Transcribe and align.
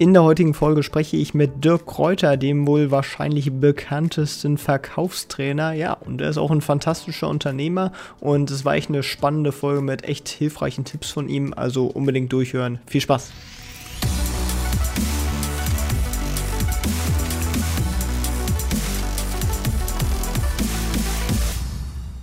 In 0.00 0.14
der 0.14 0.22
heutigen 0.22 0.54
Folge 0.54 0.82
spreche 0.82 1.18
ich 1.18 1.34
mit 1.34 1.62
Dirk 1.62 1.84
Kräuter, 1.84 2.38
dem 2.38 2.66
wohl 2.66 2.90
wahrscheinlich 2.90 3.52
bekanntesten 3.52 4.56
Verkaufstrainer. 4.56 5.74
Ja, 5.74 5.92
und 5.92 6.22
er 6.22 6.30
ist 6.30 6.38
auch 6.38 6.50
ein 6.50 6.62
fantastischer 6.62 7.28
Unternehmer 7.28 7.92
und 8.18 8.50
es 8.50 8.64
war 8.64 8.76
echt 8.76 8.88
eine 8.88 9.02
spannende 9.02 9.52
Folge 9.52 9.82
mit 9.82 10.04
echt 10.04 10.30
hilfreichen 10.30 10.86
Tipps 10.86 11.10
von 11.10 11.28
ihm. 11.28 11.52
Also 11.54 11.84
unbedingt 11.84 12.32
durchhören. 12.32 12.80
Viel 12.86 13.02
Spaß! 13.02 13.30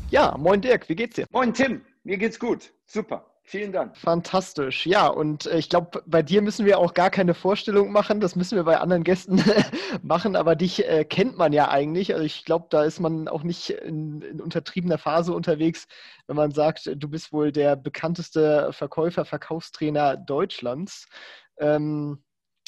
Ja, 0.09 0.35
moin 0.35 0.62
Dirk, 0.62 0.90
wie 0.90 0.96
geht's 0.96 1.18
dir? 1.18 1.27
Moin 1.30 1.54
Tim, 1.54 1.82
mir 2.04 2.18
geht's 2.18 2.40
gut. 2.40 2.71
Super. 2.88 3.37
Vielen 3.49 3.71
Dank. 3.71 3.95
Fantastisch. 3.95 4.85
Ja, 4.85 5.07
und 5.07 5.45
äh, 5.45 5.57
ich 5.57 5.69
glaube, 5.69 6.03
bei 6.05 6.21
dir 6.21 6.41
müssen 6.41 6.65
wir 6.65 6.79
auch 6.79 6.93
gar 6.93 7.09
keine 7.09 7.33
Vorstellung 7.33 7.93
machen. 7.93 8.20
Das 8.20 8.35
müssen 8.35 8.57
wir 8.57 8.65
bei 8.65 8.77
anderen 8.77 9.05
Gästen 9.05 9.41
machen, 10.01 10.35
aber 10.35 10.57
dich 10.57 10.85
äh, 10.85 11.05
kennt 11.05 11.37
man 11.37 11.53
ja 11.53 11.70
eigentlich. 11.70 12.13
Also 12.13 12.25
ich 12.25 12.43
glaube, 12.43 12.65
da 12.70 12.83
ist 12.83 12.99
man 12.99 13.29
auch 13.29 13.43
nicht 13.43 13.70
in, 13.70 14.21
in, 14.21 14.41
untertriebener 14.41 14.97
Phase 14.97 15.33
unterwegs, 15.33 15.87
wenn 16.27 16.35
man 16.35 16.51
sagt, 16.51 16.91
du 16.93 17.07
bist 17.07 17.31
wohl 17.31 17.53
der 17.53 17.77
bekannteste 17.77 18.73
Verkäufer, 18.73 19.23
Verkaufstrainer 19.23 20.17
Deutschlands. 20.17 21.07
Ähm, 21.57 22.21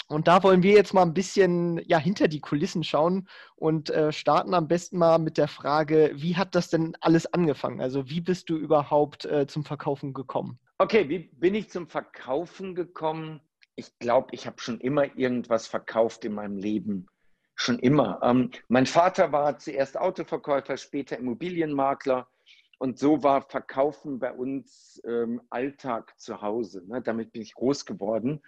und 0.08 0.30
da 0.30 0.44
wollen 0.44 0.64
wir 0.64 0.72
jetzt 0.72 0.94
mal 0.94 1.02
ein 1.02 1.14
bisschen 1.14 1.82
ja, 1.90 1.98
hinter 1.98 2.30
die 2.30 2.40
Kulissen 2.40 2.86
schauen 2.86 3.28
und 3.58 3.90
äh, 3.90 4.14
starten 4.14 4.54
am 4.54 4.70
besten 4.70 4.98
mal 4.98 5.20
mit 5.20 5.38
der 5.38 5.50
Frage, 5.50 6.12
wie 6.16 6.38
hat 6.38 6.56
das 6.56 6.70
denn 6.70 6.96
alles 7.02 7.34
angefangen? 7.34 7.82
Also 7.82 8.10
wie 8.10 8.22
bist 8.22 8.50
du 8.50 8.56
überhaupt 8.56 9.26
äh, 9.26 9.46
zum 9.46 9.66
Verkaufen 9.66 10.14
gekommen? 10.14 10.58
Okay, 10.82 11.10
wie 11.10 11.20
bin 11.20 11.56
ich 11.56 11.70
zum 11.70 11.90
Verkaufen 11.90 12.74
gekommen? 12.74 13.42
Ich 13.76 14.00
glaube, 14.00 14.30
ich 14.32 14.48
habe 14.48 14.62
schon 14.62 14.80
immer 14.80 15.14
irgendwas 15.18 15.68
verkauft 15.68 16.24
in 16.24 16.34
meinem 16.34 16.56
Leben. 16.56 17.08
Schon 17.56 17.80
immer. 17.80 18.22
Ähm, 18.24 18.52
mein 18.70 18.86
Vater 18.86 19.34
war 19.34 19.58
zuerst 19.58 19.98
Autoverkäufer, 19.98 20.78
später 20.78 21.18
Immobilienmakler. 21.18 22.30
Und 22.78 22.98
so 22.98 23.22
war 23.24 23.42
Verkaufen 23.42 24.20
bei 24.20 24.32
uns 24.32 25.02
ähm, 25.06 25.42
Alltag 25.50 26.18
zu 26.18 26.42
Hause. 26.42 26.82
Ne? 26.88 27.02
Damit 27.02 27.34
bin 27.34 27.42
ich 27.42 27.56
groß 27.56 27.86
geworden. 27.86 28.42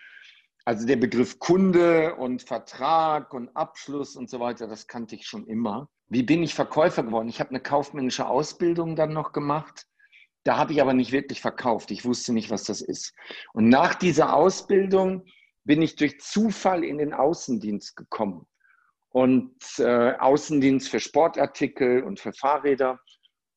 Also 0.64 0.88
der 0.88 0.96
Begriff 0.96 1.38
Kunde 1.38 2.16
und 2.16 2.44
Vertrag 2.44 3.34
und 3.34 3.54
Abschluss 3.58 4.16
und 4.16 4.30
so 4.30 4.40
weiter, 4.40 4.68
das 4.68 4.88
kannte 4.88 5.16
ich 5.16 5.28
schon 5.28 5.48
immer. 5.48 5.90
Wie 6.08 6.24
bin 6.24 6.44
ich 6.44 6.56
Verkäufer 6.56 7.04
geworden? 7.04 7.28
Ich 7.28 7.42
habe 7.42 7.50
eine 7.50 7.60
kaufmännische 7.60 8.26
Ausbildung 8.26 8.96
dann 8.96 9.12
noch 9.12 9.34
gemacht. 9.34 9.86
Da 10.44 10.58
habe 10.58 10.74
ich 10.74 10.82
aber 10.82 10.94
nicht 10.94 11.12
wirklich 11.12 11.42
verkauft. 11.42 11.92
Ich 11.92 12.06
wusste 12.06 12.34
nicht, 12.34 12.50
was 12.50 12.64
das 12.64 12.82
ist. 12.82 13.14
Und 13.54 13.70
nach 13.70 13.96
dieser 13.96 14.36
Ausbildung 14.36 15.26
bin 15.64 15.82
ich 15.82 15.96
durch 15.96 16.20
Zufall 16.20 16.84
in 16.84 16.98
den 16.98 17.14
Außendienst 17.14 17.96
gekommen. 17.96 18.48
Und 19.10 19.56
äh, 19.78 20.14
Außendienst 20.14 20.90
für 20.90 21.00
Sportartikel 21.00 22.04
und 22.04 22.20
für 22.20 22.34
Fahrräder. 22.34 23.00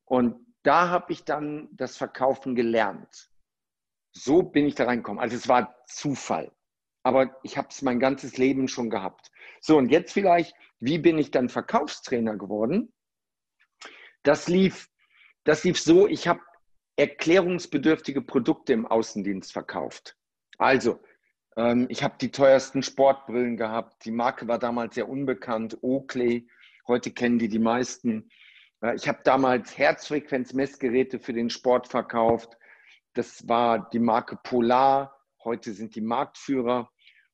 Und 0.04 0.36
da 0.62 0.88
habe 0.88 1.12
ich 1.12 1.24
dann 1.24 1.68
das 1.72 1.96
Verkaufen 1.96 2.54
gelernt. 2.54 3.30
So 4.12 4.42
bin 4.42 4.66
ich 4.66 4.74
da 4.74 4.84
reingekommen. 4.84 5.22
Also 5.22 5.36
es 5.36 5.48
war 5.48 5.74
Zufall 5.86 6.52
aber 7.04 7.38
ich 7.42 7.56
habe 7.56 7.68
es 7.70 7.82
mein 7.82 8.00
ganzes 8.00 8.38
Leben 8.38 8.66
schon 8.66 8.90
gehabt. 8.90 9.30
So, 9.60 9.76
und 9.76 9.90
jetzt 9.90 10.12
vielleicht, 10.12 10.54
wie 10.80 10.98
bin 10.98 11.18
ich 11.18 11.30
dann 11.30 11.48
Verkaufstrainer 11.48 12.36
geworden? 12.36 12.92
Das 14.22 14.48
lief, 14.48 14.88
das 15.44 15.64
lief 15.64 15.78
so, 15.78 16.08
ich 16.08 16.26
habe 16.26 16.40
erklärungsbedürftige 16.96 18.22
Produkte 18.22 18.72
im 18.72 18.86
Außendienst 18.86 19.52
verkauft. 19.52 20.16
Also, 20.58 21.00
ähm, 21.56 21.86
ich 21.88 22.02
habe 22.02 22.14
die 22.20 22.30
teuersten 22.30 22.82
Sportbrillen 22.82 23.56
gehabt. 23.56 24.04
Die 24.04 24.10
Marke 24.10 24.46
war 24.48 24.58
damals 24.58 24.94
sehr 24.94 25.08
unbekannt, 25.08 25.78
Oakley. 25.82 26.48
Heute 26.86 27.10
kennen 27.10 27.38
die 27.38 27.48
die 27.48 27.58
meisten. 27.58 28.28
Äh, 28.82 28.94
ich 28.94 29.08
habe 29.08 29.20
damals 29.24 29.76
Herzfrequenzmessgeräte 29.76 31.18
für 31.18 31.32
den 31.32 31.50
Sport 31.50 31.88
verkauft. 31.88 32.56
Das 33.14 33.48
war 33.48 33.88
die 33.90 33.98
Marke 34.00 34.36
Polar. 34.42 35.16
Heute 35.42 35.72
sind 35.72 35.94
die 35.94 36.00
Marktführer. 36.00 36.90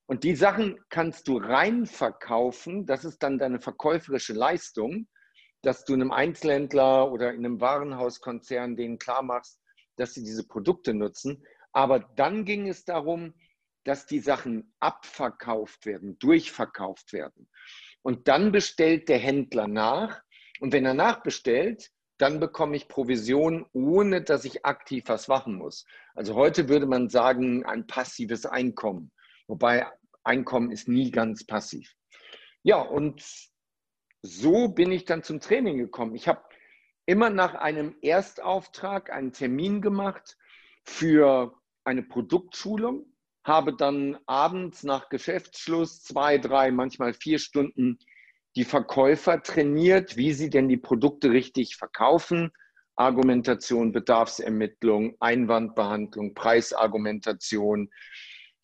Und 0.07 0.25
die 0.25 0.35
Sachen 0.35 0.79
kannst 0.89 1.29
du 1.29 1.39
rein 1.39 1.87
verkaufen. 1.87 2.85
Das 2.85 3.05
ist 3.05 3.23
dann 3.23 3.39
deine 3.39 3.61
verkäuferische 3.61 4.33
Leistung, 4.33 5.07
dass 5.63 5.85
du 5.85 5.95
einem 5.95 6.13
Einzelhändler 6.13 7.11
oder 7.11 7.33
in 7.33 7.45
einem 7.45 7.61
Warenhauskonzern 7.61 8.77
denen 8.77 8.99
klar 8.99 9.23
machst, 9.23 9.61
dass 9.97 10.15
sie 10.15 10.25
diese 10.25 10.47
Produkte 10.47 10.95
nutzen. 10.95 11.45
Aber 11.73 12.01
dann 12.01 12.45
ging 12.45 12.69
es 12.69 12.85
darum, 12.85 13.35
dass 13.85 14.07
die 14.07 14.21
Sachen 14.21 14.75
abverkauft 14.81 15.87
werden, 15.87 16.19
durchverkauft 16.19 17.13
werden. 17.13 17.49
Und 18.03 18.29
dann 18.29 18.53
bestellt 18.53 19.09
der 19.09 19.19
Händler 19.19 19.69
nach. 19.69 20.23
Und 20.61 20.73
wenn 20.73 20.85
er 20.85 20.95
nachbestellt, 20.95 21.91
dann 22.19 22.41
bekomme 22.41 22.77
ich 22.77 22.89
Provision, 22.89 23.67
ohne 23.73 24.23
dass 24.23 24.45
ich 24.45 24.67
aktiv 24.67 25.05
was 25.07 25.29
machen 25.29 25.55
muss. 25.55 25.87
Also 26.15 26.35
heute 26.35 26.69
würde 26.69 26.87
man 26.87 27.09
sagen, 27.09 27.65
ein 27.65 27.87
passives 27.87 28.45
Einkommen. 28.45 29.11
Wobei 29.47 29.87
Einkommen 30.23 30.71
ist 30.71 30.87
nie 30.87 31.11
ganz 31.11 31.47
passiv. 31.47 31.95
Ja, 32.63 32.77
und 32.77 33.23
so 34.23 34.69
bin 34.69 34.93
ich 34.93 35.05
dann 35.05 35.23
zum 35.23 35.41
Training 35.41 35.79
gekommen. 35.79 36.15
Ich 36.15 36.29
habe 36.29 36.43
immer 37.07 37.31
nach 37.31 37.55
einem 37.55 37.97
Erstauftrag 38.03 39.11
einen 39.11 39.33
Termin 39.33 39.81
gemacht 39.81 40.37
für 40.85 41.55
eine 41.85 42.03
Produktschulung, 42.03 43.07
habe 43.45 43.75
dann 43.75 44.19
abends 44.27 44.83
nach 44.83 45.09
Geschäftsschluss 45.09 46.03
zwei, 46.03 46.39
drei, 46.39 46.71
manchmal 46.71 47.15
vier 47.15 47.39
Stunden 47.39 47.99
die 48.57 48.65
Verkäufer 48.65 49.43
trainiert, 49.43 50.17
wie 50.17 50.33
sie 50.33 50.51
denn 50.51 50.69
die 50.69 50.77
Produkte 50.77 51.31
richtig 51.31 51.77
verkaufen. 51.77 52.53
Argumentation, 52.97 53.93
Bedarfsermittlung, 53.93 55.17
Einwandbehandlung, 55.21 56.35
Preisargumentation, 56.35 57.91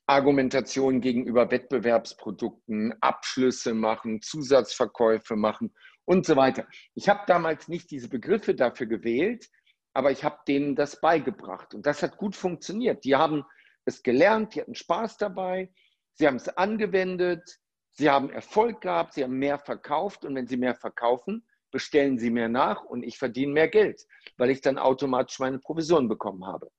Argumentation 0.07 1.01
gegenüber 1.01 1.51
Wettbewerbsprodukten, 1.51 2.95
Abschlüsse 3.01 3.75
machen, 3.75 4.23
Zusatzverkäufe 4.23 5.35
machen 5.35 5.75
und 6.05 6.25
so 6.25 6.37
weiter. 6.37 6.67
Ich 6.95 7.09
habe 7.09 7.23
damals 7.27 7.67
nicht 7.67 7.91
diese 7.91 8.09
Begriffe 8.09 8.55
dafür 8.55 8.87
gewählt, 8.87 9.49
aber 9.93 10.13
ich 10.13 10.23
habe 10.23 10.39
denen 10.47 10.77
das 10.77 11.01
beigebracht 11.01 11.75
und 11.75 11.87
das 11.87 12.03
hat 12.03 12.19
gut 12.19 12.37
funktioniert. 12.37 13.05
Die 13.05 13.17
haben 13.17 13.45
es 13.85 14.03
gelernt, 14.03 14.55
die 14.55 14.61
hatten 14.61 14.75
Spaß 14.75 15.17
dabei, 15.17 15.73
sie 16.15 16.27
haben 16.27 16.37
es 16.37 16.49
angewendet, 16.49 17.59
sie 17.91 18.09
haben 18.09 18.31
Erfolg 18.31 18.83
gehabt, 18.83 19.15
sie 19.15 19.25
haben 19.25 19.39
mehr 19.39 19.59
verkauft 19.59 20.25
und 20.25 20.37
wenn 20.37 20.47
sie 20.47 20.57
mehr 20.57 20.77
verkaufen, 20.77 21.45
bestellen 21.73 22.19
sie 22.19 22.31
mehr 22.31 22.49
nach 22.49 22.85
und 22.85 23.03
ich 23.03 23.19
verdiene 23.19 23.53
mehr 23.53 23.69
Geld, 23.69 24.07
weil 24.37 24.51
ich 24.51 24.61
dann 24.61 24.79
automatisch 24.79 25.41
meine 25.41 25.59
Provision 25.59 26.09
bekommen 26.09 26.47
habe. 26.47 26.71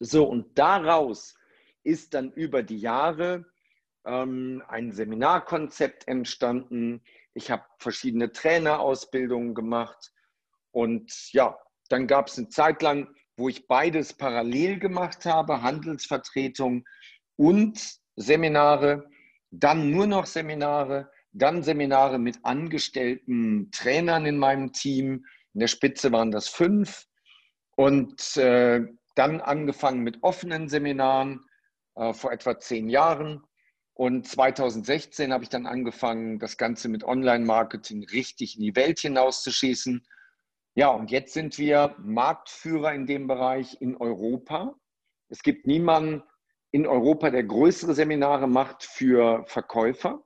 So, 0.00 0.28
und 0.28 0.58
daraus 0.58 1.34
ist 1.86 2.14
dann 2.14 2.32
über 2.32 2.62
die 2.62 2.78
Jahre 2.78 3.46
ähm, 4.04 4.62
ein 4.68 4.92
Seminarkonzept 4.92 6.08
entstanden. 6.08 7.02
Ich 7.34 7.50
habe 7.50 7.64
verschiedene 7.78 8.32
Trainerausbildungen 8.32 9.54
gemacht. 9.54 10.12
Und 10.72 11.32
ja, 11.32 11.56
dann 11.88 12.06
gab 12.06 12.28
es 12.28 12.38
eine 12.38 12.48
Zeit 12.48 12.82
lang, 12.82 13.08
wo 13.36 13.48
ich 13.48 13.66
beides 13.66 14.14
parallel 14.14 14.78
gemacht 14.78 15.24
habe, 15.26 15.62
Handelsvertretung 15.62 16.84
und 17.36 17.98
Seminare, 18.16 19.08
dann 19.50 19.90
nur 19.90 20.06
noch 20.06 20.26
Seminare, 20.26 21.10
dann 21.32 21.62
Seminare 21.62 22.18
mit 22.18 22.38
angestellten 22.44 23.70
Trainern 23.70 24.26
in 24.26 24.38
meinem 24.38 24.72
Team. 24.72 25.24
In 25.52 25.60
der 25.60 25.68
Spitze 25.68 26.10
waren 26.12 26.30
das 26.30 26.48
fünf. 26.48 27.06
Und 27.76 28.36
äh, 28.38 28.86
dann 29.16 29.40
angefangen 29.40 30.00
mit 30.00 30.22
offenen 30.22 30.68
Seminaren 30.68 31.44
äh, 31.96 32.12
vor 32.12 32.32
etwa 32.32 32.58
zehn 32.58 32.88
Jahren. 32.88 33.42
Und 33.94 34.28
2016 34.28 35.32
habe 35.32 35.44
ich 35.44 35.50
dann 35.50 35.66
angefangen, 35.66 36.38
das 36.38 36.58
Ganze 36.58 36.88
mit 36.88 37.02
Online-Marketing 37.02 38.04
richtig 38.12 38.56
in 38.56 38.62
die 38.62 38.76
Welt 38.76 39.00
hinauszuschießen. 39.00 40.06
Ja, 40.74 40.90
und 40.90 41.10
jetzt 41.10 41.32
sind 41.32 41.56
wir 41.58 41.96
Marktführer 41.98 42.92
in 42.92 43.06
dem 43.06 43.26
Bereich 43.26 43.80
in 43.80 43.96
Europa. 43.96 44.74
Es 45.28 45.42
gibt 45.42 45.66
niemanden 45.66 46.22
in 46.70 46.86
Europa, 46.86 47.30
der 47.30 47.44
größere 47.44 47.94
Seminare 47.94 48.46
macht 48.46 48.84
für 48.84 49.44
Verkäufer. 49.46 50.22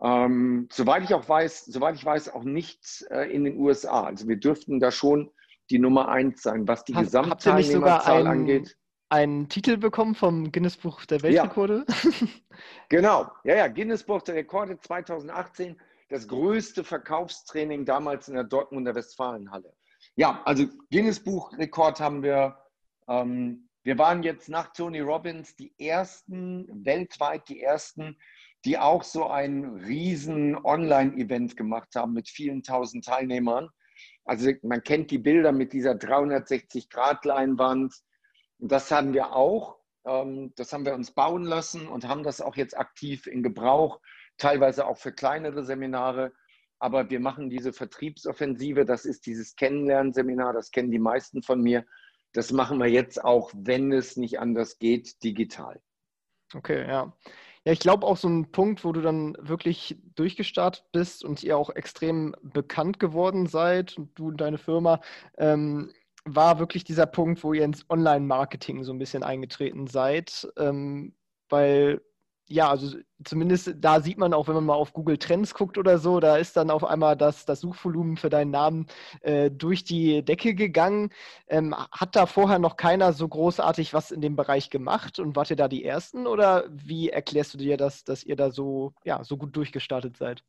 Ähm, 0.00 0.68
soweit 0.70 1.02
ich 1.02 1.12
auch 1.14 1.28
weiß, 1.28 1.64
soweit 1.64 1.96
ich 1.96 2.04
weiß, 2.04 2.28
auch 2.28 2.44
nicht 2.44 3.04
äh, 3.10 3.28
in 3.32 3.42
den 3.42 3.58
USA. 3.58 4.04
Also 4.04 4.28
wir 4.28 4.36
dürften 4.36 4.78
da 4.78 4.92
schon 4.92 5.32
die 5.70 5.80
Nummer 5.80 6.08
eins 6.08 6.42
sein, 6.42 6.68
was 6.68 6.84
die 6.84 6.94
Hast, 6.94 7.06
Gesamtteilnehmerzahl 7.06 8.28
angeht. 8.28 8.77
Einen 9.10 9.48
Titel 9.48 9.78
bekommen 9.78 10.14
vom 10.14 10.52
Guinness 10.52 10.76
Buch 10.76 11.06
der 11.06 11.22
Weltrekorde? 11.22 11.86
Ja. 11.88 12.10
genau, 12.88 13.30
ja, 13.44 13.56
ja, 13.56 13.68
Guinness 13.68 14.04
Buch 14.04 14.20
der 14.22 14.34
Rekorde 14.34 14.78
2018, 14.78 15.80
das 16.10 16.28
größte 16.28 16.84
Verkaufstraining 16.84 17.86
damals 17.86 18.28
in 18.28 18.34
der 18.34 18.44
Dortmunder 18.44 18.94
Westfalenhalle. 18.94 19.72
Ja, 20.16 20.42
also 20.44 20.66
Guinness 20.90 21.20
Buch 21.20 21.56
Rekord 21.56 22.00
haben 22.00 22.22
wir. 22.22 22.58
Ähm, 23.08 23.64
wir 23.84 23.96
waren 23.96 24.22
jetzt 24.22 24.50
nach 24.50 24.74
Tony 24.74 25.00
Robbins 25.00 25.56
die 25.56 25.72
ersten, 25.78 26.68
weltweit 26.84 27.48
die 27.48 27.62
ersten, 27.62 28.18
die 28.66 28.78
auch 28.78 29.02
so 29.02 29.28
ein 29.28 29.64
riesen 29.86 30.62
Online-Event 30.62 31.56
gemacht 31.56 31.94
haben 31.94 32.12
mit 32.12 32.28
vielen 32.28 32.62
tausend 32.62 33.06
Teilnehmern. 33.06 33.70
Also 34.24 34.50
man 34.62 34.82
kennt 34.82 35.10
die 35.10 35.18
Bilder 35.18 35.52
mit 35.52 35.72
dieser 35.72 35.92
360-Grad-Leinwand. 35.92 37.94
Das 38.58 38.90
haben 38.90 39.12
wir 39.14 39.34
auch. 39.34 39.78
Ähm, 40.04 40.52
das 40.56 40.72
haben 40.72 40.84
wir 40.84 40.94
uns 40.94 41.12
bauen 41.12 41.44
lassen 41.44 41.88
und 41.88 42.06
haben 42.08 42.22
das 42.22 42.40
auch 42.40 42.56
jetzt 42.56 42.76
aktiv 42.76 43.26
in 43.26 43.42
Gebrauch, 43.42 44.00
teilweise 44.36 44.86
auch 44.86 44.98
für 44.98 45.12
kleinere 45.12 45.64
Seminare. 45.64 46.32
Aber 46.78 47.10
wir 47.10 47.20
machen 47.20 47.50
diese 47.50 47.72
Vertriebsoffensive, 47.72 48.84
das 48.84 49.04
ist 49.04 49.26
dieses 49.26 49.56
Kennenlernseminar, 49.56 50.52
das 50.52 50.70
kennen 50.70 50.90
die 50.90 51.00
meisten 51.00 51.42
von 51.42 51.60
mir. 51.60 51.84
Das 52.32 52.52
machen 52.52 52.78
wir 52.78 52.86
jetzt 52.86 53.24
auch, 53.24 53.50
wenn 53.54 53.90
es 53.92 54.16
nicht 54.16 54.38
anders 54.38 54.78
geht, 54.78 55.22
digital. 55.24 55.80
Okay, 56.54 56.86
ja. 56.86 57.12
Ja, 57.64 57.72
ich 57.72 57.80
glaube 57.80 58.06
auch 58.06 58.16
so 58.16 58.28
ein 58.28 58.50
Punkt, 58.50 58.84
wo 58.84 58.92
du 58.92 59.02
dann 59.02 59.36
wirklich 59.40 59.98
durchgestartet 60.14 60.84
bist 60.92 61.24
und 61.24 61.42
ihr 61.42 61.58
auch 61.58 61.70
extrem 61.70 62.34
bekannt 62.40 62.98
geworden 62.98 63.46
seid 63.46 63.98
und 63.98 64.18
du 64.18 64.28
und 64.28 64.40
deine 64.40 64.58
Firma, 64.58 65.00
ähm, 65.36 65.92
war 66.34 66.58
wirklich 66.58 66.84
dieser 66.84 67.06
Punkt, 67.06 67.42
wo 67.44 67.52
ihr 67.52 67.64
ins 67.64 67.88
Online-Marketing 67.88 68.84
so 68.84 68.92
ein 68.92 68.98
bisschen 68.98 69.22
eingetreten 69.22 69.86
seid. 69.86 70.48
Ähm, 70.56 71.14
weil 71.48 72.00
ja, 72.50 72.70
also 72.70 72.96
zumindest 73.24 73.74
da 73.76 74.00
sieht 74.00 74.16
man 74.18 74.32
auch, 74.32 74.48
wenn 74.48 74.54
man 74.54 74.64
mal 74.64 74.74
auf 74.74 74.94
Google 74.94 75.18
Trends 75.18 75.52
guckt 75.52 75.76
oder 75.76 75.98
so, 75.98 76.18
da 76.18 76.38
ist 76.38 76.56
dann 76.56 76.70
auf 76.70 76.82
einmal 76.82 77.14
das, 77.16 77.44
das 77.44 77.60
Suchvolumen 77.60 78.16
für 78.16 78.30
deinen 78.30 78.50
Namen 78.50 78.86
äh, 79.20 79.50
durch 79.50 79.84
die 79.84 80.24
Decke 80.24 80.54
gegangen. 80.54 81.10
Ähm, 81.46 81.74
hat 81.74 82.16
da 82.16 82.24
vorher 82.26 82.58
noch 82.58 82.76
keiner 82.76 83.12
so 83.12 83.28
großartig 83.28 83.92
was 83.92 84.10
in 84.10 84.22
dem 84.22 84.34
Bereich 84.34 84.70
gemacht 84.70 85.18
und 85.18 85.36
wart 85.36 85.50
ihr 85.50 85.56
da 85.56 85.68
die 85.68 85.84
Ersten 85.84 86.26
oder 86.26 86.64
wie 86.70 87.10
erklärst 87.10 87.52
du 87.54 87.58
dir 87.58 87.76
das, 87.76 88.04
dass 88.04 88.24
ihr 88.24 88.36
da 88.36 88.50
so, 88.50 88.94
ja, 89.04 89.22
so 89.24 89.36
gut 89.36 89.54
durchgestartet 89.54 90.16
seid? 90.16 90.42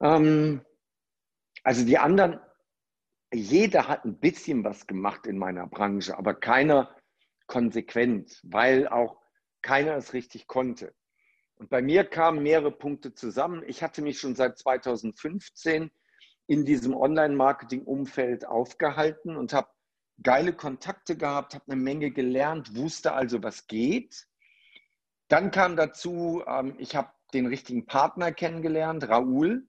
Ähm, 0.00 0.60
also 1.62 1.84
die 1.86 1.98
anderen, 1.98 2.40
jeder 3.34 3.88
hat 3.88 4.04
ein 4.04 4.18
bisschen 4.18 4.64
was 4.64 4.86
gemacht 4.86 5.26
in 5.26 5.38
meiner 5.38 5.66
Branche, 5.66 6.16
aber 6.16 6.34
keiner 6.34 6.94
konsequent, 7.46 8.40
weil 8.44 8.88
auch 8.88 9.20
keiner 9.62 9.96
es 9.96 10.12
richtig 10.12 10.46
konnte. 10.46 10.94
Und 11.56 11.70
bei 11.70 11.82
mir 11.82 12.04
kamen 12.04 12.42
mehrere 12.42 12.72
Punkte 12.72 13.14
zusammen. 13.14 13.62
Ich 13.66 13.82
hatte 13.82 14.02
mich 14.02 14.18
schon 14.18 14.34
seit 14.34 14.58
2015 14.58 15.90
in 16.46 16.64
diesem 16.64 16.94
Online-Marketing-Umfeld 16.94 18.46
aufgehalten 18.46 19.36
und 19.36 19.52
habe 19.52 19.68
geile 20.22 20.52
Kontakte 20.52 21.16
gehabt, 21.16 21.54
habe 21.54 21.64
eine 21.72 21.80
Menge 21.80 22.10
gelernt, 22.10 22.76
wusste 22.76 23.12
also, 23.12 23.42
was 23.42 23.66
geht. 23.66 24.26
Dann 25.28 25.50
kam 25.50 25.76
dazu, 25.76 26.42
ähm, 26.46 26.74
ich 26.78 26.96
habe 26.96 27.10
den 27.32 27.46
richtigen 27.46 27.86
Partner 27.86 28.32
kennengelernt, 28.32 29.08
Raoul, 29.08 29.66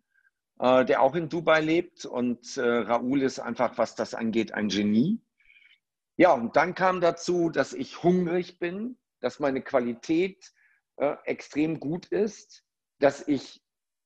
äh, 0.59 0.85
der 0.85 1.01
auch 1.01 1.15
in 1.15 1.29
Dubai 1.29 1.61
lebt. 1.61 2.05
Und 2.05 2.57
äh, 2.57 2.61
Raoul 2.61 3.21
ist 3.21 3.39
einfach, 3.39 3.77
was 3.77 3.95
das 3.95 4.13
angeht, 4.13 4.53
ein 4.53 4.69
Genie. 4.69 5.21
Ja, 6.17 6.33
und 6.33 6.55
dann 6.55 6.75
kam 6.75 7.01
dazu, 7.01 7.49
dass 7.49 7.73
ich 7.73 8.03
hungrig 8.03 8.59
bin, 8.59 8.97
dass 9.19 9.39
meine 9.39 9.61
Qualität 9.61 10.53
äh, 10.97 11.15
extrem 11.25 11.79
gut 11.79 12.05
ist, 12.07 12.63
dass 12.99 13.27
ich 13.27 13.61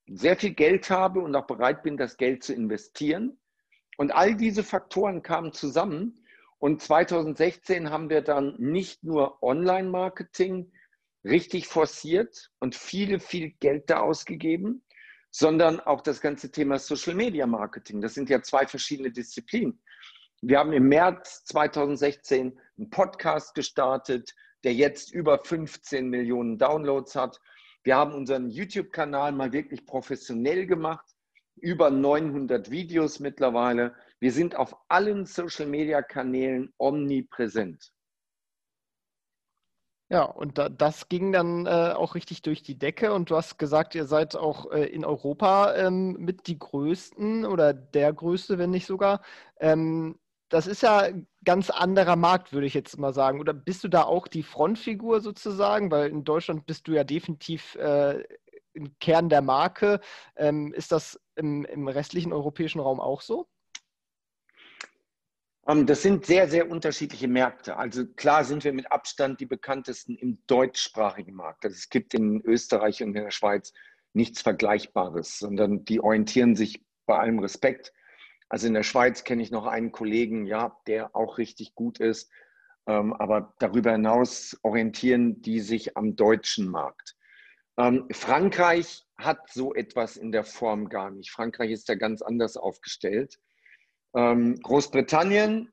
sehr 0.06 0.36
viel 0.36 0.54
Geld 0.54 0.90
habe 0.90 1.20
und 1.20 1.36
auch 1.36 1.46
bereit 1.46 1.82
bin, 1.82 1.96
das 1.96 2.16
Geld 2.16 2.42
zu 2.42 2.52
investieren. 2.52 3.38
Und 3.96 4.10
all 4.10 4.34
diese 4.34 4.64
Faktoren 4.64 5.22
kamen 5.22 5.52
zusammen. 5.52 6.24
Und 6.58 6.82
2016 6.82 7.90
haben 7.90 8.10
wir 8.10 8.22
dann 8.22 8.56
nicht 8.58 9.04
nur 9.04 9.42
Online-Marketing 9.42 10.72
richtig 11.24 11.68
forciert 11.68 12.50
und 12.58 12.74
viele, 12.74 13.20
viel 13.20 13.50
Geld 13.60 13.88
da 13.88 14.00
ausgegeben, 14.00 14.82
sondern 15.30 15.80
auch 15.80 16.00
das 16.00 16.20
ganze 16.20 16.50
Thema 16.50 16.78
Social 16.78 17.14
Media 17.14 17.46
Marketing. 17.46 18.00
Das 18.00 18.14
sind 18.14 18.28
ja 18.28 18.42
zwei 18.42 18.66
verschiedene 18.66 19.10
Disziplinen. 19.10 19.80
Wir 20.42 20.58
haben 20.58 20.72
im 20.72 20.88
März 20.88 21.44
2016 21.44 22.58
einen 22.78 22.90
Podcast 22.90 23.54
gestartet, 23.54 24.34
der 24.64 24.74
jetzt 24.74 25.12
über 25.12 25.38
15 25.38 26.08
Millionen 26.08 26.58
Downloads 26.58 27.14
hat. 27.14 27.38
Wir 27.82 27.96
haben 27.96 28.14
unseren 28.14 28.48
YouTube-Kanal 28.48 29.32
mal 29.32 29.52
wirklich 29.52 29.86
professionell 29.86 30.66
gemacht, 30.66 31.06
über 31.56 31.90
900 31.90 32.70
Videos 32.70 33.20
mittlerweile. 33.20 33.94
Wir 34.18 34.32
sind 34.32 34.56
auf 34.56 34.76
allen 34.88 35.26
Social-Media-Kanälen 35.26 36.72
omnipräsent. 36.78 37.92
Ja, 40.12 40.22
und 40.24 40.58
da, 40.58 40.68
das 40.68 41.08
ging 41.08 41.30
dann 41.30 41.66
äh, 41.66 41.92
auch 41.94 42.16
richtig 42.16 42.42
durch 42.42 42.62
die 42.64 42.76
Decke. 42.76 43.12
Und 43.12 43.30
du 43.30 43.36
hast 43.36 43.58
gesagt, 43.58 43.94
ihr 43.94 44.06
seid 44.06 44.34
auch 44.34 44.70
äh, 44.72 44.84
in 44.86 45.04
Europa 45.04 45.74
ähm, 45.76 46.14
mit 46.18 46.48
die 46.48 46.58
Größten 46.58 47.44
oder 47.46 47.72
der 47.72 48.12
Größte, 48.12 48.58
wenn 48.58 48.70
nicht 48.70 48.86
sogar. 48.86 49.22
Ähm, 49.60 50.18
das 50.48 50.66
ist 50.66 50.82
ja 50.82 50.98
ein 50.98 51.28
ganz 51.44 51.70
anderer 51.70 52.16
Markt, 52.16 52.52
würde 52.52 52.66
ich 52.66 52.74
jetzt 52.74 52.98
mal 52.98 53.14
sagen. 53.14 53.38
Oder 53.38 53.52
bist 53.54 53.84
du 53.84 53.88
da 53.88 54.02
auch 54.02 54.26
die 54.26 54.42
Frontfigur 54.42 55.20
sozusagen? 55.20 55.92
Weil 55.92 56.10
in 56.10 56.24
Deutschland 56.24 56.66
bist 56.66 56.88
du 56.88 56.92
ja 56.92 57.04
definitiv 57.04 57.76
äh, 57.76 58.24
im 58.72 58.98
Kern 58.98 59.28
der 59.28 59.42
Marke. 59.42 60.00
Ähm, 60.34 60.72
ist 60.74 60.90
das 60.90 61.20
im, 61.36 61.64
im 61.64 61.86
restlichen 61.86 62.32
europäischen 62.32 62.80
Raum 62.80 62.98
auch 63.00 63.20
so? 63.20 63.46
Ähm, 65.66 65.86
das 65.86 66.02
sind 66.02 66.26
sehr, 66.26 66.48
sehr 66.48 66.70
unterschiedliche 66.70 67.28
Märkte. 67.28 67.76
Also 67.76 68.06
klar 68.06 68.44
sind 68.44 68.64
wir 68.64 68.72
mit 68.72 68.90
Abstand 68.90 69.40
die 69.40 69.46
bekanntesten 69.46 70.16
im 70.16 70.42
deutschsprachigen 70.46 71.34
Markt. 71.34 71.64
Also 71.64 71.76
es 71.76 71.88
gibt 71.88 72.14
in 72.14 72.40
Österreich 72.42 73.02
und 73.02 73.16
in 73.16 73.24
der 73.24 73.30
Schweiz 73.30 73.72
nichts 74.12 74.42
Vergleichbares, 74.42 75.38
sondern 75.38 75.84
die 75.84 76.00
orientieren 76.00 76.56
sich 76.56 76.84
bei 77.06 77.18
allem 77.18 77.38
Respekt 77.38 77.92
also 78.50 78.66
in 78.66 78.74
der 78.74 78.82
Schweiz 78.82 79.22
kenne 79.22 79.42
ich 79.42 79.52
noch 79.52 79.66
einen 79.66 79.92
Kollegen, 79.92 80.44
ja, 80.44 80.76
der 80.88 81.14
auch 81.14 81.38
richtig 81.38 81.76
gut 81.76 82.00
ist. 82.00 82.30
Ähm, 82.86 83.12
aber 83.14 83.54
darüber 83.60 83.92
hinaus 83.92 84.58
orientieren 84.62 85.40
die 85.40 85.60
sich 85.60 85.96
am 85.96 86.16
deutschen 86.16 86.68
Markt. 86.68 87.16
Ähm, 87.78 88.08
Frankreich 88.10 89.06
hat 89.16 89.48
so 89.52 89.72
etwas 89.72 90.16
in 90.16 90.32
der 90.32 90.42
Form 90.42 90.88
gar 90.88 91.12
nicht. 91.12 91.30
Frankreich 91.30 91.70
ist 91.70 91.88
da 91.88 91.94
ganz 91.94 92.22
anders 92.22 92.56
aufgestellt. 92.56 93.38
Ähm, 94.14 94.56
Großbritannien 94.62 95.72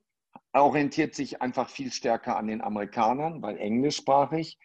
orientiert 0.53 1.15
sich 1.15 1.41
einfach 1.41 1.69
viel 1.69 1.91
stärker 1.91 2.37
an 2.37 2.47
den 2.47 2.61
Amerikanern, 2.61 3.41
weil 3.41 3.57
englischsprachig. 3.57 4.57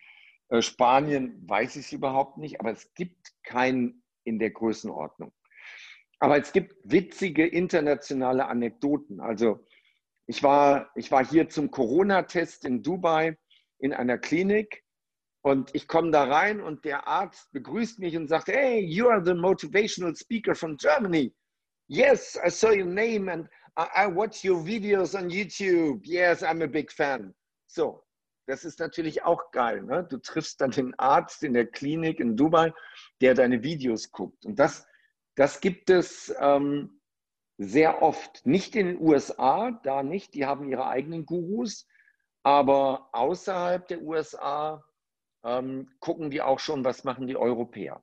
Äh, 0.49 0.63
Spanien 0.63 1.43
weiß 1.49 1.77
ich 1.77 1.87
es 1.87 1.93
überhaupt 1.93 2.39
nicht, 2.39 2.61
aber 2.61 2.73
es 2.73 2.93
gibt 2.95 3.33
keinen 3.43 4.03
in 4.25 4.39
der 4.39 4.51
Größenordnung. 4.51 5.33
Aber 6.19 6.39
es 6.39 6.53
gibt 6.53 6.77
witzige 6.85 7.47
internationale 7.47 8.47
Anekdoten. 8.47 9.21
Also 9.21 9.67
ich 10.27 10.43
war, 10.43 10.91
ich 10.95 11.11
war 11.11 11.27
hier 11.27 11.49
zum 11.49 11.71
Corona-Test 11.71 12.65
in 12.65 12.83
Dubai 12.83 13.37
in 13.79 13.93
einer 13.93 14.19
Klinik 14.19 14.85
und 15.43 15.75
ich 15.75 15.89
komme 15.89 16.13
da 16.13 16.25
rein 16.25 16.61
und 16.61 16.85
der 16.85 17.09
Arzt 17.09 17.51
begrüßt 17.53 17.99
mich 17.99 18.17
und 18.17 18.29
sagt, 18.29 18.47
hey, 18.47 18.79
you 18.79 19.09
are 19.09 19.25
the 19.25 19.35
motivational 19.35 20.15
speaker 20.15 20.55
from 20.55 20.77
Germany. 20.77 21.35
Yes, 21.89 22.39
I 22.47 22.49
saw 22.49 22.69
your 22.69 22.87
name 22.87 23.31
and 23.31 23.49
I, 23.77 24.07
watch 24.07 24.45
your 24.45 24.63
videos 24.63 25.15
on 25.15 25.31
YouTube. 25.31 26.03
Yes, 26.05 26.43
I'm 26.43 26.63
a 26.63 26.67
big 26.67 26.93
fan. 26.93 27.35
So, 27.67 28.03
das 28.47 28.65
ist 28.65 28.81
natürlich 28.81 29.25
auch 29.25 29.51
geil. 29.51 29.83
Ne? 29.83 30.05
Du 30.05 30.19
triffst 30.19 30.61
dann 30.61 30.73
den 30.73 30.99
Arzt 30.99 31.43
in 31.43 31.55
der 31.55 31.67
Klinik 31.67 32.21
in 32.21 32.37
Dubai, 32.37 32.73
der 33.21 33.35
deine 33.35 33.63
Videos 33.63 34.11
guckt. 34.11 34.45
Und 34.45 34.59
das 34.59 34.87
das 35.35 35.61
gibt 35.61 35.89
es 35.91 36.35
ähm, 36.39 37.01
sehr 37.59 38.03
oft. 38.03 38.45
Nicht 38.45 38.77
in 38.77 38.87
den 38.87 39.01
USA, 39.01 39.71
da 39.83 40.03
nicht, 40.03 40.35
die 40.35 40.47
haben 40.47 40.69
ihre 40.69 40.87
eigenen 40.87 41.25
Gurus, 41.25 41.87
aber 42.43 43.09
außerhalb 43.13 43.87
der 43.89 44.03
USA 44.03 44.85
ähm, 45.45 45.91
gucken 46.01 46.31
die 46.31 46.43
auch 46.43 46.59
schon, 46.59 46.85
was 46.85 47.05
machen 47.05 47.27
die 47.27 47.37
Europäer. 47.37 48.03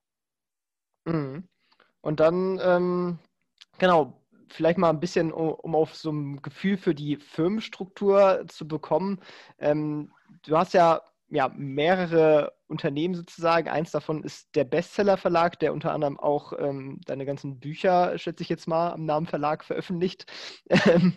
Mhm. 1.05 1.47
Und 2.01 2.19
dann, 2.19 2.59
ähm, 2.61 3.19
genau, 3.77 4.18
vielleicht 4.49 4.77
mal 4.77 4.89
ein 4.89 4.99
bisschen, 4.99 5.31
um 5.31 5.75
auf 5.75 5.95
so 5.95 6.11
ein 6.11 6.41
Gefühl 6.41 6.77
für 6.77 6.95
die 6.95 7.17
Firmenstruktur 7.17 8.45
zu 8.47 8.67
bekommen. 8.67 9.19
Ähm, 9.59 10.11
du 10.43 10.57
hast 10.57 10.73
ja 10.73 11.01
ja, 11.31 11.51
mehrere 11.55 12.53
Unternehmen 12.67 13.13
sozusagen. 13.13 13.67
Eins 13.69 13.91
davon 13.91 14.23
ist 14.23 14.55
der 14.55 14.63
Bestseller 14.63 15.17
Verlag, 15.17 15.59
der 15.59 15.73
unter 15.73 15.91
anderem 15.93 16.19
auch 16.19 16.53
ähm, 16.57 16.99
deine 17.05 17.25
ganzen 17.25 17.59
Bücher, 17.59 18.17
schätze 18.17 18.43
ich 18.43 18.49
jetzt 18.49 18.67
mal, 18.67 18.91
am 18.91 19.05
Namen 19.05 19.27
Verlag 19.27 19.63
veröffentlicht. 19.63 20.25
Ähm, 20.89 21.13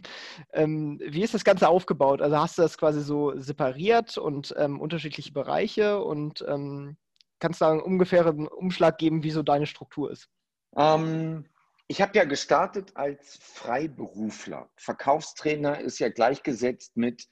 ähm, 0.52 1.00
wie 1.04 1.22
ist 1.22 1.34
das 1.34 1.44
Ganze 1.44 1.68
aufgebaut? 1.68 2.20
Also 2.20 2.36
hast 2.38 2.58
du 2.58 2.62
das 2.62 2.76
quasi 2.76 3.00
so 3.00 3.38
separiert 3.38 4.18
und 4.18 4.54
ähm, 4.58 4.80
unterschiedliche 4.80 5.32
Bereiche 5.32 6.02
und 6.02 6.44
ähm, 6.48 6.96
kannst 7.38 7.60
du 7.60 7.64
da 7.64 7.70
einen 7.70 7.80
ungefähren 7.80 8.48
Umschlag 8.48 8.98
geben, 8.98 9.22
wie 9.22 9.30
so 9.30 9.42
deine 9.42 9.66
Struktur 9.66 10.10
ist? 10.10 10.28
Ähm, 10.76 11.44
ich 11.88 12.00
habe 12.00 12.16
ja 12.16 12.24
gestartet 12.24 12.96
als 12.96 13.38
Freiberufler. 13.42 14.70
Verkaufstrainer 14.76 15.80
ist 15.80 15.98
ja 15.98 16.08
gleichgesetzt 16.08 16.96
mit 16.96 17.28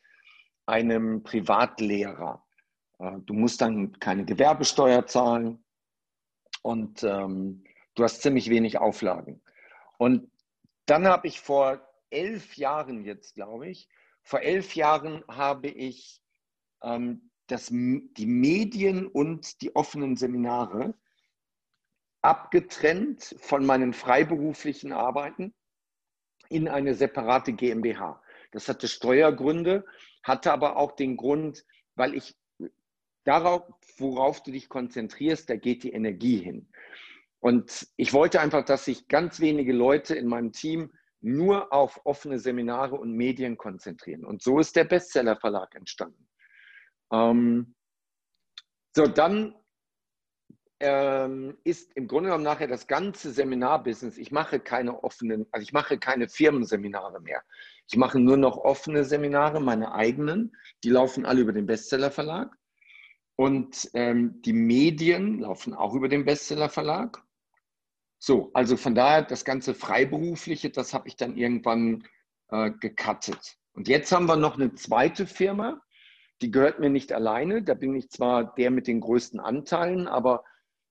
einem 0.66 1.23
Privatlehrer. 1.23 2.45
Äh, 2.99 3.19
du 3.25 3.35
musst 3.35 3.61
dann 3.61 3.99
keine 3.99 4.25
Gewerbesteuer 4.25 5.07
zahlen 5.07 5.64
und 6.62 7.02
ähm, 7.02 7.64
du 7.95 8.04
hast 8.04 8.23
ziemlich 8.23 8.50
wenig 8.50 8.78
Auflagen. 8.78 9.42
Und 9.99 10.30
dann 10.87 11.07
habe 11.07 11.26
ich 11.28 11.40
vor 11.40 11.80
elf 12.11 12.54
Jahren 12.57 13.04
jetzt, 13.04 13.35
glaube 13.35 13.69
ich, 13.69 13.88
vor 14.23 14.40
elf 14.40 14.75
Jahren 14.75 15.25
habe 15.28 15.69
ich 15.69 16.23
ähm, 16.83 17.30
das, 17.47 17.69
die 17.69 18.26
Medien 18.26 19.07
und 19.07 19.61
die 19.62 19.75
offenen 19.75 20.16
Seminare 20.16 20.95
abgetrennt 22.23 23.35
von 23.41 23.65
meinen 23.65 23.93
freiberuflichen 23.93 24.93
Arbeiten 24.93 25.55
in 26.49 26.69
eine 26.69 26.95
separate 26.95 27.53
GmbH. 27.53 28.23
Das 28.53 28.69
hatte 28.69 28.89
Steuergründe, 28.89 29.85
hatte 30.23 30.53
aber 30.53 30.77
auch 30.77 30.93
den 30.93 31.17
Grund, 31.17 31.65
weil 31.95 32.15
ich 32.15 32.37
darauf, 33.25 33.62
worauf 33.99 34.43
du 34.43 34.50
dich 34.50 34.69
konzentrierst, 34.69 35.49
da 35.49 35.57
geht 35.57 35.83
die 35.83 35.93
Energie 35.93 36.39
hin. 36.39 36.69
Und 37.39 37.89
ich 37.97 38.12
wollte 38.12 38.41
einfach, 38.41 38.65
dass 38.65 38.85
sich 38.85 39.09
ganz 39.09 39.41
wenige 39.41 39.73
Leute 39.73 40.15
in 40.15 40.27
meinem 40.27 40.53
Team 40.53 40.93
nur 41.23 41.73
auf 41.73 42.00
offene 42.05 42.39
Seminare 42.39 42.97
und 42.97 43.12
Medien 43.12 43.57
konzentrieren. 43.57 44.25
Und 44.25 44.43
so 44.43 44.59
ist 44.59 44.77
der 44.77 44.85
Bestseller 44.85 45.37
Verlag 45.37 45.75
entstanden. 45.75 46.29
Ähm, 47.12 47.75
so, 48.95 49.07
dann 49.07 49.55
ähm, 50.80 51.56
ist 51.64 51.92
im 51.94 52.08
Grunde 52.08 52.28
genommen 52.28 52.44
nachher 52.44 52.66
das 52.66 52.87
ganze 52.87 53.32
Seminarbusiness. 53.32 54.18
Ich 54.18 54.32
mache 54.32 54.60
keine 54.60 55.04
offenen, 55.04 55.46
also 55.52 55.62
ich 55.62 55.72
mache 55.72 55.99
keine 55.99 56.28
Firmenseminare 56.28 57.20
mehr. 57.20 57.42
Ich 57.87 57.96
mache 57.96 58.18
nur 58.18 58.37
noch 58.37 58.56
offene 58.56 59.04
Seminare, 59.04 59.60
meine 59.60 59.92
eigenen. 59.92 60.56
Die 60.82 60.90
laufen 60.90 61.26
alle 61.26 61.42
über 61.42 61.52
den 61.52 61.66
Bestseller 61.66 62.10
Verlag. 62.10 62.56
Und 63.37 63.90
ähm, 63.94 64.40
die 64.42 64.52
Medien 64.52 65.40
laufen 65.40 65.75
auch 65.75 65.94
über 65.94 66.08
den 66.08 66.25
Bestseller 66.25 66.68
Verlag. 66.68 67.22
So, 68.18 68.50
also 68.54 68.76
von 68.76 68.94
daher 68.94 69.22
das 69.22 69.44
ganze 69.44 69.75
Freiberufliche, 69.75 70.70
das 70.70 70.92
habe 70.92 71.08
ich 71.08 71.16
dann 71.16 71.37
irgendwann 71.37 72.04
äh, 72.49 72.70
gecuttet. 72.70 73.56
Und 73.72 73.88
jetzt 73.88 74.12
haben 74.12 74.26
wir 74.26 74.37
noch 74.37 74.56
eine 74.56 74.75
zweite 74.75 75.26
Firma, 75.26 75.80
die 76.42 76.50
gehört 76.50 76.80
mir 76.80 76.90
nicht 76.90 77.12
alleine. 77.12 77.62
Da 77.62 77.75
bin 77.75 77.94
ich 77.94 78.10
zwar 78.10 78.54
der 78.54 78.70
mit 78.70 78.87
den 78.87 79.00
größten 79.00 79.40
Anteilen, 79.40 80.06
aber 80.06 80.44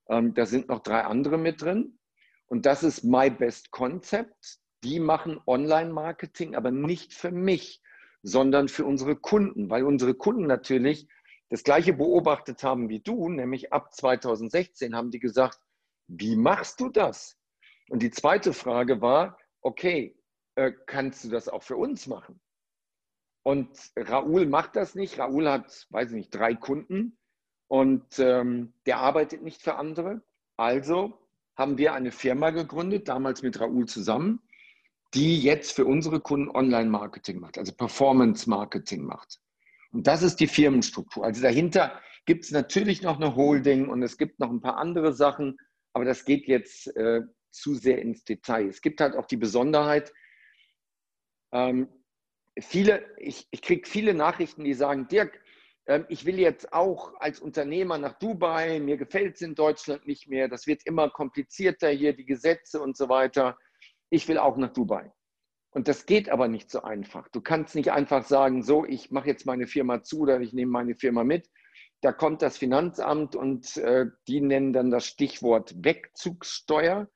ähm, 0.10 0.34
da 0.34 0.46
sind 0.46 0.68
noch 0.68 0.80
drei 0.80 1.04
andere 1.04 1.38
mit 1.38 1.62
drin. 1.62 2.00
Und 2.48 2.66
das 2.66 2.84
ist 2.84 3.04
My 3.04 3.30
Best 3.30 3.72
Concept. 3.72 4.60
Die 4.84 5.00
machen 5.00 5.40
Online-Marketing, 5.46 6.56
aber 6.56 6.72
nicht 6.72 7.14
für 7.14 7.32
mich, 7.32 7.82
sondern 8.24 8.68
für 8.68 8.86
unsere 8.86 9.16
Kunden, 9.16 9.70
weil 9.70 9.84
unsere 9.84 10.16
Kunden 10.16 10.48
natürlich 10.48 11.08
das 11.50 11.64
Gleiche 11.64 11.94
beobachtet 11.94 12.64
haben 12.64 12.90
wie 12.90 13.00
du, 13.00 13.30
nämlich 13.30 13.74
ab 13.74 13.94
2016 13.94 14.96
haben 14.96 15.12
die 15.12 15.20
gesagt, 15.20 15.60
wie 16.08 16.36
machst 16.36 16.80
du 16.80 16.90
das? 16.90 17.38
Und 17.90 18.02
die 18.02 18.12
zweite 18.12 18.54
Frage 18.54 19.02
war, 19.02 19.38
okay, 19.62 20.18
äh, 20.56 20.72
kannst 20.86 21.24
du 21.24 21.30
das 21.30 21.50
auch 21.50 21.64
für 21.64 21.76
uns 21.76 22.08
machen? 22.08 22.40
Und 23.44 23.70
Raoul 23.96 24.46
macht 24.46 24.76
das 24.76 24.96
nicht. 24.96 25.18
Raoul 25.18 25.48
hat, 25.50 25.88
weiß 25.90 26.10
ich 26.10 26.16
nicht, 26.16 26.36
drei 26.36 26.56
Kunden 26.56 27.19
und 27.70 28.18
ähm, 28.18 28.74
der 28.86 28.98
arbeitet 28.98 29.44
nicht 29.44 29.62
für 29.62 29.76
andere. 29.76 30.22
Also 30.58 31.18
haben 31.56 31.78
wir 31.78 31.94
eine 31.94 32.12
Firma 32.12 32.50
gegründet, 32.50 33.08
damals 33.08 33.44
mit 33.44 33.60
Raoul 33.60 33.86
zusammen, 33.86 34.42
die 35.14 35.40
jetzt 35.40 35.74
für 35.74 35.86
unsere 35.86 36.20
Kunden 36.20 36.50
Online-Marketing 36.50 37.40
macht, 37.40 37.58
also 37.58 37.72
Performance-Marketing 37.72 39.04
macht. 39.04 39.40
Und 39.92 40.08
das 40.08 40.24
ist 40.24 40.40
die 40.40 40.48
Firmenstruktur. 40.48 41.24
Also 41.24 41.42
dahinter 41.42 42.02
gibt 42.26 42.44
es 42.44 42.52
natürlich 42.52 43.02
noch 43.04 43.18
eine 43.18 43.36
Holding 43.36 43.88
und 43.88 44.02
es 44.02 44.18
gibt 44.18 44.40
noch 44.40 44.50
ein 44.50 44.62
paar 44.62 44.78
andere 44.78 45.14
Sachen, 45.14 45.58
aber 45.94 46.06
das 46.06 46.26
geht 46.26 46.48
jetzt 46.48 46.96
äh, 46.96 47.22
zu 47.52 47.76
sehr 47.76 48.02
ins 48.02 48.24
Detail. 48.24 48.68
Es 48.68 48.82
gibt 48.82 49.00
halt 49.00 49.16
auch 49.16 49.26
die 49.26 49.38
Besonderheit, 49.38 50.12
ähm, 51.52 51.88
viele, 52.60 53.06
ich, 53.18 53.48
ich 53.52 53.62
kriege 53.62 53.88
viele 53.88 54.14
Nachrichten, 54.16 54.64
die 54.64 54.74
sagen, 54.74 55.08
Dirk, 55.08 55.40
ich 56.08 56.26
will 56.26 56.40
jetzt 56.40 56.72
auch 56.72 57.20
als 57.20 57.40
Unternehmer 57.40 57.98
nach 57.98 58.20
Dubai, 58.20 58.80
mir 58.80 58.98
gefällt 58.98 59.36
es 59.36 59.42
in 59.42 59.56
Deutschland 59.56 60.06
nicht 60.06 60.28
mehr, 60.28 60.48
das 60.48 60.68
wird 60.68 60.86
immer 60.86 61.10
komplizierter 61.10 61.90
hier, 61.90 62.14
die 62.14 62.26
Gesetze 62.26 62.80
und 62.80 62.96
so 62.96 63.10
weiter. 63.10 63.58
Ich 64.12 64.28
will 64.28 64.38
auch 64.38 64.58
nach 64.58 64.72
Dubai. 64.72 65.12
Und 65.72 65.88
das 65.88 66.06
geht 66.06 66.30
aber 66.30 66.48
nicht 66.48 66.70
so 66.70 66.82
einfach. 66.82 67.28
Du 67.30 67.42
kannst 67.42 67.76
nicht 67.76 67.92
einfach 67.92 68.24
sagen, 68.24 68.64
so, 68.64 68.86
ich 68.86 69.12
mache 69.12 69.28
jetzt 69.28 69.46
meine 69.46 69.68
Firma 69.68 70.04
zu 70.04 70.22
oder 70.22 70.40
ich 70.42 70.54
nehme 70.54 70.72
meine 70.72 70.96
Firma 70.96 71.24
mit. 71.24 71.50
Da 72.02 72.12
kommt 72.12 72.42
das 72.42 72.58
Finanzamt 72.58 73.36
und 73.36 73.78
äh, 73.78 74.08
die 74.28 74.42
nennen 74.42 74.74
dann 74.74 74.90
das 74.92 75.06
Stichwort 75.06 75.74
Wegzugssteuer. 75.84 77.10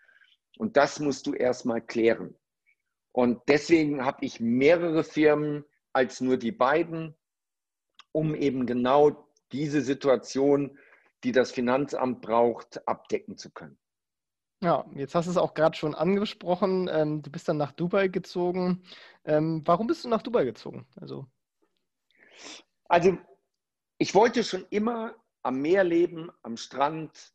Und 0.57 0.77
das 0.77 0.99
musst 0.99 1.25
du 1.25 1.33
erstmal 1.33 1.81
klären. 1.81 2.35
Und 3.11 3.41
deswegen 3.47 4.05
habe 4.05 4.25
ich 4.25 4.39
mehrere 4.39 5.03
Firmen 5.03 5.63
als 5.93 6.21
nur 6.21 6.37
die 6.37 6.51
beiden 6.51 7.15
um 8.13 8.33
eben 8.35 8.65
genau 8.65 9.27
diese 9.51 9.81
Situation, 9.81 10.79
die 11.25 11.33
das 11.33 11.51
Finanzamt 11.51 12.21
braucht, 12.21 12.87
abdecken 12.87 13.37
zu 13.37 13.51
können. 13.51 13.77
Ja, 14.61 14.85
jetzt 14.95 15.13
hast 15.13 15.25
du 15.25 15.31
es 15.31 15.37
auch 15.37 15.53
gerade 15.53 15.75
schon 15.75 15.93
angesprochen. 15.93 16.89
Ähm, 16.89 17.21
du 17.21 17.29
bist 17.29 17.49
dann 17.49 17.57
nach 17.57 17.73
Dubai 17.73 18.07
gezogen. 18.07 18.83
Ähm, 19.25 19.61
warum 19.65 19.87
bist 19.87 20.05
du 20.05 20.09
nach 20.09 20.21
Dubai 20.21 20.45
gezogen? 20.45 20.87
Also, 20.95 21.25
also 22.85 23.17
ich 23.97 24.15
wollte 24.15 24.43
schon 24.45 24.65
immer 24.69 25.15
am 25.41 25.61
Meer 25.61 25.83
leben, 25.83 26.31
am 26.43 26.55
Strand. 26.55 27.33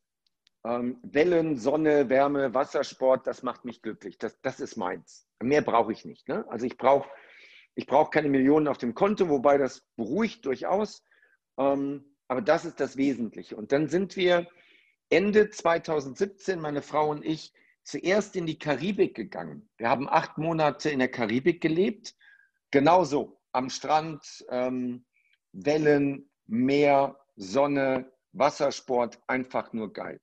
Ähm, 0.64 0.98
Wellen, 1.02 1.58
Sonne, 1.58 2.08
Wärme, 2.08 2.54
Wassersport, 2.54 3.26
das 3.26 3.42
macht 3.42 3.64
mich 3.64 3.82
glücklich. 3.82 4.16
Das, 4.16 4.40
das 4.40 4.58
ist 4.58 4.76
meins. 4.76 5.28
Mehr 5.40 5.62
brauche 5.62 5.92
ich 5.92 6.06
nicht. 6.06 6.28
Ne? 6.28 6.46
Also 6.48 6.64
ich 6.64 6.78
brauche 6.78 7.08
ich 7.78 7.86
brauche 7.86 8.10
keine 8.10 8.28
Millionen 8.28 8.66
auf 8.66 8.78
dem 8.78 8.92
Konto, 8.92 9.28
wobei 9.28 9.56
das 9.56 9.82
beruhigt 9.94 10.44
durchaus. 10.44 11.04
Ähm, 11.58 12.16
aber 12.26 12.42
das 12.42 12.64
ist 12.64 12.80
das 12.80 12.96
Wesentliche. 12.96 13.54
Und 13.54 13.70
dann 13.70 13.86
sind 13.86 14.16
wir 14.16 14.48
Ende 15.10 15.48
2017, 15.48 16.58
meine 16.58 16.82
Frau 16.82 17.08
und 17.08 17.24
ich, 17.24 17.52
zuerst 17.84 18.34
in 18.34 18.46
die 18.46 18.58
Karibik 18.58 19.14
gegangen. 19.14 19.70
Wir 19.76 19.88
haben 19.88 20.08
acht 20.08 20.38
Monate 20.38 20.90
in 20.90 20.98
der 20.98 21.08
Karibik 21.08 21.60
gelebt. 21.60 22.16
Genauso 22.72 23.40
am 23.52 23.70
Strand, 23.70 24.44
ähm, 24.50 25.06
Wellen, 25.52 26.28
Meer, 26.46 27.16
Sonne, 27.36 28.10
Wassersport, 28.32 29.20
einfach 29.28 29.72
nur 29.72 29.92
geil. 29.92 30.20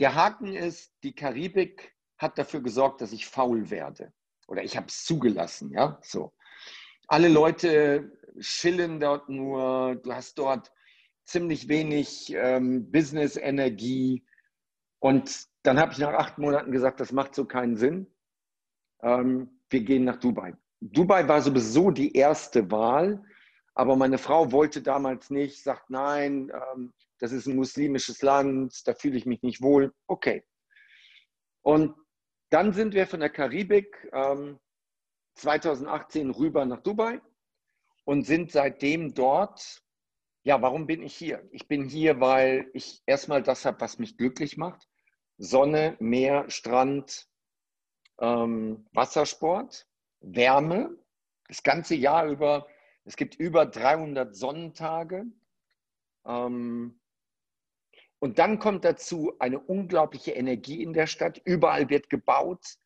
Der 0.00 0.16
Haken 0.16 0.52
ist, 0.52 0.92
die 1.04 1.14
Karibik 1.14 1.94
hat 2.18 2.38
dafür 2.38 2.60
gesorgt, 2.60 3.02
dass 3.02 3.12
ich 3.12 3.28
faul 3.28 3.70
werde. 3.70 4.12
Oder 4.48 4.64
ich 4.64 4.76
habe 4.76 4.88
es 4.88 5.04
zugelassen, 5.04 5.70
ja, 5.70 6.00
so 6.02 6.32
alle 7.08 7.28
Leute 7.28 8.12
chillen 8.40 9.00
dort 9.00 9.28
nur, 9.28 9.96
du 9.96 10.12
hast 10.12 10.38
dort 10.38 10.72
ziemlich 11.24 11.68
wenig 11.68 12.32
ähm, 12.34 12.90
Business-Energie. 12.90 14.24
Und 14.98 15.46
dann 15.62 15.78
habe 15.78 15.92
ich 15.92 15.98
nach 15.98 16.14
acht 16.14 16.38
Monaten 16.38 16.72
gesagt, 16.72 17.00
das 17.00 17.12
macht 17.12 17.34
so 17.34 17.44
keinen 17.44 17.76
Sinn. 17.76 18.06
Ähm, 19.02 19.60
wir 19.68 19.82
gehen 19.82 20.04
nach 20.04 20.16
Dubai. 20.16 20.54
Dubai 20.80 21.28
war 21.28 21.40
sowieso 21.40 21.90
die 21.90 22.16
erste 22.16 22.70
Wahl, 22.70 23.22
aber 23.74 23.96
meine 23.96 24.18
Frau 24.18 24.52
wollte 24.52 24.82
damals 24.82 25.30
nicht, 25.30 25.62
sagt 25.62 25.90
nein, 25.90 26.50
ähm, 26.74 26.92
das 27.18 27.32
ist 27.32 27.46
ein 27.46 27.56
muslimisches 27.56 28.20
Land, 28.22 28.86
da 28.86 28.94
fühle 28.94 29.16
ich 29.16 29.26
mich 29.26 29.42
nicht 29.42 29.62
wohl. 29.62 29.92
Okay. 30.08 30.44
Und 31.62 31.94
dann 32.50 32.72
sind 32.72 32.94
wir 32.94 33.06
von 33.06 33.20
der 33.20 33.30
Karibik 33.30 33.96
ähm, 34.12 34.58
2018 35.34 36.30
rüber 36.30 36.64
nach 36.64 36.80
Dubai 36.80 37.20
und 38.04 38.24
sind 38.24 38.52
seitdem 38.52 39.14
dort. 39.14 39.82
Ja, 40.44 40.60
warum 40.60 40.86
bin 40.86 41.02
ich 41.02 41.14
hier? 41.14 41.48
Ich 41.52 41.68
bin 41.68 41.88
hier, 41.88 42.20
weil 42.20 42.70
ich 42.74 43.02
erstmal 43.06 43.42
das 43.42 43.64
habe, 43.64 43.80
was 43.80 43.98
mich 43.98 44.16
glücklich 44.16 44.56
macht. 44.56 44.88
Sonne, 45.38 45.96
Meer, 46.00 46.50
Strand, 46.50 47.28
ähm, 48.18 48.86
Wassersport, 48.92 49.88
Wärme, 50.20 50.96
das 51.48 51.62
ganze 51.62 51.94
Jahr 51.94 52.26
über. 52.26 52.66
Es 53.04 53.16
gibt 53.16 53.34
über 53.34 53.66
300 53.66 54.34
Sonnentage. 54.34 55.24
Ähm, 56.24 57.00
und 58.20 58.38
dann 58.38 58.60
kommt 58.60 58.84
dazu 58.84 59.34
eine 59.40 59.58
unglaubliche 59.58 60.30
Energie 60.30 60.82
in 60.82 60.92
der 60.92 61.08
Stadt. 61.08 61.40
Überall 61.44 61.88
wird 61.88 62.08
gebaut 62.08 62.76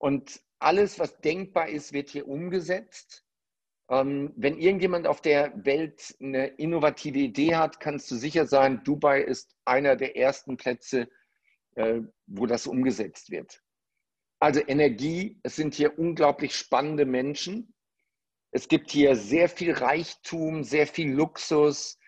und 0.00 0.40
alles, 0.58 0.98
was 0.98 1.20
denkbar 1.20 1.68
ist, 1.68 1.92
wird 1.92 2.10
hier 2.10 2.26
umgesetzt. 2.26 3.24
Ähm, 3.88 4.32
wenn 4.36 4.58
irgendjemand 4.58 5.06
auf 5.06 5.20
der 5.20 5.52
Welt 5.64 6.16
eine 6.20 6.46
innovative 6.46 7.18
Idee 7.18 7.54
hat, 7.54 7.80
kannst 7.80 8.10
du 8.10 8.16
sicher 8.16 8.46
sein, 8.46 8.82
Dubai 8.82 9.20
ist 9.20 9.54
einer 9.64 9.96
der 9.96 10.16
ersten 10.16 10.56
Plätze, 10.56 11.08
äh, 11.74 12.00
wo 12.26 12.46
das 12.46 12.66
umgesetzt 12.66 13.30
wird. 13.30 13.62
Also 14.38 14.60
Energie, 14.66 15.38
es 15.42 15.56
sind 15.56 15.74
hier 15.74 15.98
unglaublich 15.98 16.56
spannende 16.56 17.04
Menschen. 17.04 17.74
Es 18.52 18.68
gibt 18.68 18.90
hier 18.90 19.16
sehr 19.16 19.48
viel 19.48 19.72
Reichtum, 19.72 20.64
sehr 20.64 20.86
viel 20.86 21.12
Luxus, 21.12 21.98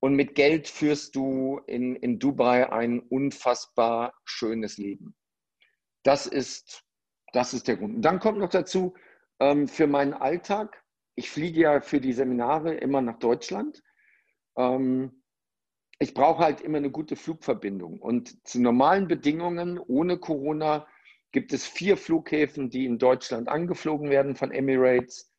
und 0.00 0.14
mit 0.14 0.34
Geld 0.34 0.68
führst 0.68 1.16
du 1.16 1.60
in, 1.66 1.96
in 1.96 2.18
Dubai 2.18 2.70
ein 2.70 3.00
unfassbar 3.00 4.14
schönes 4.24 4.78
Leben. 4.78 5.16
Das 6.04 6.26
ist, 6.26 6.84
das 7.32 7.54
ist 7.54 7.68
der 7.68 7.76
Grund. 7.76 7.96
Und 7.96 8.02
dann 8.02 8.20
kommt 8.20 8.38
noch 8.38 8.48
dazu, 8.48 8.94
ähm, 9.40 9.68
für 9.68 9.86
meinen 9.86 10.14
Alltag, 10.14 10.82
ich 11.14 11.30
fliege 11.30 11.60
ja 11.60 11.80
für 11.80 12.00
die 12.00 12.12
Seminare 12.12 12.74
immer 12.74 13.00
nach 13.00 13.18
Deutschland. 13.18 13.82
Ähm, 14.56 15.22
ich 15.98 16.14
brauche 16.14 16.42
halt 16.44 16.60
immer 16.60 16.78
eine 16.78 16.90
gute 16.90 17.16
Flugverbindung. 17.16 18.00
Und 18.00 18.46
zu 18.46 18.60
normalen 18.60 19.08
Bedingungen 19.08 19.78
ohne 19.78 20.18
Corona 20.18 20.86
gibt 21.32 21.52
es 21.52 21.66
vier 21.66 21.96
Flughäfen, 21.96 22.70
die 22.70 22.86
in 22.86 22.98
Deutschland 22.98 23.48
angeflogen 23.48 24.10
werden 24.10 24.36
von 24.36 24.52
Emirates 24.52 25.32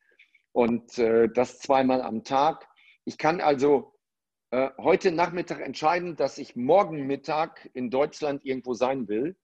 und 0.52 0.98
äh, 0.98 1.28
das 1.28 1.58
zweimal 1.58 2.02
am 2.02 2.24
Tag. 2.24 2.68
Ich 3.04 3.18
kann 3.18 3.40
also 3.40 3.94
äh, 4.50 4.70
heute 4.78 5.12
Nachmittag 5.12 5.60
entscheiden, 5.60 6.16
dass 6.16 6.38
ich 6.38 6.56
morgen 6.56 7.06
Mittag 7.06 7.68
in 7.72 7.90
Deutschland 7.90 8.44
irgendwo 8.44 8.74
sein 8.74 9.08
will. 9.08 9.36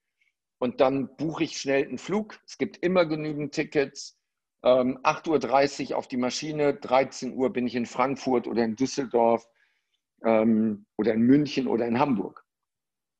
Und 0.58 0.80
dann 0.80 1.14
buche 1.16 1.44
ich 1.44 1.58
schnell 1.58 1.84
einen 1.86 1.98
Flug. 1.98 2.38
Es 2.46 2.58
gibt 2.58 2.78
immer 2.78 3.04
genügend 3.06 3.54
Tickets. 3.54 4.18
Ähm, 4.62 4.98
8.30 5.02 5.90
Uhr 5.90 5.98
auf 5.98 6.08
die 6.08 6.16
Maschine, 6.16 6.74
13 6.74 7.34
Uhr 7.34 7.52
bin 7.52 7.66
ich 7.66 7.74
in 7.74 7.86
Frankfurt 7.86 8.46
oder 8.46 8.64
in 8.64 8.74
Düsseldorf 8.74 9.46
ähm, 10.24 10.86
oder 10.96 11.14
in 11.14 11.22
München 11.22 11.66
oder 11.66 11.86
in 11.86 11.98
Hamburg. 11.98 12.44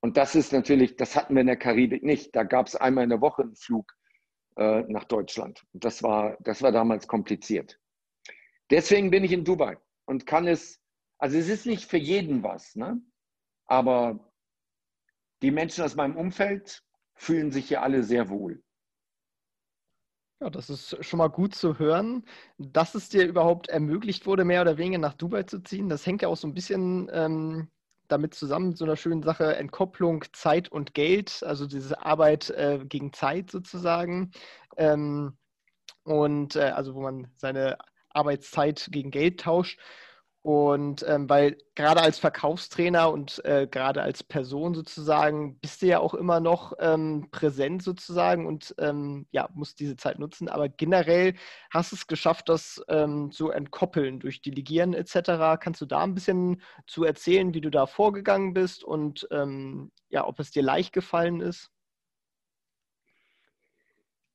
Und 0.00 0.16
das 0.16 0.34
ist 0.34 0.52
natürlich, 0.52 0.96
das 0.96 1.14
hatten 1.14 1.34
wir 1.34 1.42
in 1.42 1.46
der 1.46 1.56
Karibik 1.56 2.02
nicht. 2.02 2.34
Da 2.34 2.42
gab 2.42 2.68
es 2.68 2.76
einmal 2.76 3.04
in 3.04 3.10
der 3.10 3.20
Woche 3.20 3.42
einen 3.42 3.56
Flug 3.56 3.92
äh, 4.56 4.82
nach 4.88 5.04
Deutschland. 5.04 5.62
Und 5.72 5.84
das 5.84 6.02
war, 6.02 6.36
das 6.40 6.62
war 6.62 6.72
damals 6.72 7.06
kompliziert. 7.06 7.78
Deswegen 8.70 9.10
bin 9.10 9.24
ich 9.24 9.32
in 9.32 9.44
Dubai 9.44 9.76
und 10.06 10.26
kann 10.26 10.48
es 10.48 10.80
also 11.18 11.38
es 11.38 11.48
ist 11.48 11.66
nicht 11.66 11.88
für 11.88 11.96
jeden 11.96 12.42
was, 12.42 12.76
ne? 12.76 13.00
aber 13.66 14.32
die 15.42 15.50
Menschen 15.50 15.84
aus 15.84 15.94
meinem 15.94 16.16
Umfeld 16.16 16.82
fühlen 17.16 17.50
sich 17.50 17.68
hier 17.68 17.82
alle 17.82 18.04
sehr 18.04 18.28
wohl. 18.28 18.62
Ja, 20.40 20.50
das 20.50 20.68
ist 20.68 21.02
schon 21.02 21.18
mal 21.18 21.28
gut 21.28 21.54
zu 21.54 21.78
hören, 21.78 22.22
dass 22.58 22.94
es 22.94 23.08
dir 23.08 23.26
überhaupt 23.26 23.68
ermöglicht 23.68 24.26
wurde, 24.26 24.44
mehr 24.44 24.60
oder 24.60 24.76
weniger 24.76 24.98
nach 24.98 25.14
Dubai 25.14 25.44
zu 25.44 25.62
ziehen. 25.62 25.88
Das 25.88 26.04
hängt 26.04 26.20
ja 26.20 26.28
auch 26.28 26.36
so 26.36 26.46
ein 26.46 26.52
bisschen 26.52 27.08
ähm, 27.10 27.70
damit 28.08 28.34
zusammen, 28.34 28.76
so 28.76 28.84
einer 28.84 28.96
schönen 28.96 29.22
Sache, 29.22 29.56
Entkopplung 29.56 30.24
Zeit 30.34 30.70
und 30.70 30.92
Geld, 30.92 31.42
also 31.42 31.66
diese 31.66 32.04
Arbeit 32.04 32.50
äh, 32.50 32.80
gegen 32.86 33.14
Zeit 33.14 33.50
sozusagen. 33.50 34.30
Ähm, 34.76 35.38
und 36.04 36.54
äh, 36.56 36.70
also 36.70 36.94
wo 36.94 37.00
man 37.00 37.32
seine 37.36 37.78
Arbeitszeit 38.10 38.88
gegen 38.90 39.10
Geld 39.10 39.40
tauscht. 39.40 39.80
Und 40.46 41.04
ähm, 41.08 41.28
weil 41.28 41.58
gerade 41.74 42.02
als 42.02 42.20
Verkaufstrainer 42.20 43.10
und 43.10 43.44
äh, 43.44 43.66
gerade 43.68 44.02
als 44.02 44.22
Person 44.22 44.74
sozusagen 44.76 45.58
bist 45.58 45.82
du 45.82 45.86
ja 45.86 45.98
auch 45.98 46.14
immer 46.14 46.38
noch 46.38 46.72
ähm, 46.78 47.26
präsent 47.32 47.82
sozusagen 47.82 48.46
und 48.46 48.72
ähm, 48.78 49.26
ja, 49.32 49.48
musst 49.54 49.80
diese 49.80 49.96
Zeit 49.96 50.20
nutzen. 50.20 50.48
Aber 50.48 50.68
generell 50.68 51.34
hast 51.72 51.90
du 51.90 51.96
es 51.96 52.06
geschafft, 52.06 52.48
das 52.48 52.80
ähm, 52.86 53.32
zu 53.32 53.50
entkoppeln 53.50 54.20
durch 54.20 54.40
Delegieren 54.40 54.94
etc. 54.94 55.58
Kannst 55.58 55.80
du 55.80 55.84
da 55.84 56.04
ein 56.04 56.14
bisschen 56.14 56.62
zu 56.86 57.02
erzählen, 57.02 57.52
wie 57.52 57.60
du 57.60 57.70
da 57.70 57.86
vorgegangen 57.86 58.54
bist 58.54 58.84
und 58.84 59.26
ähm, 59.32 59.90
ja, 60.10 60.24
ob 60.28 60.38
es 60.38 60.52
dir 60.52 60.62
leicht 60.62 60.92
gefallen 60.92 61.40
ist? 61.40 61.72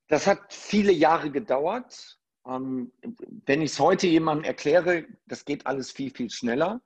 Das 0.09 0.27
hat 0.27 0.41
viele 0.49 0.91
Jahre 0.91 1.31
gedauert. 1.31 2.20
Ähm, 2.45 2.91
wenn 3.45 3.61
ich 3.61 3.71
es 3.71 3.79
heute 3.79 4.07
jemandem 4.07 4.45
erkläre, 4.45 5.05
das 5.27 5.45
geht 5.45 5.67
alles 5.67 5.91
viel, 5.91 6.11
viel 6.11 6.29
schneller. 6.29 6.81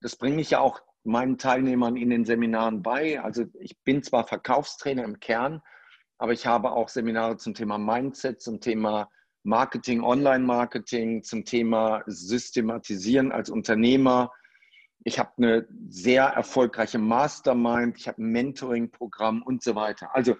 Das 0.00 0.16
bringe 0.16 0.40
ich 0.40 0.50
ja 0.50 0.60
auch 0.60 0.80
meinen 1.04 1.38
Teilnehmern 1.38 1.96
in 1.96 2.10
den 2.10 2.24
Seminaren 2.24 2.82
bei. 2.82 3.20
Also 3.20 3.44
ich 3.58 3.80
bin 3.82 4.02
zwar 4.02 4.26
Verkaufstrainer 4.26 5.04
im 5.04 5.18
Kern, 5.18 5.62
aber 6.18 6.32
ich 6.32 6.46
habe 6.46 6.72
auch 6.72 6.88
Seminare 6.88 7.36
zum 7.38 7.54
Thema 7.54 7.78
Mindset, 7.78 8.40
zum 8.40 8.60
Thema 8.60 9.10
Marketing, 9.42 10.02
Online-Marketing, 10.02 11.22
zum 11.22 11.44
Thema 11.44 12.02
Systematisieren 12.06 13.32
als 13.32 13.48
Unternehmer. 13.48 14.30
Ich 15.02 15.18
habe 15.18 15.32
eine 15.38 15.66
sehr 15.88 16.24
erfolgreiche 16.24 16.98
Mastermind, 16.98 17.96
ich 17.98 18.06
habe 18.06 18.22
ein 18.22 18.32
Mentoring-Programm 18.32 19.42
und 19.42 19.62
so 19.62 19.74
weiter. 19.74 20.14
Also 20.14 20.36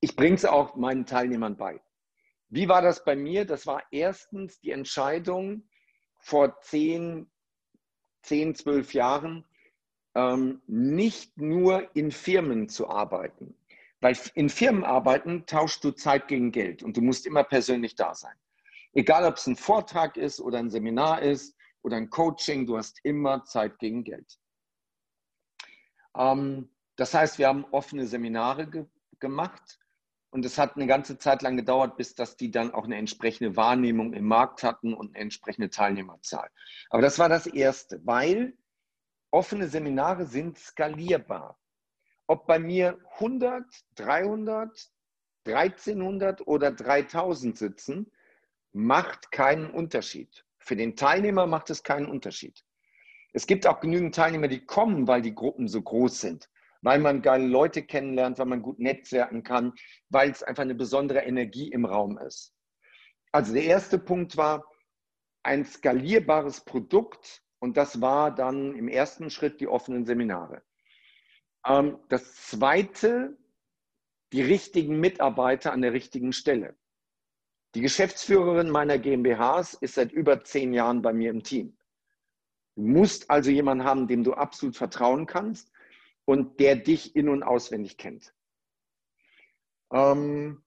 ich 0.00 0.14
bringe 0.14 0.36
es 0.36 0.44
auch 0.44 0.76
meinen 0.76 1.04
Teilnehmern 1.04 1.56
bei. 1.56 1.80
Wie 2.50 2.68
war 2.68 2.82
das 2.82 3.04
bei 3.04 3.14
mir? 3.14 3.44
Das 3.44 3.66
war 3.66 3.82
erstens 3.90 4.60
die 4.60 4.70
Entscheidung 4.70 5.68
vor 6.18 6.60
zehn, 6.60 7.30
zehn 8.22 8.54
zwölf 8.54 8.94
Jahren, 8.94 9.44
ähm, 10.14 10.62
nicht 10.66 11.36
nur 11.36 11.94
in 11.94 12.10
Firmen 12.10 12.68
zu 12.68 12.88
arbeiten. 12.88 13.54
Weil 14.00 14.16
in 14.34 14.48
Firmen 14.48 14.84
arbeiten 14.84 15.44
tauschst 15.46 15.84
du 15.84 15.90
Zeit 15.90 16.28
gegen 16.28 16.52
Geld 16.52 16.82
und 16.82 16.96
du 16.96 17.02
musst 17.02 17.26
immer 17.26 17.44
persönlich 17.44 17.96
da 17.96 18.14
sein. 18.14 18.36
Egal, 18.92 19.24
ob 19.24 19.36
es 19.36 19.46
ein 19.46 19.56
Vortrag 19.56 20.16
ist 20.16 20.40
oder 20.40 20.58
ein 20.58 20.70
Seminar 20.70 21.20
ist 21.20 21.56
oder 21.82 21.96
ein 21.96 22.08
Coaching, 22.08 22.66
du 22.66 22.78
hast 22.78 23.00
immer 23.04 23.44
Zeit 23.44 23.78
gegen 23.78 24.04
Geld. 24.04 24.38
Ähm, 26.16 26.70
das 26.96 27.12
heißt, 27.12 27.38
wir 27.38 27.48
haben 27.48 27.64
offene 27.70 28.06
Seminare 28.06 28.68
ge 28.68 28.86
gemacht 29.20 29.80
und 30.30 30.44
es 30.44 30.58
hat 30.58 30.76
eine 30.76 30.86
ganze 30.86 31.18
Zeit 31.18 31.42
lang 31.42 31.56
gedauert, 31.56 31.96
bis 31.96 32.14
dass 32.14 32.36
die 32.36 32.50
dann 32.50 32.72
auch 32.72 32.84
eine 32.84 32.96
entsprechende 32.96 33.56
Wahrnehmung 33.56 34.12
im 34.12 34.26
Markt 34.26 34.62
hatten 34.62 34.92
und 34.94 35.14
eine 35.14 35.24
entsprechende 35.24 35.70
Teilnehmerzahl. 35.70 36.50
Aber 36.90 37.02
das 37.02 37.18
war 37.18 37.28
das 37.28 37.46
Erste, 37.46 38.00
weil 38.04 38.56
offene 39.30 39.68
Seminare 39.68 40.26
sind 40.26 40.58
skalierbar. 40.58 41.58
Ob 42.26 42.46
bei 42.46 42.58
mir 42.58 42.98
100, 43.14 43.64
300, 43.94 44.90
1300 45.46 46.46
oder 46.46 46.72
3000 46.72 47.56
sitzen, 47.56 48.12
macht 48.72 49.32
keinen 49.32 49.70
Unterschied. 49.70 50.44
Für 50.58 50.76
den 50.76 50.94
Teilnehmer 50.94 51.46
macht 51.46 51.70
es 51.70 51.82
keinen 51.82 52.06
Unterschied. 52.06 52.64
Es 53.32 53.46
gibt 53.46 53.66
auch 53.66 53.80
genügend 53.80 54.14
Teilnehmer, 54.14 54.48
die 54.48 54.64
kommen, 54.64 55.08
weil 55.08 55.22
die 55.22 55.34
Gruppen 55.34 55.68
so 55.68 55.80
groß 55.80 56.20
sind 56.20 56.50
weil 56.82 56.98
man 56.98 57.22
geile 57.22 57.46
Leute 57.46 57.82
kennenlernt, 57.82 58.38
weil 58.38 58.46
man 58.46 58.62
gut 58.62 58.78
netzwerken 58.78 59.42
kann, 59.42 59.72
weil 60.08 60.30
es 60.30 60.42
einfach 60.42 60.62
eine 60.62 60.74
besondere 60.74 61.20
Energie 61.20 61.70
im 61.70 61.84
Raum 61.84 62.18
ist. 62.18 62.54
Also 63.32 63.52
der 63.52 63.64
erste 63.64 63.98
Punkt 63.98 64.36
war 64.36 64.64
ein 65.42 65.64
skalierbares 65.64 66.64
Produkt 66.64 67.42
und 67.58 67.76
das 67.76 68.00
war 68.00 68.34
dann 68.34 68.74
im 68.74 68.88
ersten 68.88 69.30
Schritt 69.30 69.60
die 69.60 69.68
offenen 69.68 70.06
Seminare. 70.06 70.62
Ähm, 71.66 71.98
das 72.08 72.34
zweite, 72.34 73.36
die 74.32 74.42
richtigen 74.42 75.00
Mitarbeiter 75.00 75.72
an 75.72 75.82
der 75.82 75.92
richtigen 75.92 76.32
Stelle. 76.32 76.76
Die 77.74 77.80
Geschäftsführerin 77.80 78.70
meiner 78.70 78.98
GmbHs 78.98 79.74
ist 79.74 79.94
seit 79.94 80.12
über 80.12 80.42
zehn 80.44 80.72
Jahren 80.72 81.02
bei 81.02 81.12
mir 81.12 81.30
im 81.30 81.42
Team. 81.42 81.76
Du 82.76 82.82
musst 82.82 83.30
also 83.30 83.50
jemanden 83.50 83.84
haben, 83.84 84.06
dem 84.06 84.24
du 84.24 84.34
absolut 84.34 84.76
vertrauen 84.76 85.26
kannst 85.26 85.70
und 86.28 86.60
der 86.60 86.76
dich 86.76 87.16
in- 87.16 87.30
und 87.30 87.42
auswendig 87.42 87.96
kennt. 87.96 88.34
Ähm, 89.90 90.62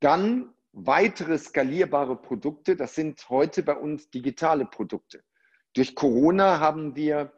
dann 0.00 0.52
weitere 0.72 1.38
skalierbare 1.38 2.20
Produkte, 2.20 2.76
das 2.76 2.94
sind 2.94 3.26
heute 3.30 3.62
bei 3.62 3.74
uns 3.74 4.10
digitale 4.10 4.66
Produkte. 4.66 5.24
Durch 5.72 5.94
Corona 5.94 6.60
haben 6.60 6.94
wir 6.94 7.32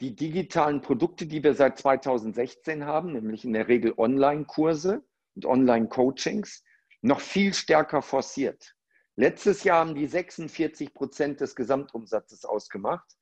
die 0.00 0.16
digitalen 0.16 0.80
Produkte, 0.80 1.26
die 1.26 1.44
wir 1.44 1.52
seit 1.52 1.76
2016 1.76 2.86
haben, 2.86 3.12
nämlich 3.12 3.44
in 3.44 3.52
der 3.52 3.68
Regel 3.68 3.92
Online-Kurse 3.98 5.04
und 5.34 5.44
Online-Coachings, 5.44 6.64
noch 7.02 7.20
viel 7.20 7.52
stärker 7.52 8.00
forciert. 8.00 8.74
Letztes 9.14 9.62
Jahr 9.62 9.80
haben 9.80 9.94
die 9.94 10.06
46 10.06 10.94
Prozent 10.94 11.42
des 11.42 11.54
Gesamtumsatzes 11.54 12.46
ausgemacht. 12.46 13.18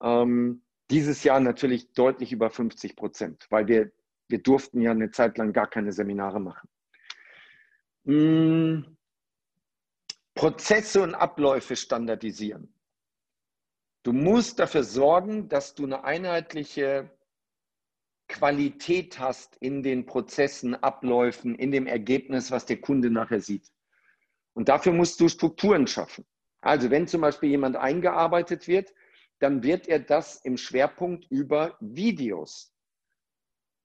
Ähm, 0.00 0.62
dieses 0.90 1.22
Jahr 1.24 1.40
natürlich 1.40 1.92
deutlich 1.92 2.32
über 2.32 2.50
50 2.50 2.96
Prozent, 2.96 3.46
weil 3.50 3.68
wir, 3.68 3.92
wir 4.28 4.42
durften 4.42 4.80
ja 4.80 4.90
eine 4.90 5.10
Zeit 5.10 5.38
lang 5.38 5.52
gar 5.52 5.68
keine 5.68 5.92
Seminare 5.92 6.40
machen. 6.40 6.68
Hm. 8.04 8.96
Prozesse 10.34 11.02
und 11.02 11.14
Abläufe 11.14 11.76
standardisieren. 11.76 12.72
Du 14.02 14.12
musst 14.12 14.58
dafür 14.58 14.82
sorgen, 14.82 15.48
dass 15.48 15.74
du 15.74 15.84
eine 15.84 16.04
einheitliche 16.04 17.10
Qualität 18.28 19.18
hast 19.18 19.56
in 19.56 19.82
den 19.82 20.06
Prozessen, 20.06 20.74
Abläufen, 20.74 21.54
in 21.56 21.70
dem 21.70 21.86
Ergebnis, 21.86 22.50
was 22.50 22.64
der 22.64 22.80
Kunde 22.80 23.10
nachher 23.10 23.40
sieht. 23.40 23.70
Und 24.54 24.68
dafür 24.68 24.92
musst 24.92 25.20
du 25.20 25.28
Strukturen 25.28 25.86
schaffen. 25.86 26.24
Also 26.62 26.90
wenn 26.90 27.06
zum 27.06 27.20
Beispiel 27.20 27.50
jemand 27.50 27.76
eingearbeitet 27.76 28.68
wird, 28.68 28.94
dann 29.40 29.62
wird 29.62 29.88
er 29.88 29.98
das 29.98 30.36
im 30.44 30.56
Schwerpunkt 30.56 31.26
über 31.30 31.76
Videos. 31.80 32.72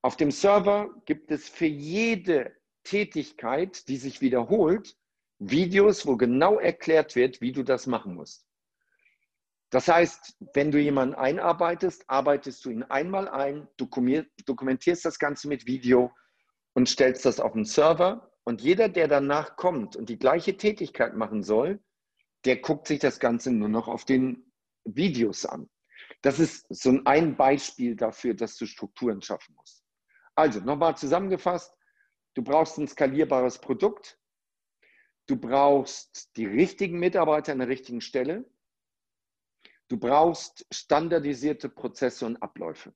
Auf 0.01 0.17
dem 0.17 0.29
Server 0.29 0.93
gibt 1.05 1.31
es 1.31 1.49
für 1.49 1.65
jede 1.65 2.55
Tätigkeit, 2.83 3.87
die 3.87 3.97
sich 3.97 4.21
wiederholt, 4.21 4.95
Videos, 5.39 6.05
wo 6.05 6.15
genau 6.15 6.59
erklärt 6.59 7.15
wird, 7.15 7.41
wie 7.41 7.51
du 7.51 7.63
das 7.63 7.87
machen 7.87 8.13
musst. 8.15 8.45
Das 9.71 9.87
heißt, 9.87 10.37
wenn 10.53 10.71
du 10.71 10.79
jemanden 10.79 11.15
einarbeitest, 11.15 12.03
arbeitest 12.07 12.63
du 12.63 12.69
ihn 12.69 12.83
einmal 12.83 13.27
ein, 13.27 13.67
dokumentierst 13.77 15.03
das 15.03 15.19
Ganze 15.19 15.47
mit 15.47 15.65
Video 15.65 16.11
und 16.73 16.87
stellst 16.87 17.25
das 17.25 17.39
auf 17.39 17.53
den 17.53 17.65
Server. 17.65 18.31
Und 18.43 18.61
jeder, 18.61 18.89
der 18.89 19.07
danach 19.07 19.55
kommt 19.55 19.95
und 19.95 20.09
die 20.09 20.19
gleiche 20.19 20.55
Tätigkeit 20.55 21.15
machen 21.15 21.41
soll, 21.41 21.79
der 22.45 22.57
guckt 22.57 22.87
sich 22.87 22.99
das 22.99 23.19
Ganze 23.19 23.51
nur 23.51 23.69
noch 23.69 23.87
auf 23.87 24.05
den 24.05 24.44
Videos 24.85 25.45
an. 25.45 25.69
Das 26.21 26.39
ist 26.39 26.65
so 26.69 26.99
ein 27.05 27.35
Beispiel 27.35 27.95
dafür, 27.95 28.33
dass 28.33 28.57
du 28.57 28.65
Strukturen 28.65 29.21
schaffen 29.21 29.55
musst. 29.55 29.83
Also 30.35 30.59
nochmal 30.59 30.97
zusammengefasst, 30.97 31.75
du 32.33 32.43
brauchst 32.43 32.77
ein 32.77 32.87
skalierbares 32.87 33.59
Produkt, 33.59 34.19
du 35.27 35.37
brauchst 35.37 36.35
die 36.37 36.45
richtigen 36.45 36.99
Mitarbeiter 36.99 37.51
an 37.51 37.59
der 37.59 37.67
richtigen 37.67 38.01
Stelle, 38.01 38.45
du 39.87 39.97
brauchst 39.97 40.65
standardisierte 40.71 41.69
Prozesse 41.69 42.25
und 42.25 42.41
Abläufe. 42.41 42.93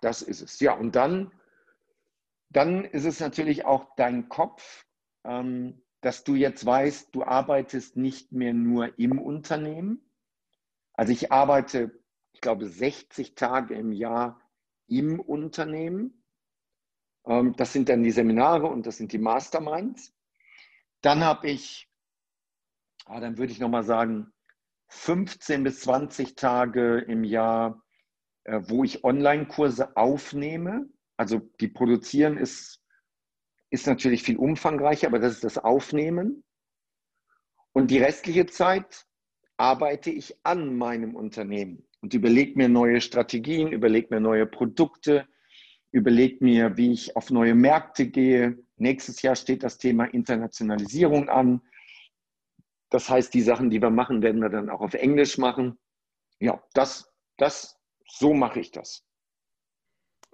Das 0.00 0.22
ist 0.22 0.40
es. 0.40 0.60
Ja, 0.60 0.74
und 0.74 0.94
dann, 0.94 1.32
dann 2.50 2.84
ist 2.84 3.04
es 3.04 3.20
natürlich 3.20 3.64
auch 3.64 3.94
dein 3.96 4.28
Kopf, 4.28 4.86
ähm, 5.24 5.82
dass 6.00 6.22
du 6.24 6.34
jetzt 6.34 6.64
weißt, 6.64 7.14
du 7.14 7.24
arbeitest 7.24 7.96
nicht 7.96 8.32
mehr 8.32 8.54
nur 8.54 8.98
im 8.98 9.18
Unternehmen. 9.18 10.05
Also 10.96 11.12
ich 11.12 11.30
arbeite, 11.30 12.02
ich 12.32 12.40
glaube, 12.40 12.66
60 12.66 13.34
Tage 13.34 13.74
im 13.74 13.92
Jahr 13.92 14.40
im 14.88 15.20
Unternehmen. 15.20 16.24
Ähm, 17.26 17.54
das 17.56 17.72
sind 17.72 17.88
dann 17.88 18.02
die 18.02 18.10
Seminare 18.10 18.66
und 18.66 18.86
das 18.86 18.96
sind 18.96 19.12
die 19.12 19.18
Masterminds. 19.18 20.14
Dann 21.02 21.22
habe 21.22 21.48
ich, 21.48 21.90
ah, 23.04 23.20
dann 23.20 23.36
würde 23.38 23.52
ich 23.52 23.60
nochmal 23.60 23.84
sagen, 23.84 24.32
15 24.88 25.64
bis 25.64 25.80
20 25.80 26.34
Tage 26.36 26.98
im 26.98 27.24
Jahr, 27.24 27.82
äh, 28.44 28.60
wo 28.66 28.84
ich 28.84 29.04
Online-Kurse 29.04 29.96
aufnehme. 29.96 30.88
Also 31.16 31.38
die 31.60 31.68
produzieren 31.68 32.38
ist, 32.38 32.80
ist 33.70 33.86
natürlich 33.86 34.22
viel 34.22 34.36
umfangreicher, 34.36 35.08
aber 35.08 35.18
das 35.18 35.34
ist 35.34 35.44
das 35.44 35.58
Aufnehmen. 35.58 36.44
Und 37.72 37.90
die 37.90 37.98
restliche 37.98 38.46
Zeit 38.46 39.05
arbeite 39.56 40.10
ich 40.10 40.36
an 40.42 40.76
meinem 40.76 41.14
Unternehmen 41.14 41.86
und 42.00 42.14
überlege 42.14 42.56
mir 42.56 42.68
neue 42.68 43.00
Strategien, 43.00 43.72
überlege 43.72 44.08
mir 44.10 44.20
neue 44.20 44.46
Produkte, 44.46 45.26
überlege 45.92 46.44
mir, 46.44 46.76
wie 46.76 46.92
ich 46.92 47.16
auf 47.16 47.30
neue 47.30 47.54
Märkte 47.54 48.08
gehe. 48.08 48.58
Nächstes 48.76 49.22
Jahr 49.22 49.36
steht 49.36 49.62
das 49.62 49.78
Thema 49.78 50.04
Internationalisierung 50.04 51.28
an. 51.28 51.62
Das 52.90 53.08
heißt, 53.08 53.32
die 53.32 53.42
Sachen, 53.42 53.70
die 53.70 53.80
wir 53.80 53.90
machen, 53.90 54.22
werden 54.22 54.42
wir 54.42 54.50
dann 54.50 54.70
auch 54.70 54.80
auf 54.80 54.94
Englisch 54.94 55.38
machen. 55.38 55.78
Ja, 56.38 56.62
das, 56.74 57.10
das, 57.38 57.78
so 58.06 58.34
mache 58.34 58.60
ich 58.60 58.70
das. 58.70 59.05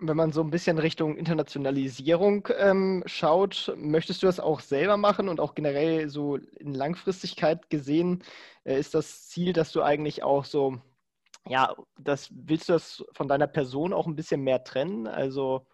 Wenn 0.04 0.16
man 0.16 0.32
so 0.32 0.42
ein 0.42 0.50
bisschen 0.50 0.78
Richtung 0.78 1.16
Internationalisierung 1.16 2.48
ähm, 2.58 3.04
schaut, 3.06 3.72
möchtest 3.76 4.22
du 4.22 4.26
das 4.26 4.40
auch 4.40 4.60
selber 4.60 4.96
machen 4.96 5.28
und 5.28 5.38
auch 5.38 5.54
generell 5.54 6.08
so 6.08 6.36
in 6.36 6.74
Langfristigkeit 6.74 7.70
gesehen, 7.70 8.24
äh, 8.64 8.78
ist 8.78 8.94
das 8.94 9.28
Ziel, 9.28 9.52
dass 9.52 9.70
du 9.72 9.82
eigentlich 9.82 10.22
auch 10.24 10.44
so 10.44 10.80
ja, 11.48 11.74
das 11.98 12.30
willst 12.32 12.68
du 12.68 12.74
das 12.74 13.04
von 13.12 13.28
deiner 13.28 13.46
Person 13.46 13.92
auch 13.92 14.06
ein 14.06 14.16
bisschen 14.16 14.42
mehr 14.42 14.64
trennen? 14.64 15.06
Also, 15.06 15.66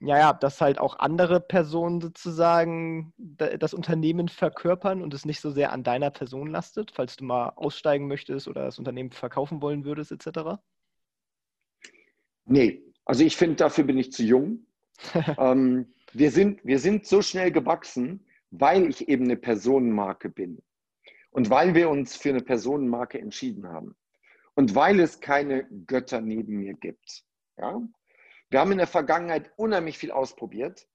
ja, 0.00 0.18
ja, 0.18 0.32
dass 0.34 0.60
halt 0.60 0.78
auch 0.78 0.98
andere 0.98 1.40
Personen 1.40 2.00
sozusagen 2.00 3.14
das 3.16 3.72
Unternehmen 3.74 4.28
verkörpern 4.28 5.02
und 5.02 5.14
es 5.14 5.24
nicht 5.24 5.40
so 5.40 5.50
sehr 5.50 5.72
an 5.72 5.84
deiner 5.84 6.10
Person 6.10 6.48
lastet, 6.48 6.90
falls 6.92 7.16
du 7.16 7.24
mal 7.24 7.50
aussteigen 7.56 8.08
möchtest 8.08 8.46
oder 8.48 8.64
das 8.66 8.78
Unternehmen 8.78 9.10
verkaufen 9.10 9.62
wollen 9.62 9.84
würdest, 9.84 10.12
etc.? 10.12 10.60
Nee, 12.44 12.85
also 13.06 13.24
ich 13.24 13.36
finde, 13.36 13.56
dafür 13.56 13.84
bin 13.84 13.96
ich 13.96 14.12
zu 14.12 14.24
jung. 14.24 14.66
ähm, 15.38 15.94
wir, 16.12 16.30
sind, 16.30 16.62
wir 16.64 16.78
sind 16.78 17.06
so 17.06 17.22
schnell 17.22 17.50
gewachsen, 17.50 18.26
weil 18.50 18.88
ich 18.88 19.08
eben 19.08 19.24
eine 19.24 19.36
Personenmarke 19.36 20.28
bin 20.28 20.60
und 21.30 21.48
weil 21.48 21.74
wir 21.74 21.88
uns 21.88 22.16
für 22.16 22.30
eine 22.30 22.42
Personenmarke 22.42 23.18
entschieden 23.18 23.68
haben. 23.68 23.96
Und 24.54 24.74
weil 24.74 25.00
es 25.00 25.20
keine 25.20 25.68
Götter 25.86 26.20
neben 26.20 26.56
mir 26.56 26.74
gibt. 26.74 27.24
Ja? 27.58 27.80
Wir 28.48 28.60
haben 28.60 28.72
in 28.72 28.78
der 28.78 28.86
Vergangenheit 28.86 29.52
unheimlich 29.56 29.98
viel 29.98 30.10
ausprobiert. 30.10 30.88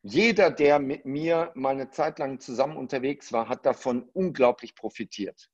Jeder, 0.00 0.50
der 0.50 0.78
mit 0.78 1.04
mir 1.04 1.52
mal 1.54 1.74
eine 1.74 1.90
Zeit 1.90 2.18
lang 2.18 2.40
zusammen 2.40 2.76
unterwegs 2.76 3.32
war, 3.32 3.48
hat 3.48 3.66
davon 3.66 4.08
unglaublich 4.12 4.74
profitiert. 4.74 5.50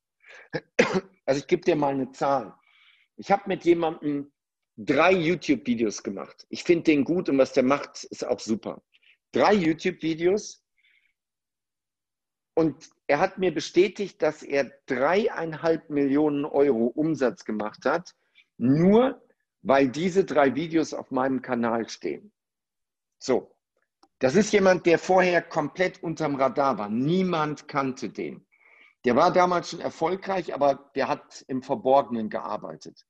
Also 1.26 1.42
ich 1.42 1.46
gebe 1.46 1.62
dir 1.62 1.76
mal 1.76 1.94
eine 1.94 2.10
Zahl. 2.10 2.54
Ich 3.14 3.30
habe 3.30 3.44
mit 3.46 3.64
jemandem 3.64 4.32
drei 4.84 5.12
YouTube-Videos 5.12 6.02
gemacht. 6.02 6.46
Ich 6.48 6.64
finde 6.64 6.84
den 6.84 7.04
gut 7.04 7.28
und 7.28 7.38
was 7.38 7.52
der 7.52 7.62
macht, 7.62 8.04
ist 8.04 8.26
auch 8.26 8.40
super. 8.40 8.82
Drei 9.32 9.52
YouTube-Videos 9.54 10.64
und 12.54 12.90
er 13.06 13.20
hat 13.20 13.38
mir 13.38 13.52
bestätigt, 13.52 14.22
dass 14.22 14.42
er 14.42 14.70
dreieinhalb 14.86 15.90
Millionen 15.90 16.44
Euro 16.44 16.86
Umsatz 16.86 17.44
gemacht 17.44 17.84
hat, 17.84 18.14
nur 18.56 19.22
weil 19.62 19.88
diese 19.88 20.24
drei 20.24 20.54
Videos 20.54 20.94
auf 20.94 21.10
meinem 21.10 21.42
Kanal 21.42 21.88
stehen. 21.88 22.32
So, 23.18 23.54
das 24.18 24.34
ist 24.34 24.52
jemand, 24.52 24.86
der 24.86 24.98
vorher 24.98 25.42
komplett 25.42 26.02
unterm 26.02 26.36
Radar 26.36 26.78
war. 26.78 26.88
Niemand 26.88 27.68
kannte 27.68 28.08
den. 28.08 28.46
Der 29.04 29.16
war 29.16 29.32
damals 29.32 29.70
schon 29.70 29.80
erfolgreich, 29.80 30.54
aber 30.54 30.90
der 30.94 31.08
hat 31.08 31.44
im 31.48 31.62
Verborgenen 31.62 32.30
gearbeitet. 32.30 33.06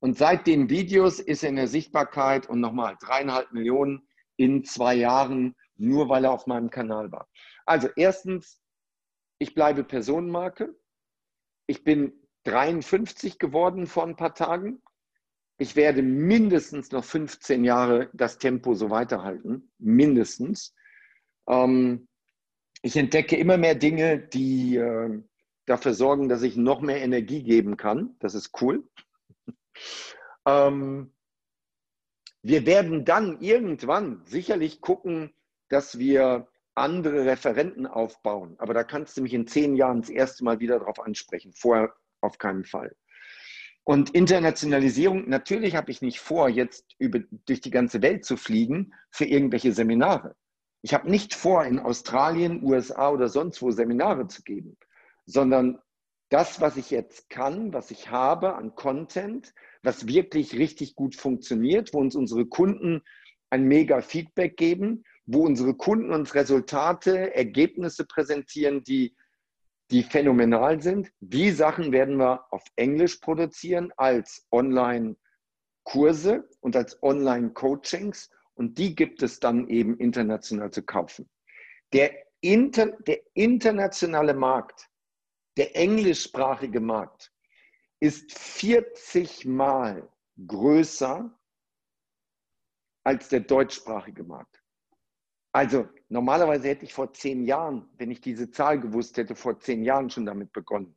Und 0.00 0.16
seit 0.16 0.46
den 0.46 0.70
Videos 0.70 1.18
ist 1.18 1.42
er 1.42 1.50
in 1.50 1.56
der 1.56 1.68
Sichtbarkeit 1.68 2.48
und 2.48 2.60
nochmal 2.60 2.96
dreieinhalb 3.00 3.52
Millionen 3.52 4.06
in 4.36 4.64
zwei 4.64 4.94
Jahren, 4.94 5.56
nur 5.76 6.08
weil 6.08 6.24
er 6.24 6.32
auf 6.32 6.46
meinem 6.46 6.70
Kanal 6.70 7.10
war. 7.10 7.28
Also 7.66 7.88
erstens, 7.96 8.60
ich 9.38 9.54
bleibe 9.54 9.84
Personenmarke. 9.84 10.74
Ich 11.66 11.84
bin 11.84 12.12
53 12.44 13.38
geworden 13.38 13.86
vor 13.86 14.04
ein 14.04 14.16
paar 14.16 14.34
Tagen. 14.34 14.80
Ich 15.58 15.74
werde 15.74 16.02
mindestens 16.02 16.92
noch 16.92 17.04
15 17.04 17.64
Jahre 17.64 18.10
das 18.12 18.38
Tempo 18.38 18.74
so 18.74 18.90
weiterhalten. 18.90 19.72
Mindestens. 19.78 20.74
Ähm, 21.48 22.08
ich 22.82 22.96
entdecke 22.96 23.36
immer 23.36 23.58
mehr 23.58 23.74
Dinge, 23.74 24.18
die 24.18 24.76
äh, 24.76 25.20
dafür 25.66 25.94
sorgen, 25.94 26.28
dass 26.28 26.42
ich 26.42 26.56
noch 26.56 26.80
mehr 26.80 27.02
Energie 27.02 27.42
geben 27.42 27.76
kann. 27.76 28.16
Das 28.20 28.34
ist 28.34 28.52
cool. 28.62 28.88
Ähm, 30.46 31.12
wir 32.42 32.66
werden 32.66 33.04
dann 33.04 33.40
irgendwann 33.40 34.22
sicherlich 34.24 34.80
gucken, 34.80 35.34
dass 35.68 35.98
wir 35.98 36.48
andere 36.74 37.26
Referenten 37.26 37.86
aufbauen. 37.86 38.54
Aber 38.58 38.72
da 38.72 38.84
kannst 38.84 39.16
du 39.16 39.22
mich 39.22 39.34
in 39.34 39.46
zehn 39.46 39.74
Jahren 39.74 40.00
das 40.00 40.10
erste 40.10 40.44
Mal 40.44 40.60
wieder 40.60 40.78
darauf 40.78 41.00
ansprechen. 41.00 41.52
Vorher 41.52 41.92
auf 42.20 42.38
keinen 42.38 42.64
Fall. 42.64 42.94
Und 43.84 44.10
Internationalisierung, 44.10 45.28
natürlich 45.28 45.74
habe 45.74 45.90
ich 45.90 46.02
nicht 46.02 46.20
vor, 46.20 46.48
jetzt 46.48 46.94
über, 46.98 47.20
durch 47.46 47.60
die 47.60 47.70
ganze 47.70 48.02
Welt 48.02 48.24
zu 48.24 48.36
fliegen 48.36 48.92
für 49.10 49.24
irgendwelche 49.24 49.72
Seminare. 49.72 50.36
Ich 50.82 50.94
habe 50.94 51.10
nicht 51.10 51.34
vor, 51.34 51.64
in 51.64 51.78
Australien, 51.78 52.62
USA 52.62 53.10
oder 53.10 53.28
sonst 53.28 53.62
wo 53.62 53.70
Seminare 53.70 54.28
zu 54.28 54.42
geben, 54.42 54.76
sondern 55.24 55.78
das, 56.28 56.60
was 56.60 56.76
ich 56.76 56.90
jetzt 56.90 57.30
kann, 57.30 57.72
was 57.72 57.90
ich 57.90 58.10
habe 58.10 58.54
an 58.56 58.74
Content, 58.74 59.54
was 59.82 60.06
wirklich 60.06 60.54
richtig 60.54 60.94
gut 60.94 61.16
funktioniert, 61.16 61.92
wo 61.94 61.98
uns 61.98 62.16
unsere 62.16 62.46
Kunden 62.46 63.02
ein 63.50 63.64
mega 63.64 64.00
Feedback 64.00 64.56
geben 64.56 65.04
wo 65.28 65.44
unsere 65.44 65.74
Kunden 65.74 66.10
uns 66.10 66.34
Resultate, 66.34 67.34
Ergebnisse 67.34 68.06
präsentieren, 68.06 68.82
die, 68.82 69.14
die 69.90 70.02
phänomenal 70.02 70.80
sind. 70.80 71.12
Die 71.20 71.50
Sachen 71.50 71.92
werden 71.92 72.16
wir 72.16 72.50
auf 72.50 72.64
Englisch 72.76 73.16
produzieren 73.16 73.92
als 73.98 74.46
Online-Kurse 74.50 76.48
und 76.60 76.74
als 76.76 77.02
Online-Coachings 77.02 78.30
und 78.54 78.78
die 78.78 78.94
gibt 78.94 79.22
es 79.22 79.38
dann 79.38 79.68
eben 79.68 79.98
international 79.98 80.70
zu 80.70 80.82
kaufen. 80.82 81.28
Der, 81.92 82.10
Inter, 82.40 82.86
der 83.06 83.20
internationale 83.34 84.32
Markt, 84.32 84.88
der 85.58 85.76
englischsprachige 85.76 86.80
Markt, 86.80 87.32
ist 88.00 88.32
40 88.32 89.44
Mal 89.46 90.08
größer 90.46 91.36
als 93.04 93.28
der 93.28 93.40
deutschsprachige 93.40 94.24
Markt. 94.24 94.62
Also 95.52 95.88
normalerweise 96.08 96.68
hätte 96.68 96.84
ich 96.84 96.92
vor 96.92 97.12
zehn 97.12 97.44
Jahren, 97.44 97.88
wenn 97.96 98.10
ich 98.10 98.20
diese 98.20 98.50
Zahl 98.50 98.78
gewusst 98.78 99.16
hätte, 99.16 99.34
vor 99.34 99.58
zehn 99.58 99.82
Jahren 99.82 100.10
schon 100.10 100.26
damit 100.26 100.52
begonnen. 100.52 100.96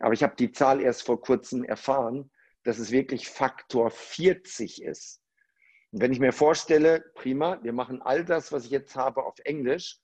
Aber 0.00 0.14
ich 0.14 0.22
habe 0.22 0.34
die 0.36 0.52
Zahl 0.52 0.80
erst 0.80 1.02
vor 1.02 1.20
kurzem 1.20 1.64
erfahren, 1.64 2.30
dass 2.64 2.78
es 2.78 2.90
wirklich 2.90 3.28
Faktor 3.28 3.90
40 3.90 4.82
ist. 4.82 5.22
Und 5.92 6.00
wenn 6.00 6.12
ich 6.12 6.20
mir 6.20 6.32
vorstelle, 6.32 7.04
prima, 7.14 7.62
wir 7.62 7.72
machen 7.72 8.00
all 8.00 8.24
das, 8.24 8.52
was 8.52 8.64
ich 8.64 8.70
jetzt 8.70 8.96
habe, 8.96 9.24
auf 9.24 9.38
Englisch, 9.44 10.00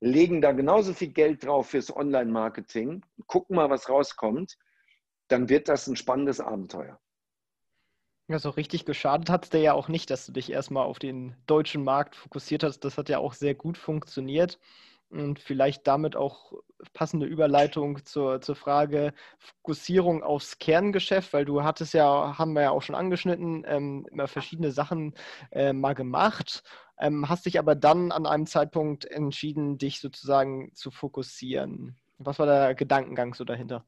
legen 0.00 0.40
da 0.40 0.52
genauso 0.52 0.92
viel 0.92 1.12
Geld 1.12 1.44
drauf 1.44 1.70
fürs 1.70 1.94
Online-Marketing, 1.94 3.04
gucken 3.26 3.56
mal, 3.56 3.70
was 3.70 3.88
rauskommt, 3.88 4.58
dann 5.28 5.48
wird 5.48 5.68
das 5.68 5.86
ein 5.86 5.96
spannendes 5.96 6.40
Abenteuer. 6.40 6.98
Ja, 8.28 8.40
so 8.40 8.50
richtig 8.50 8.84
geschadet 8.84 9.30
hat 9.30 9.44
es 9.44 9.50
dir 9.50 9.60
ja 9.60 9.72
auch 9.72 9.86
nicht, 9.88 10.10
dass 10.10 10.26
du 10.26 10.32
dich 10.32 10.50
erstmal 10.50 10.84
auf 10.84 10.98
den 10.98 11.36
deutschen 11.46 11.84
Markt 11.84 12.16
fokussiert 12.16 12.64
hast. 12.64 12.80
Das 12.80 12.98
hat 12.98 13.08
ja 13.08 13.18
auch 13.18 13.34
sehr 13.34 13.54
gut 13.54 13.78
funktioniert. 13.78 14.58
Und 15.08 15.38
vielleicht 15.38 15.86
damit 15.86 16.16
auch 16.16 16.52
passende 16.92 17.26
Überleitung 17.26 18.04
zur, 18.04 18.40
zur 18.40 18.56
Frage 18.56 19.14
Fokussierung 19.38 20.24
aufs 20.24 20.58
Kerngeschäft, 20.58 21.32
weil 21.32 21.44
du 21.44 21.62
hattest 21.62 21.94
ja, 21.94 22.36
haben 22.38 22.54
wir 22.54 22.62
ja 22.62 22.70
auch 22.72 22.82
schon 22.82 22.96
angeschnitten, 22.96 23.64
ähm, 23.68 24.06
immer 24.10 24.26
verschiedene 24.26 24.72
Sachen 24.72 25.14
äh, 25.52 25.72
mal 25.72 25.94
gemacht, 25.94 26.64
ähm, 26.98 27.28
hast 27.28 27.46
dich 27.46 27.58
aber 27.60 27.76
dann 27.76 28.10
an 28.10 28.26
einem 28.26 28.46
Zeitpunkt 28.46 29.04
entschieden, 29.04 29.78
dich 29.78 30.00
sozusagen 30.00 30.74
zu 30.74 30.90
fokussieren. 30.90 31.96
Was 32.18 32.38
war 32.40 32.46
der 32.46 32.74
Gedankengang 32.74 33.34
so 33.34 33.44
dahinter? 33.44 33.84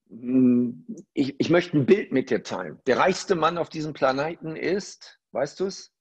ich, 1.13 1.39
ich 1.39 1.49
möchte 1.49 1.77
ein 1.77 1.85
Bild 1.85 2.11
mit 2.11 2.29
dir 2.29 2.43
teilen. 2.43 2.79
Der 2.85 2.97
reichste 2.97 3.35
Mann 3.35 3.57
auf 3.57 3.69
diesem 3.69 3.93
Planeten 3.93 4.55
ist, 4.55 5.19
weißt 5.31 5.59
du 5.59 5.65
es? 5.67 5.93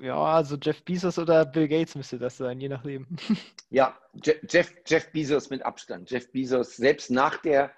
Ja, 0.00 0.16
also 0.16 0.56
Jeff 0.56 0.84
Bezos 0.84 1.18
oder 1.18 1.46
Bill 1.46 1.68
Gates 1.68 1.94
müsste 1.94 2.18
das 2.18 2.36
sein, 2.36 2.60
je 2.60 2.68
nachdem. 2.68 3.06
Ja, 3.70 3.98
Jeff, 4.14 4.72
Jeff 4.86 5.10
Bezos 5.10 5.50
mit 5.50 5.64
Abstand. 5.64 6.10
Jeff 6.10 6.30
Bezos, 6.30 6.76
selbst 6.76 7.10
nach 7.10 7.38
der, 7.38 7.72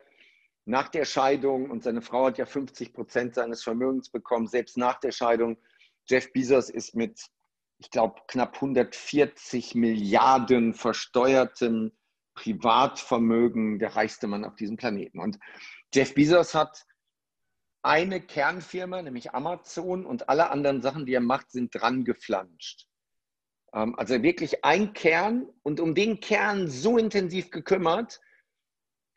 nach 0.66 0.88
der 0.88 1.04
Scheidung, 1.04 1.70
und 1.70 1.82
seine 1.82 2.02
Frau 2.02 2.26
hat 2.26 2.38
ja 2.38 2.44
50 2.44 2.92
Prozent 2.92 3.34
seines 3.34 3.62
Vermögens 3.62 4.10
bekommen, 4.10 4.46
selbst 4.46 4.76
nach 4.76 5.00
der 5.00 5.12
Scheidung, 5.12 5.56
Jeff 6.06 6.30
Bezos 6.32 6.68
ist 6.70 6.94
mit, 6.94 7.20
ich 7.78 7.90
glaube, 7.90 8.20
knapp 8.26 8.54
140 8.56 9.74
Milliarden 9.74 10.74
versteuertem 10.74 11.92
Privatvermögen 12.38 13.80
der 13.80 13.96
reichste 13.96 14.28
Mann 14.28 14.44
auf 14.44 14.54
diesem 14.54 14.76
Planeten. 14.76 15.18
Und 15.18 15.38
Jeff 15.92 16.14
Bezos 16.14 16.54
hat 16.54 16.86
eine 17.82 18.20
Kernfirma, 18.20 19.02
nämlich 19.02 19.34
Amazon, 19.34 20.06
und 20.06 20.28
alle 20.28 20.50
anderen 20.50 20.80
Sachen, 20.80 21.04
die 21.04 21.14
er 21.14 21.20
macht, 21.20 21.50
sind 21.50 21.74
dran 21.74 22.04
geflanscht. 22.04 22.86
Ähm, 23.72 23.98
also 23.98 24.22
wirklich 24.22 24.64
ein 24.64 24.92
Kern 24.92 25.48
und 25.64 25.80
um 25.80 25.96
den 25.96 26.20
Kern 26.20 26.68
so 26.68 26.96
intensiv 26.96 27.50
gekümmert, 27.50 28.20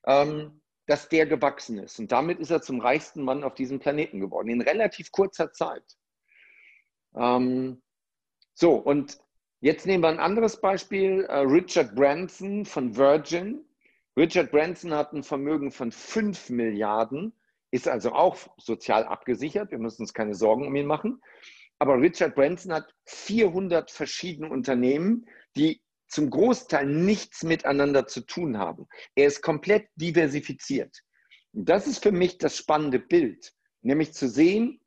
ähm, 0.06 0.62
dass 0.88 1.08
der 1.08 1.28
gewachsen 1.28 1.78
ist. 1.78 2.00
Und 2.00 2.12
damit 2.12 2.40
ist 2.40 2.50
er 2.50 2.64
zum 2.64 2.80
reichsten 2.80 3.24
Mann 3.24 3.44
auf 3.44 3.54
diesem 3.54 3.80
Planeten 3.80 4.20
geworden, 4.20 4.50
in 4.50 4.62
relativ 4.62 5.12
kurzer 5.12 5.54
Zeit. 5.54 5.86
Ähm, 7.16 7.84
so, 8.56 8.76
und 8.76 9.20
Jetzt 9.64 9.86
nehmen 9.86 10.04
wir 10.04 10.10
ein 10.10 10.20
anderes 10.20 10.60
Beispiel. 10.60 11.24
Äh, 11.26 11.38
Richard 11.42 11.94
Branson 11.94 12.66
von 12.66 12.98
Virgin. 12.98 13.64
Richard 14.18 14.50
Branson 14.50 14.92
hat 14.92 15.14
ein 15.14 15.22
Vermögen 15.22 15.72
von 15.72 15.92
5 15.92 16.50
Milliarden, 16.50 17.32
ist 17.70 17.88
also 17.88 18.12
auch 18.12 18.38
sozial 18.58 19.06
abgesichert. 19.06 19.70
Wir 19.70 19.78
müssen 19.78 20.02
uns 20.02 20.16
keine 20.16 20.34
Sorgen 20.34 20.66
um 20.66 20.76
ihn 20.76 20.88
machen. 20.88 21.22
Aber 21.78 22.02
Richard 22.02 22.34
Branson 22.34 22.74
hat 22.74 22.92
400 23.06 23.92
verschiedene 23.92 24.50
Unternehmen, 24.50 25.28
die 25.56 25.82
zum 26.08 26.32
Großteil 26.32 26.88
nichts 26.88 27.44
miteinander 27.44 28.08
zu 28.08 28.22
tun 28.22 28.58
haben. 28.58 28.88
Er 29.14 29.28
ist 29.28 29.44
komplett 29.44 29.88
diversifiziert. 29.96 31.04
Und 31.54 31.70
das 31.70 31.86
ist 31.86 32.02
für 32.02 32.12
mich 32.12 32.40
das 32.40 32.58
spannende 32.58 33.00
Bild, 33.00 33.54
nämlich 33.82 34.14
zu 34.14 34.28
sehen, 34.28 34.81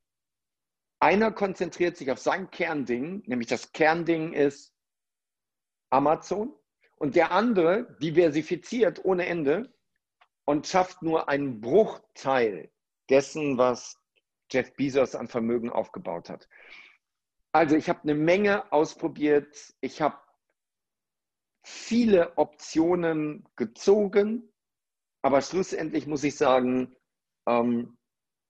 einer 1.05 1.33
konzentriert 1.33 1.99
sich 1.99 2.11
auf 2.11 2.19
sein 2.19 2.51
Kernding, 2.51 3.23
nämlich 3.27 3.47
das 3.47 3.73
Kernding 3.73 4.33
ist 4.33 4.75
Amazon. 5.91 6.55
Und 6.97 7.15
der 7.15 7.31
andere 7.31 7.95
diversifiziert 8.01 9.05
ohne 9.05 9.27
Ende 9.27 9.71
und 10.47 10.67
schafft 10.67 11.03
nur 11.03 11.29
einen 11.29 11.61
Bruchteil 11.61 12.71
dessen, 13.11 13.59
was 13.59 14.01
Jeff 14.51 14.75
Bezos 14.77 15.15
an 15.15 15.29
Vermögen 15.29 15.69
aufgebaut 15.69 16.31
hat. 16.31 16.49
Also 17.53 17.77
ich 17.77 17.91
habe 17.91 18.01
eine 18.05 18.15
Menge 18.15 18.73
ausprobiert. 18.73 19.75
Ich 19.83 20.01
habe 20.01 20.17
viele 21.63 22.39
Optionen 22.39 23.47
gezogen. 23.57 24.51
Aber 25.21 25.43
schlussendlich 25.43 26.07
muss 26.07 26.25
ich 26.25 26.39
sagen, 26.39 26.97
ähm, 27.47 27.99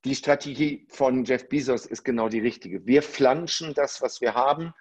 die 0.05 0.15
Strategie 0.15 0.87
von 0.89 1.25
Jeff 1.25 1.49
Bezos 1.49 1.87
ist 1.87 2.05
genau 2.05 2.29
die 2.29 2.41
richtige. 2.41 2.87
Wir 2.87 3.03
flanschen 3.03 3.73
das, 3.75 4.03
was 4.03 4.21
wir 4.21 4.35
haben, 4.35 4.75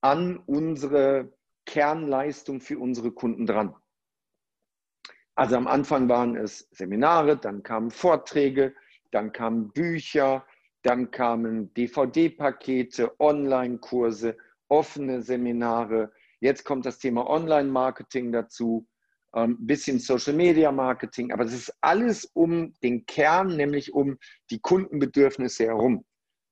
an 0.00 0.38
unsere 0.46 1.32
Kernleistung 1.66 2.60
für 2.60 2.78
unsere 2.78 3.12
Kunden 3.12 3.46
dran. 3.46 3.74
Also 5.34 5.56
am 5.56 5.66
Anfang 5.66 6.08
waren 6.08 6.36
es 6.36 6.68
Seminare, 6.70 7.36
dann 7.36 7.62
kamen 7.62 7.90
Vorträge, 7.90 8.74
dann 9.10 9.32
kamen 9.32 9.72
Bücher, 9.72 10.44
dann 10.82 11.10
kamen 11.10 11.72
DVD-Pakete, 11.74 13.18
Online-Kurse, 13.20 14.36
offene 14.68 15.22
Seminare. 15.22 16.12
Jetzt 16.40 16.64
kommt 16.64 16.86
das 16.86 16.98
Thema 16.98 17.28
Online-Marketing 17.28 18.32
dazu 18.32 18.86
ein 19.32 19.50
ähm, 19.50 19.56
bisschen 19.66 19.98
Social 19.98 20.34
Media 20.34 20.70
Marketing, 20.70 21.32
aber 21.32 21.44
es 21.44 21.52
ist 21.52 21.74
alles 21.80 22.24
um 22.34 22.72
den 22.82 23.06
Kern, 23.06 23.56
nämlich 23.56 23.92
um 23.92 24.18
die 24.50 24.60
Kundenbedürfnisse 24.60 25.66
herum. 25.66 26.04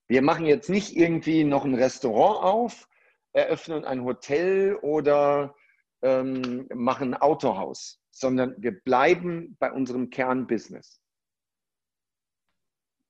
Wir 0.09 0.23
machen 0.23 0.47
jetzt 0.47 0.71
nicht 0.71 0.97
irgendwie 0.97 1.45
noch 1.45 1.65
ein 1.65 1.75
Restaurant 1.75 2.43
auf, 2.43 2.89
eröffnen 3.33 3.85
ein 3.85 4.05
Hotel 4.05 4.77
oder 4.83 5.55
ähm, 6.03 6.67
machen 6.75 7.15
ein 7.15 7.21
Autohaus, 7.21 8.01
sondern 8.11 8.55
wir 8.59 8.73
bleiben 8.81 9.57
bei 9.59 9.71
unserem 9.71 10.11
Kernbusiness. 10.11 11.01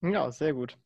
Ja, 0.03 0.31
sehr 0.31 0.53
gut. 0.53 0.79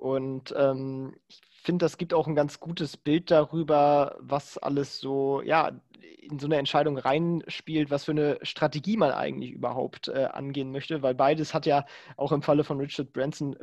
Und 0.00 0.54
ähm, 0.56 1.14
ich 1.28 1.42
finde, 1.62 1.84
das 1.84 1.98
gibt 1.98 2.14
auch 2.14 2.26
ein 2.26 2.34
ganz 2.34 2.58
gutes 2.58 2.96
Bild 2.96 3.30
darüber, 3.30 4.16
was 4.18 4.56
alles 4.56 4.98
so, 4.98 5.42
ja, 5.42 5.72
in 6.22 6.38
so 6.38 6.46
eine 6.46 6.56
Entscheidung 6.56 6.96
reinspielt, 6.96 7.90
was 7.90 8.04
für 8.04 8.12
eine 8.12 8.38
Strategie 8.40 8.96
man 8.96 9.10
eigentlich 9.12 9.50
überhaupt 9.52 10.08
äh, 10.08 10.24
angehen 10.24 10.72
möchte, 10.72 11.02
weil 11.02 11.14
beides 11.14 11.52
hat 11.52 11.66
ja 11.66 11.84
auch 12.16 12.32
im 12.32 12.40
Falle 12.40 12.64
von 12.64 12.78
Richard 12.80 13.12
Branson 13.12 13.56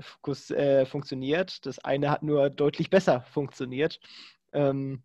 äh, 0.51 0.85
funktioniert. 0.85 1.65
Das 1.65 1.79
eine 1.79 2.11
hat 2.11 2.21
nur 2.21 2.51
deutlich 2.51 2.91
besser 2.91 3.21
funktioniert. 3.21 3.99
Ähm, 4.53 5.01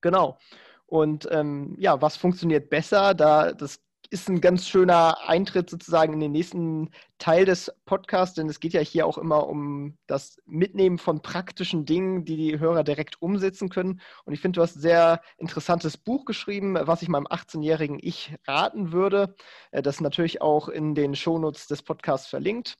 genau. 0.00 0.38
Und 0.86 1.28
ähm, 1.30 1.76
ja, 1.78 2.02
was 2.02 2.16
funktioniert 2.16 2.68
besser? 2.68 3.14
Da 3.14 3.52
das 3.52 3.80
ist 4.10 4.28
ein 4.28 4.40
ganz 4.40 4.66
schöner 4.66 5.28
Eintritt 5.28 5.68
sozusagen 5.68 6.14
in 6.14 6.20
den 6.20 6.32
nächsten 6.32 6.90
Teil 7.18 7.44
des 7.44 7.70
Podcasts, 7.84 8.34
denn 8.34 8.48
es 8.48 8.60
geht 8.60 8.72
ja 8.72 8.80
hier 8.80 9.06
auch 9.06 9.18
immer 9.18 9.46
um 9.46 9.98
das 10.06 10.38
Mitnehmen 10.46 10.98
von 10.98 11.20
praktischen 11.20 11.84
Dingen, 11.84 12.24
die 12.24 12.36
die 12.36 12.58
Hörer 12.58 12.84
direkt 12.84 13.20
umsetzen 13.20 13.68
können. 13.68 14.00
Und 14.24 14.32
ich 14.32 14.40
finde, 14.40 14.58
du 14.58 14.62
hast 14.62 14.76
ein 14.76 14.80
sehr 14.80 15.20
interessantes 15.36 15.98
Buch 15.98 16.24
geschrieben, 16.24 16.78
was 16.80 17.02
ich 17.02 17.08
meinem 17.08 17.26
18-jährigen 17.26 17.98
Ich 18.00 18.34
raten 18.46 18.92
würde. 18.92 19.34
Äh, 19.72 19.82
das 19.82 19.96
ist 19.96 20.00
natürlich 20.00 20.40
auch 20.40 20.68
in 20.68 20.94
den 20.94 21.14
Shownotes 21.14 21.66
des 21.66 21.82
Podcasts 21.82 22.28
verlinkt. 22.28 22.76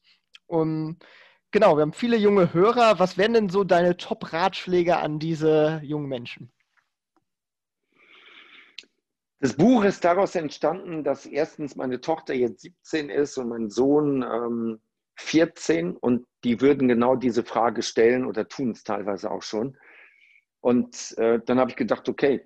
Und 0.46 0.98
genau, 1.50 1.76
wir 1.76 1.82
haben 1.82 1.92
viele 1.92 2.16
junge 2.16 2.54
Hörer. 2.54 2.98
Was 2.98 3.18
wären 3.18 3.34
denn 3.34 3.50
so 3.50 3.64
deine 3.64 3.98
Top-Ratschläge 3.98 4.96
an 4.96 5.18
diese 5.18 5.80
jungen 5.84 6.08
Menschen? 6.08 6.52
Das 9.40 9.54
Buch 9.54 9.84
ist 9.84 10.04
daraus 10.04 10.34
entstanden, 10.34 11.04
dass 11.04 11.24
erstens 11.24 11.76
meine 11.76 12.00
Tochter 12.00 12.34
jetzt 12.34 12.62
17 12.62 13.08
ist 13.08 13.38
und 13.38 13.48
mein 13.48 13.70
Sohn 13.70 14.22
ähm, 14.22 14.80
14 15.16 15.96
und 15.96 16.26
die 16.44 16.60
würden 16.60 16.88
genau 16.88 17.14
diese 17.14 17.44
Frage 17.44 17.82
stellen 17.82 18.24
oder 18.24 18.48
tun 18.48 18.72
es 18.72 18.82
teilweise 18.82 19.30
auch 19.30 19.42
schon. 19.42 19.76
Und 20.60 21.16
äh, 21.18 21.40
dann 21.44 21.58
habe 21.60 21.70
ich 21.70 21.76
gedacht, 21.76 22.08
okay, 22.08 22.44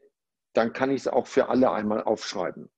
dann 0.53 0.75
kann 0.75 0.91
ich 0.91 1.03
es 1.03 1.09
auch 1.09 1.27
für 1.27 1.49
alle 1.49 1.71
einmal 1.71 2.03
aufschreiben. 2.03 2.71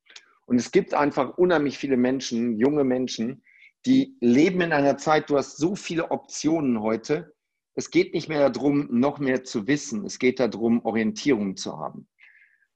Und 0.47 0.57
es 0.57 0.71
gibt 0.71 0.95
einfach 0.95 1.37
unheimlich 1.37 1.79
viele 1.79 1.97
Menschen, 1.97 2.57
junge 2.57 2.85
Menschen, 2.85 3.43
die 3.87 4.17
leben 4.21 4.61
in 4.61 4.73
einer 4.73 4.97
Zeit, 4.97 5.29
du 5.29 5.37
hast 5.37 5.57
so 5.57 5.75
viele 5.75 6.11
Optionen 6.11 6.81
heute. 6.81 7.35
Es 7.75 7.91
geht 7.91 8.15
nicht 8.15 8.29
mehr 8.29 8.49
darum, 8.49 8.89
noch 8.91 9.19
mehr 9.19 9.43
zu 9.43 9.67
wissen. 9.67 10.05
Es 10.05 10.19
geht 10.19 10.39
darum, 10.39 10.85
Orientierung 10.85 11.57
zu 11.57 11.79
haben. 11.79 12.09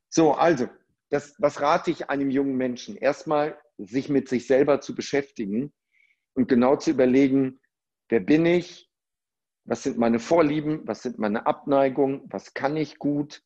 So, 0.08 0.32
also, 0.32 0.68
das, 1.10 1.34
was 1.38 1.60
rate 1.60 1.90
ich 1.90 2.10
einem 2.10 2.30
jungen 2.30 2.56
Menschen? 2.56 2.96
Erstmal, 2.96 3.58
sich 3.78 4.08
mit 4.08 4.28
sich 4.28 4.46
selber 4.46 4.80
zu 4.80 4.94
beschäftigen 4.94 5.72
und 6.34 6.48
genau 6.48 6.76
zu 6.76 6.90
überlegen, 6.90 7.60
wer 8.08 8.20
bin 8.20 8.44
ich? 8.44 8.90
Was 9.64 9.82
sind 9.82 9.98
meine 9.98 10.18
Vorlieben? 10.18 10.86
Was 10.86 11.02
sind 11.02 11.18
meine 11.18 11.46
Abneigungen? 11.46 12.22
Was 12.30 12.54
kann 12.54 12.76
ich 12.76 12.98
gut? 12.98 13.42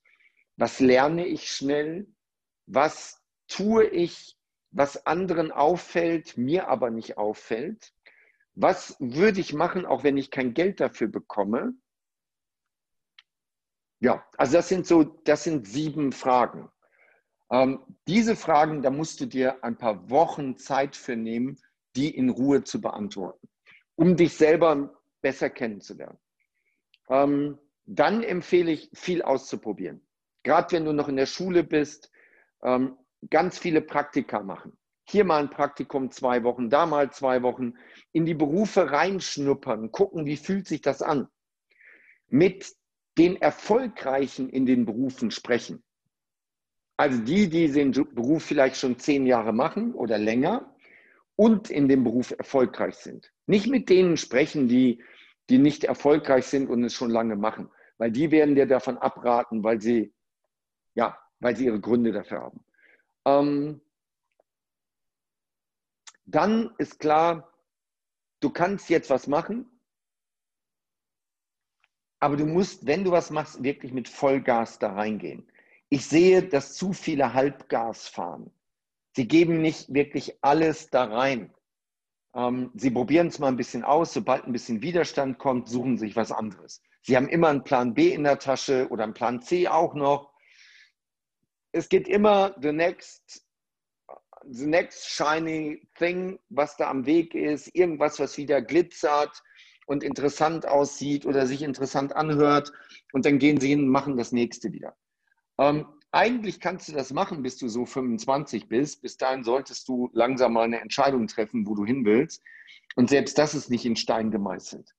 Was 0.56 0.80
lerne 0.80 1.26
ich 1.26 1.48
schnell? 1.48 2.06
Was 2.66 3.22
tue 3.48 3.84
ich, 3.84 4.38
was 4.70 5.06
anderen 5.06 5.50
auffällt, 5.50 6.38
mir 6.38 6.68
aber 6.68 6.90
nicht 6.90 7.18
auffällt? 7.18 7.92
Was 8.54 8.96
würde 9.00 9.40
ich 9.40 9.52
machen, 9.52 9.86
auch 9.86 10.04
wenn 10.04 10.16
ich 10.16 10.30
kein 10.30 10.54
Geld 10.54 10.80
dafür 10.80 11.08
bekomme? 11.08 11.74
Ja, 14.00 14.26
also 14.36 14.54
das 14.54 14.68
sind 14.68 14.86
so, 14.86 15.04
das 15.04 15.44
sind 15.44 15.66
sieben 15.66 16.12
Fragen. 16.12 16.68
Ähm, 17.52 17.80
diese 18.08 18.34
Fragen, 18.34 18.82
da 18.82 18.90
musst 18.90 19.20
du 19.20 19.26
dir 19.26 19.62
ein 19.62 19.76
paar 19.76 20.08
Wochen 20.08 20.56
Zeit 20.56 20.96
für 20.96 21.16
nehmen, 21.16 21.60
die 21.94 22.10
in 22.10 22.30
Ruhe 22.30 22.64
zu 22.64 22.80
beantworten, 22.80 23.46
um 23.94 24.16
dich 24.16 24.34
selber 24.34 24.98
besser 25.20 25.50
kennenzulernen. 25.50 26.18
Ähm, 27.10 27.58
dann 27.84 28.22
empfehle 28.22 28.72
ich, 28.72 28.90
viel 28.94 29.20
auszuprobieren. 29.20 30.00
Gerade 30.42 30.72
wenn 30.72 30.86
du 30.86 30.92
noch 30.92 31.08
in 31.08 31.16
der 31.16 31.26
Schule 31.26 31.62
bist, 31.62 32.10
ähm, 32.62 32.96
ganz 33.28 33.58
viele 33.58 33.82
Praktika 33.82 34.42
machen. 34.42 34.78
Hier 35.08 35.24
mal 35.24 35.40
ein 35.40 35.50
Praktikum 35.50 36.10
zwei 36.10 36.44
Wochen, 36.44 36.70
da 36.70 36.86
mal 36.86 37.12
zwei 37.12 37.42
Wochen, 37.42 37.74
in 38.12 38.24
die 38.24 38.34
Berufe 38.34 38.90
reinschnuppern, 38.90 39.92
gucken, 39.92 40.24
wie 40.24 40.38
fühlt 40.38 40.66
sich 40.66 40.80
das 40.80 41.02
an. 41.02 41.28
Mit 42.28 42.72
den 43.18 43.36
Erfolgreichen 43.36 44.48
in 44.48 44.64
den 44.64 44.86
Berufen 44.86 45.30
sprechen. 45.30 45.84
Also 47.02 47.18
die, 47.18 47.48
die 47.48 47.68
den 47.68 47.90
Beruf 47.90 48.44
vielleicht 48.44 48.76
schon 48.76 48.96
zehn 48.96 49.26
Jahre 49.26 49.52
machen 49.52 49.92
oder 49.92 50.18
länger 50.18 50.72
und 51.34 51.68
in 51.68 51.88
dem 51.88 52.04
Beruf 52.04 52.30
erfolgreich 52.30 52.94
sind. 52.94 53.32
Nicht 53.46 53.66
mit 53.66 53.88
denen 53.88 54.16
sprechen, 54.16 54.68
die, 54.68 55.02
die 55.50 55.58
nicht 55.58 55.82
erfolgreich 55.82 56.46
sind 56.46 56.70
und 56.70 56.84
es 56.84 56.94
schon 56.94 57.10
lange 57.10 57.34
machen, 57.34 57.68
weil 57.98 58.12
die 58.12 58.30
werden 58.30 58.54
dir 58.54 58.66
davon 58.66 58.98
abraten, 58.98 59.64
weil 59.64 59.80
sie, 59.80 60.14
ja, 60.94 61.18
weil 61.40 61.56
sie 61.56 61.64
ihre 61.66 61.80
Gründe 61.80 62.12
dafür 62.12 62.40
haben. 62.42 62.64
Ähm, 63.24 63.80
dann 66.24 66.72
ist 66.78 67.00
klar, 67.00 67.52
du 68.38 68.48
kannst 68.50 68.88
jetzt 68.90 69.10
was 69.10 69.26
machen, 69.26 69.66
aber 72.20 72.36
du 72.36 72.46
musst, 72.46 72.86
wenn 72.86 73.02
du 73.02 73.10
was 73.10 73.30
machst, 73.32 73.60
wirklich 73.64 73.92
mit 73.92 74.08
Vollgas 74.08 74.78
da 74.78 74.92
reingehen. 74.92 75.48
Ich 75.92 76.06
sehe, 76.06 76.42
dass 76.42 76.72
zu 76.72 76.94
viele 76.94 77.34
Halbgas 77.34 78.08
fahren. 78.08 78.50
Sie 79.14 79.28
geben 79.28 79.60
nicht 79.60 79.92
wirklich 79.92 80.38
alles 80.40 80.88
da 80.88 81.04
rein. 81.04 81.52
Ähm, 82.34 82.70
sie 82.74 82.90
probieren 82.90 83.26
es 83.26 83.38
mal 83.38 83.48
ein 83.48 83.58
bisschen 83.58 83.84
aus. 83.84 84.14
Sobald 84.14 84.46
ein 84.46 84.54
bisschen 84.54 84.80
Widerstand 84.80 85.38
kommt, 85.38 85.68
suchen 85.68 85.98
sich 85.98 86.16
was 86.16 86.32
anderes. 86.32 86.80
Sie 87.02 87.14
haben 87.14 87.28
immer 87.28 87.48
einen 87.48 87.62
Plan 87.62 87.92
B 87.92 88.10
in 88.14 88.24
der 88.24 88.38
Tasche 88.38 88.88
oder 88.88 89.04
einen 89.04 89.12
Plan 89.12 89.42
C 89.42 89.68
auch 89.68 89.92
noch. 89.92 90.32
Es 91.72 91.90
geht 91.90 92.08
immer 92.08 92.54
the 92.62 92.72
next 92.72 93.46
the 94.48 94.66
next 94.66 95.10
shiny 95.10 95.86
thing, 95.98 96.38
was 96.48 96.74
da 96.78 96.88
am 96.88 97.04
Weg 97.04 97.34
ist, 97.34 97.68
irgendwas, 97.74 98.18
was 98.18 98.38
wieder 98.38 98.62
glitzert 98.62 99.42
und 99.84 100.02
interessant 100.02 100.66
aussieht 100.66 101.26
oder 101.26 101.46
sich 101.46 101.60
interessant 101.60 102.16
anhört. 102.16 102.72
Und 103.12 103.26
dann 103.26 103.38
gehen 103.38 103.60
sie 103.60 103.68
hin 103.68 103.80
und 103.80 103.88
machen 103.88 104.16
das 104.16 104.32
nächste 104.32 104.72
wieder. 104.72 104.96
Ähm, 105.58 105.86
eigentlich 106.10 106.60
kannst 106.60 106.88
du 106.88 106.92
das 106.92 107.12
machen, 107.12 107.42
bis 107.42 107.56
du 107.56 107.68
so 107.68 107.86
25 107.86 108.68
bist. 108.68 109.00
Bis 109.00 109.16
dahin 109.16 109.44
solltest 109.44 109.88
du 109.88 110.10
langsam 110.12 110.52
mal 110.52 110.64
eine 110.64 110.80
Entscheidung 110.80 111.26
treffen, 111.26 111.66
wo 111.66 111.74
du 111.74 111.86
hin 111.86 112.04
willst. 112.04 112.42
Und 112.96 113.08
selbst 113.08 113.38
das 113.38 113.54
ist 113.54 113.70
nicht 113.70 113.86
in 113.86 113.96
Stein 113.96 114.30
gemeißelt. 114.30 114.94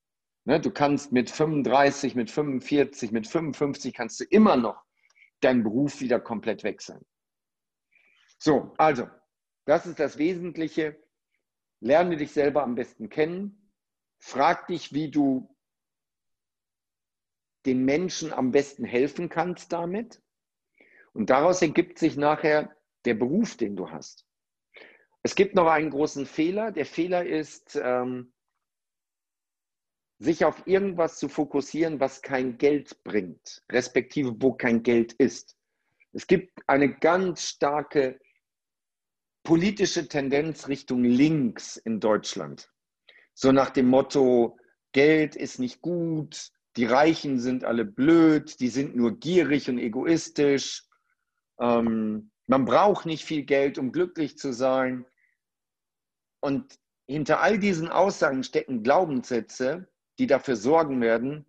Ne, 0.46 0.60
du 0.60 0.72
kannst 0.72 1.12
mit 1.12 1.30
35, 1.30 2.16
mit 2.16 2.32
45, 2.32 3.12
mit 3.12 3.28
55 3.28 3.94
kannst 3.94 4.20
du 4.20 4.26
immer 4.26 4.58
noch 4.58 4.84
deinen 5.40 5.64
Beruf 5.64 6.02
wieder 6.02 6.20
komplett 6.20 6.64
wechseln. 6.64 7.06
So, 8.40 8.74
also 8.78 9.08
das 9.66 9.86
ist 9.86 10.00
das 10.00 10.18
Wesentliche. 10.18 11.00
Lerne 11.80 12.18
dich 12.18 12.32
selber 12.32 12.64
am 12.64 12.76
besten 12.76 13.10
kennen. 13.10 13.72
Frag 14.20 14.68
dich, 14.68 14.94
wie 14.94 15.12
du 15.12 15.56
den 17.66 17.86
Menschen 17.86 18.34
am 18.34 18.52
besten 18.52 18.84
helfen 18.84 19.30
kannst 19.30 19.72
damit. 19.72 20.23
Und 21.14 21.30
daraus 21.30 21.62
ergibt 21.62 22.00
sich 22.00 22.18
nachher 22.18 22.76
der 23.06 23.14
Beruf, 23.14 23.56
den 23.56 23.76
du 23.76 23.90
hast. 23.90 24.26
Es 25.22 25.36
gibt 25.36 25.56
noch 25.56 25.68
einen 25.68 25.90
großen 25.90 26.26
Fehler. 26.26 26.72
Der 26.72 26.86
Fehler 26.86 27.26
ist, 27.26 27.80
ähm, 27.82 28.34
sich 30.20 30.46
auf 30.46 30.66
irgendwas 30.68 31.18
zu 31.18 31.30
fokussieren, 31.30 32.00
was 32.00 32.22
kein 32.22 32.58
Geld 32.58 33.04
bringt, 33.04 33.64
respektive 33.72 34.34
wo 34.40 34.54
kein 34.54 34.84
Geld 34.84 35.14
ist. 35.14 35.58
Es 36.14 36.28
gibt 36.28 36.52
eine 36.68 36.94
ganz 36.94 37.44
starke 37.44 38.20
politische 39.44 40.08
Tendenz 40.08 40.68
Richtung 40.68 41.04
links 41.04 41.78
in 41.78 42.00
Deutschland. 42.00 42.72
So 43.34 43.52
nach 43.52 43.72
dem 43.72 43.88
Motto, 43.88 44.58
Geld 44.94 45.36
ist 45.36 45.60
nicht 45.60 45.82
gut, 45.82 46.52
die 46.78 46.86
Reichen 46.86 47.40
sind 47.40 47.66
alle 47.66 47.84
blöd, 47.84 48.60
die 48.60 48.70
sind 48.70 48.96
nur 48.96 49.20
gierig 49.20 49.70
und 49.70 49.80
egoistisch. 49.80 50.86
Ähm, 51.60 52.32
man 52.48 52.66
braucht 52.66 53.06
nicht 53.06 53.26
viel 53.26 53.44
Geld, 53.44 53.78
um 53.78 53.92
glücklich 53.92 54.38
zu 54.38 54.54
sein. 54.54 55.06
Und 56.42 56.80
hinter 57.08 57.42
all 57.42 57.60
diesen 57.60 57.90
Aussagen 57.90 58.44
stecken 58.44 58.84
Glaubenssätze, 58.84 59.88
die 60.20 60.28
dafür 60.28 60.56
sorgen 60.56 61.02
werden, 61.02 61.46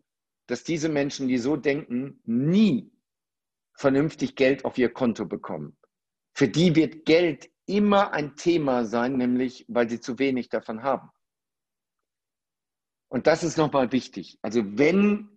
dass 0.46 0.64
diese 0.64 0.88
Menschen, 0.88 1.28
die 1.28 1.38
so 1.38 1.56
denken, 1.56 2.20
nie 2.24 2.92
vernünftig 3.74 4.36
Geld 4.36 4.64
auf 4.64 4.78
ihr 4.78 4.92
Konto 4.92 5.26
bekommen. 5.26 5.76
Für 6.32 6.48
die 6.48 6.74
wird 6.76 7.06
Geld 7.06 7.50
immer 7.66 8.12
ein 8.12 8.36
Thema 8.36 8.84
sein, 8.84 9.16
nämlich 9.16 9.64
weil 9.68 9.88
sie 9.88 10.00
zu 10.00 10.18
wenig 10.18 10.48
davon 10.48 10.82
haben. 10.82 11.10
Und 13.08 13.26
das 13.26 13.42
ist 13.42 13.56
nochmal 13.56 13.92
wichtig. 13.92 14.38
Also 14.42 14.62
wenn 14.76 15.28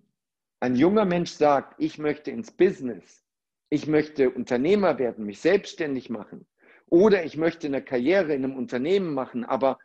ein 0.60 0.76
junger 0.76 1.06
Mensch 1.06 1.32
sagt, 1.32 1.76
ich 1.78 1.98
möchte 2.00 2.32
ins 2.32 2.52
Business, 2.52 3.24
ich 3.70 3.88
möchte 3.88 4.30
Unternehmer 4.30 5.00
werden, 5.00 5.26
mich 5.26 5.42
selbstständig 5.42 6.10
machen 6.10 6.48
oder 6.88 7.26
ich 7.26 7.38
möchte 7.38 7.68
eine 7.68 7.84
Karriere 7.84 8.34
in 8.34 8.44
einem 8.44 8.56
Unternehmen 8.56 9.14
machen, 9.14 9.44
aber 9.44 9.80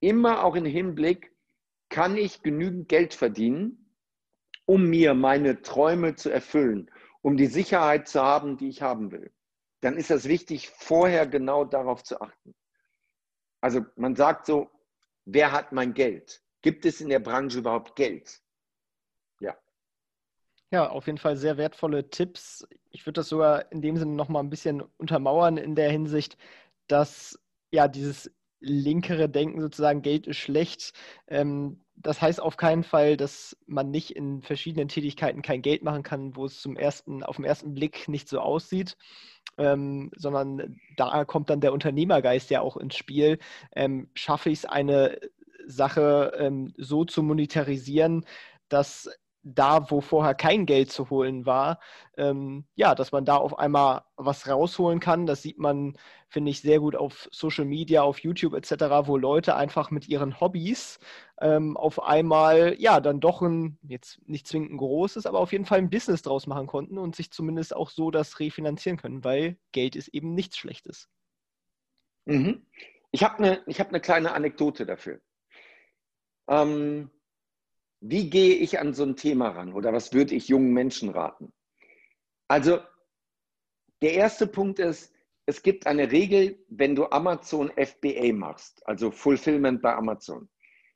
immer 0.00 0.44
auch 0.44 0.56
im 0.56 0.64
Hinblick, 0.64 1.32
kann 1.88 2.16
ich 2.16 2.42
genügend 2.42 2.88
Geld 2.88 3.14
verdienen, 3.14 3.92
um 4.64 4.88
mir 4.88 5.14
meine 5.14 5.62
Träume 5.62 6.14
zu 6.14 6.30
erfüllen, 6.30 6.90
um 7.22 7.36
die 7.36 7.46
Sicherheit 7.46 8.08
zu 8.08 8.22
haben, 8.22 8.56
die 8.56 8.68
ich 8.68 8.82
haben 8.82 9.10
will 9.10 9.32
dann 9.80 9.96
ist 9.96 10.10
es 10.10 10.28
wichtig, 10.28 10.68
vorher 10.70 11.26
genau 11.26 11.64
darauf 11.64 12.04
zu 12.04 12.20
achten. 12.20 12.54
Also 13.60 13.84
man 13.96 14.14
sagt 14.14 14.46
so, 14.46 14.70
wer 15.24 15.52
hat 15.52 15.72
mein 15.72 15.94
Geld? 15.94 16.42
Gibt 16.62 16.84
es 16.84 17.00
in 17.00 17.08
der 17.08 17.18
Branche 17.18 17.58
überhaupt 17.58 17.96
Geld? 17.96 18.42
Ja. 20.72 20.88
Auf 20.90 21.06
jeden 21.06 21.18
Fall 21.18 21.36
sehr 21.36 21.56
wertvolle 21.56 22.10
Tipps. 22.10 22.66
Ich 22.90 23.06
würde 23.06 23.20
das 23.20 23.28
sogar 23.28 23.70
in 23.72 23.82
dem 23.82 23.96
Sinne 23.96 24.12
nochmal 24.12 24.42
ein 24.42 24.50
bisschen 24.50 24.82
untermauern 24.98 25.56
in 25.56 25.74
der 25.74 25.90
Hinsicht, 25.90 26.36
dass 26.86 27.38
ja 27.70 27.88
dieses 27.88 28.32
linkere 28.60 29.28
Denken 29.28 29.60
sozusagen, 29.60 30.02
Geld 30.02 30.26
ist 30.26 30.36
schlecht, 30.36 30.92
ähm, 31.28 31.80
das 31.96 32.20
heißt 32.20 32.40
auf 32.40 32.56
keinen 32.56 32.82
Fall, 32.82 33.16
dass 33.16 33.56
man 33.66 33.90
nicht 33.90 34.10
in 34.16 34.42
verschiedenen 34.42 34.88
Tätigkeiten 34.88 35.42
kein 35.42 35.62
Geld 35.62 35.82
machen 35.82 36.02
kann, 36.02 36.36
wo 36.36 36.44
es 36.46 36.60
zum 36.60 36.76
ersten, 36.76 37.22
auf 37.22 37.36
den 37.36 37.44
ersten 37.44 37.74
Blick 37.74 38.08
nicht 38.08 38.28
so 38.28 38.40
aussieht 38.40 38.96
ähm, 39.58 40.10
sondern 40.16 40.80
da 40.96 41.24
kommt 41.24 41.50
dann 41.50 41.60
der 41.60 41.72
Unternehmergeist 41.72 42.50
ja 42.50 42.60
auch 42.60 42.76
ins 42.76 42.96
Spiel. 42.96 43.38
Ähm, 43.74 44.10
schaffe 44.14 44.50
ich 44.50 44.60
es, 44.60 44.64
eine 44.64 45.18
Sache 45.66 46.32
ähm, 46.38 46.72
so 46.78 47.04
zu 47.04 47.22
monetarisieren, 47.22 48.24
dass 48.68 49.10
da, 49.42 49.90
wo 49.90 50.00
vorher 50.00 50.34
kein 50.34 50.66
Geld 50.66 50.90
zu 50.92 51.08
holen 51.10 51.46
war, 51.46 51.80
ähm, 52.16 52.66
ja, 52.74 52.94
dass 52.94 53.12
man 53.12 53.24
da 53.24 53.36
auf 53.36 53.58
einmal 53.58 54.02
was 54.16 54.48
rausholen 54.48 55.00
kann. 55.00 55.26
Das 55.26 55.42
sieht 55.42 55.58
man, 55.58 55.96
finde 56.28 56.50
ich, 56.50 56.60
sehr 56.60 56.80
gut 56.80 56.94
auf 56.94 57.28
Social 57.32 57.64
Media, 57.64 58.02
auf 58.02 58.18
YouTube 58.18 58.54
etc., 58.54 59.06
wo 59.06 59.16
Leute 59.16 59.56
einfach 59.56 59.90
mit 59.90 60.08
ihren 60.08 60.40
Hobbys 60.40 60.98
ähm, 61.40 61.76
auf 61.76 62.02
einmal, 62.02 62.76
ja, 62.78 63.00
dann 63.00 63.20
doch 63.20 63.40
ein, 63.40 63.78
jetzt 63.82 64.20
nicht 64.26 64.46
zwingend 64.46 64.72
ein 64.72 64.76
großes, 64.76 65.26
aber 65.26 65.40
auf 65.40 65.52
jeden 65.52 65.64
Fall 65.64 65.78
ein 65.78 65.90
Business 65.90 66.22
draus 66.22 66.46
machen 66.46 66.66
konnten 66.66 66.98
und 66.98 67.16
sich 67.16 67.30
zumindest 67.30 67.74
auch 67.74 67.90
so 67.90 68.10
das 68.10 68.40
refinanzieren 68.40 68.98
können, 68.98 69.24
weil 69.24 69.56
Geld 69.72 69.96
ist 69.96 70.08
eben 70.08 70.34
nichts 70.34 70.58
Schlechtes. 70.58 71.08
Mhm. 72.26 72.66
Ich 73.10 73.24
habe 73.24 73.38
eine 73.38 73.64
hab 73.66 73.90
ne 73.90 74.00
kleine 74.00 74.32
Anekdote 74.32 74.86
dafür. 74.86 75.20
Ähm, 76.48 77.10
wie 78.00 78.30
gehe 78.30 78.54
ich 78.56 78.78
an 78.78 78.94
so 78.94 79.04
ein 79.04 79.16
Thema 79.16 79.50
ran 79.50 79.72
oder 79.72 79.92
was 79.92 80.12
würde 80.12 80.34
ich 80.34 80.48
jungen 80.48 80.72
Menschen 80.72 81.10
raten? 81.10 81.52
Also 82.48 82.80
der 84.02 84.14
erste 84.14 84.46
Punkt 84.46 84.78
ist, 84.78 85.12
es 85.46 85.62
gibt 85.62 85.86
eine 85.86 86.10
Regel, 86.10 86.64
wenn 86.68 86.94
du 86.94 87.06
Amazon 87.06 87.70
FBA 87.76 88.32
machst, 88.32 88.86
also 88.86 89.10
Fulfillment 89.10 89.82
bei 89.82 89.94
Amazon. 89.94 90.48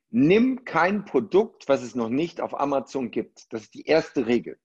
Nimm 0.09 0.63
kein 0.65 1.05
Produkt, 1.05 1.67
was 1.67 1.83
es 1.83 1.93
noch 1.93 2.09
nicht 2.09 2.39
auf 2.41 2.57
Amazon 2.59 3.11
gibt. 3.11 3.51
Das 3.53 3.63
ist 3.63 3.73
die 3.73 3.85
erste 3.85 4.27
Regel. 4.27 4.59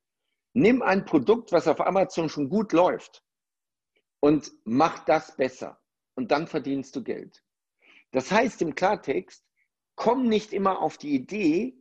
Nimm 0.53 0.82
ein 0.82 1.05
Produkt, 1.05 1.53
was 1.53 1.68
auf 1.68 1.80
Amazon 1.80 2.28
schon 2.28 2.49
gut 2.49 2.72
läuft 2.72 3.24
und 4.20 4.53
mach 4.64 5.05
das 5.05 5.36
besser. 5.36 5.80
Und 6.14 6.30
dann 6.30 6.47
verdienst 6.47 6.95
du 6.97 7.03
Geld. 7.03 7.43
Das 8.12 8.30
heißt 8.30 8.62
im 8.62 8.74
Klartext, 8.74 9.45
komm 9.95 10.28
nicht 10.28 10.53
immer 10.53 10.80
auf 10.80 10.99
die 10.99 11.14
Idee, 11.14 11.80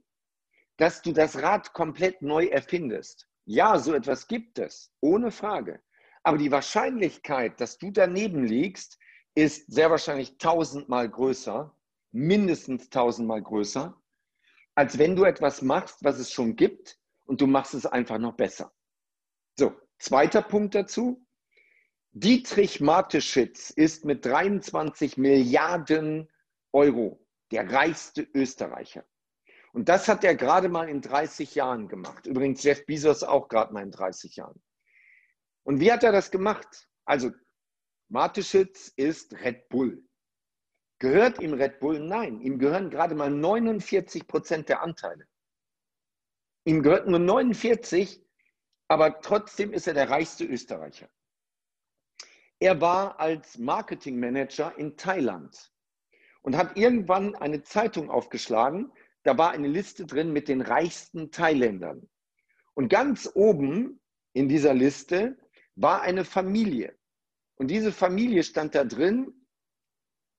dass 0.80 1.02
du 1.02 1.12
das 1.12 1.42
Rad 1.42 1.74
komplett 1.74 2.22
neu 2.22 2.46
erfindest. 2.46 3.28
Ja, 3.46 3.78
so 3.78 3.94
etwas 3.94 4.28
gibt 4.28 4.60
es, 4.60 4.94
ohne 5.02 5.30
Frage. 5.30 5.82
Aber 6.24 6.38
die 6.38 6.52
Wahrscheinlichkeit, 6.52 7.60
dass 7.60 7.78
du 7.78 7.92
daneben 7.92 8.46
liegst, 8.46 8.98
ist 9.36 9.72
sehr 9.72 9.92
wahrscheinlich 9.92 10.38
tausendmal 10.38 11.10
größer, 11.10 11.76
mindestens 12.12 12.90
tausendmal 12.90 13.42
größer, 13.42 14.02
als 14.74 14.98
wenn 14.98 15.18
du 15.18 15.26
etwas 15.26 15.62
machst, 15.62 15.98
was 16.02 16.18
es 16.18 16.32
schon 16.32 16.56
gibt 16.56 16.98
und 17.26 17.42
du 17.42 17.48
machst 17.48 17.74
es 17.74 17.86
einfach 17.86 18.18
noch 18.18 18.36
besser. 18.36 18.72
So, 19.58 19.74
zweiter 19.98 20.42
Punkt 20.42 20.76
dazu. 20.76 21.26
Dietrich 22.12 22.80
Mateschitz 22.80 23.70
ist 23.70 24.06
mit 24.06 24.26
23 24.26 25.18
Milliarden 25.18 26.30
Euro 26.72 27.26
der 27.52 27.70
reichste 27.70 28.28
Österreicher. 28.34 29.04
Und 29.74 29.90
das 29.90 30.08
hat 30.08 30.24
er 30.24 30.36
gerade 30.36 30.70
mal 30.70 30.90
in 30.90 31.02
30 31.02 31.56
Jahren 31.56 31.88
gemacht. 31.88 32.26
Übrigens 32.26 32.64
Jeff 32.64 32.86
Bezos 32.86 33.24
auch 33.24 33.48
gerade 33.48 33.74
mal 33.74 33.84
in 33.84 33.92
30 33.92 34.36
Jahren. 34.36 34.62
Und 35.64 35.80
wie 35.80 35.92
hat 35.92 36.04
er 36.04 36.12
das 36.12 36.32
gemacht? 36.32 36.90
Also, 37.06 37.32
Mateschitz 38.10 38.92
ist 38.96 39.34
Red 39.42 39.70
Bull. 39.70 40.04
Gehört 41.00 41.40
ihm 41.40 41.54
Red 41.54 41.80
Bull? 41.80 42.00
Nein, 42.00 42.42
ihm 42.42 42.60
gehören 42.60 42.90
gerade 42.90 43.16
mal 43.16 43.30
49 43.30 44.28
Prozent 44.28 44.68
der 44.70 44.82
Anteile. 44.82 45.28
Ihm 46.66 46.84
gehört 46.84 47.08
nur 47.08 47.20
49, 47.20 48.22
aber 48.88 49.22
trotzdem 49.22 49.72
ist 49.72 49.88
er 49.88 49.94
der 49.94 50.10
reichste 50.10 50.46
Österreicher. 50.46 51.10
Er 52.60 52.82
war 52.82 53.20
als 53.20 53.58
Marketingmanager 53.58 54.78
in 54.78 54.98
Thailand 54.98 55.72
und 56.42 56.58
hat 56.58 56.76
irgendwann 56.76 57.36
eine 57.36 57.64
Zeitung 57.64 58.10
aufgeschlagen. 58.10 58.92
Da 59.24 59.38
war 59.38 59.52
eine 59.52 59.68
Liste 59.68 60.06
drin 60.06 60.32
mit 60.32 60.48
den 60.48 60.62
reichsten 60.62 61.32
Thailändern. 61.32 62.10
Und 62.74 62.90
ganz 62.90 63.30
oben 63.34 64.00
in 64.34 64.48
dieser 64.48 64.74
Liste 64.74 65.38
war 65.76 66.02
eine 66.02 66.26
Familie. 66.26 66.98
Und 67.56 67.70
diese 67.70 67.92
Familie 67.92 68.44
stand 68.44 68.76
da 68.76 68.86
drin 68.86 69.34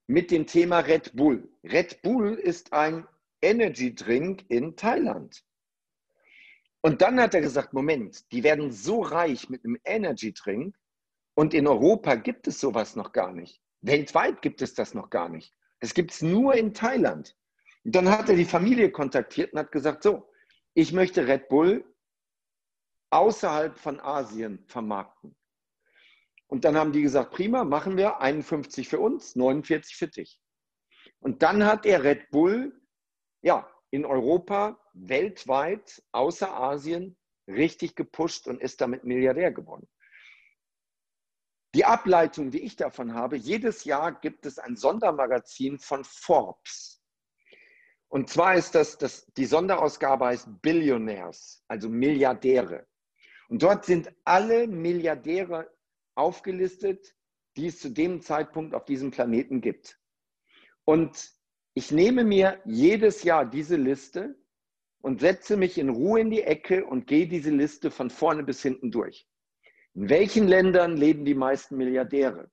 mit 0.06 0.30
dem 0.30 0.46
Thema 0.46 0.80
Red 0.80 1.14
Bull. 1.14 1.48
Red 1.62 2.02
Bull 2.02 2.34
ist 2.34 2.72
ein 2.72 3.06
Energy 3.42 3.94
Drink 3.94 4.44
in 4.48 4.76
Thailand. 4.76 5.44
Und 6.82 7.02
dann 7.02 7.20
hat 7.20 7.34
er 7.34 7.42
gesagt, 7.42 7.74
Moment, 7.74 8.30
die 8.32 8.42
werden 8.42 8.72
so 8.72 9.02
reich 9.02 9.50
mit 9.50 9.64
einem 9.64 9.78
Energy 9.84 10.32
Drink 10.32 10.76
und 11.34 11.52
in 11.52 11.66
Europa 11.66 12.14
gibt 12.14 12.48
es 12.48 12.58
sowas 12.58 12.96
noch 12.96 13.12
gar 13.12 13.32
nicht. 13.32 13.60
Weltweit 13.82 14.42
gibt 14.42 14.62
es 14.62 14.74
das 14.74 14.94
noch 14.94 15.10
gar 15.10 15.28
nicht. 15.28 15.54
Es 15.78 15.94
gibt 15.94 16.10
es 16.10 16.22
nur 16.22 16.54
in 16.54 16.74
Thailand. 16.74 17.36
Dann 17.84 18.08
hat 18.08 18.28
er 18.28 18.36
die 18.36 18.44
Familie 18.44 18.90
kontaktiert 18.90 19.52
und 19.52 19.58
hat 19.58 19.72
gesagt, 19.72 20.02
so, 20.02 20.30
ich 20.74 20.92
möchte 20.92 21.26
Red 21.26 21.48
Bull 21.48 21.84
außerhalb 23.10 23.78
von 23.78 24.00
Asien 24.00 24.64
vermarkten. 24.66 25.36
Und 26.46 26.64
dann 26.64 26.76
haben 26.76 26.92
die 26.92 27.02
gesagt, 27.02 27.32
prima, 27.32 27.64
machen 27.64 27.96
wir 27.96 28.20
51 28.20 28.88
für 28.88 29.00
uns, 29.00 29.36
49 29.36 29.96
für 29.96 30.08
dich. 30.08 30.40
Und 31.20 31.42
dann 31.42 31.64
hat 31.64 31.86
er 31.86 32.02
Red 32.02 32.30
Bull, 32.30 32.80
ja, 33.42 33.68
in 33.90 34.04
Europa, 34.04 34.78
weltweit, 34.92 36.02
außer 36.12 36.52
Asien, 36.52 37.16
richtig 37.46 37.94
gepusht 37.96 38.46
und 38.46 38.60
ist 38.60 38.80
damit 38.80 39.04
Milliardär 39.04 39.52
geworden. 39.52 39.88
Die 41.74 41.84
Ableitung, 41.84 42.50
die 42.50 42.62
ich 42.62 42.76
davon 42.76 43.14
habe, 43.14 43.36
jedes 43.36 43.84
Jahr 43.84 44.18
gibt 44.20 44.44
es 44.44 44.58
ein 44.58 44.76
Sondermagazin 44.76 45.78
von 45.78 46.04
Forbes. 46.04 46.99
Und 48.10 48.28
zwar 48.28 48.56
ist 48.56 48.74
das, 48.74 48.98
das 48.98 49.24
die 49.36 49.46
Sonderausgabe 49.46 50.26
heißt 50.26 50.48
Billionaires, 50.62 51.62
also 51.68 51.88
Milliardäre. 51.88 52.86
Und 53.48 53.62
dort 53.62 53.84
sind 53.84 54.12
alle 54.24 54.66
Milliardäre 54.66 55.70
aufgelistet, 56.16 57.14
die 57.56 57.68
es 57.68 57.78
zu 57.78 57.88
dem 57.88 58.20
Zeitpunkt 58.20 58.74
auf 58.74 58.84
diesem 58.84 59.12
Planeten 59.12 59.60
gibt. 59.60 60.00
Und 60.84 61.30
ich 61.74 61.92
nehme 61.92 62.24
mir 62.24 62.60
jedes 62.64 63.22
Jahr 63.22 63.48
diese 63.48 63.76
Liste 63.76 64.36
und 65.02 65.20
setze 65.20 65.56
mich 65.56 65.78
in 65.78 65.88
Ruhe 65.88 66.20
in 66.20 66.30
die 66.30 66.42
Ecke 66.42 66.84
und 66.84 67.06
gehe 67.06 67.28
diese 67.28 67.50
Liste 67.50 67.92
von 67.92 68.10
vorne 68.10 68.42
bis 68.42 68.60
hinten 68.60 68.90
durch. 68.90 69.28
In 69.94 70.08
welchen 70.08 70.48
Ländern 70.48 70.96
leben 70.96 71.24
die 71.24 71.34
meisten 71.34 71.76
Milliardäre? 71.76 72.50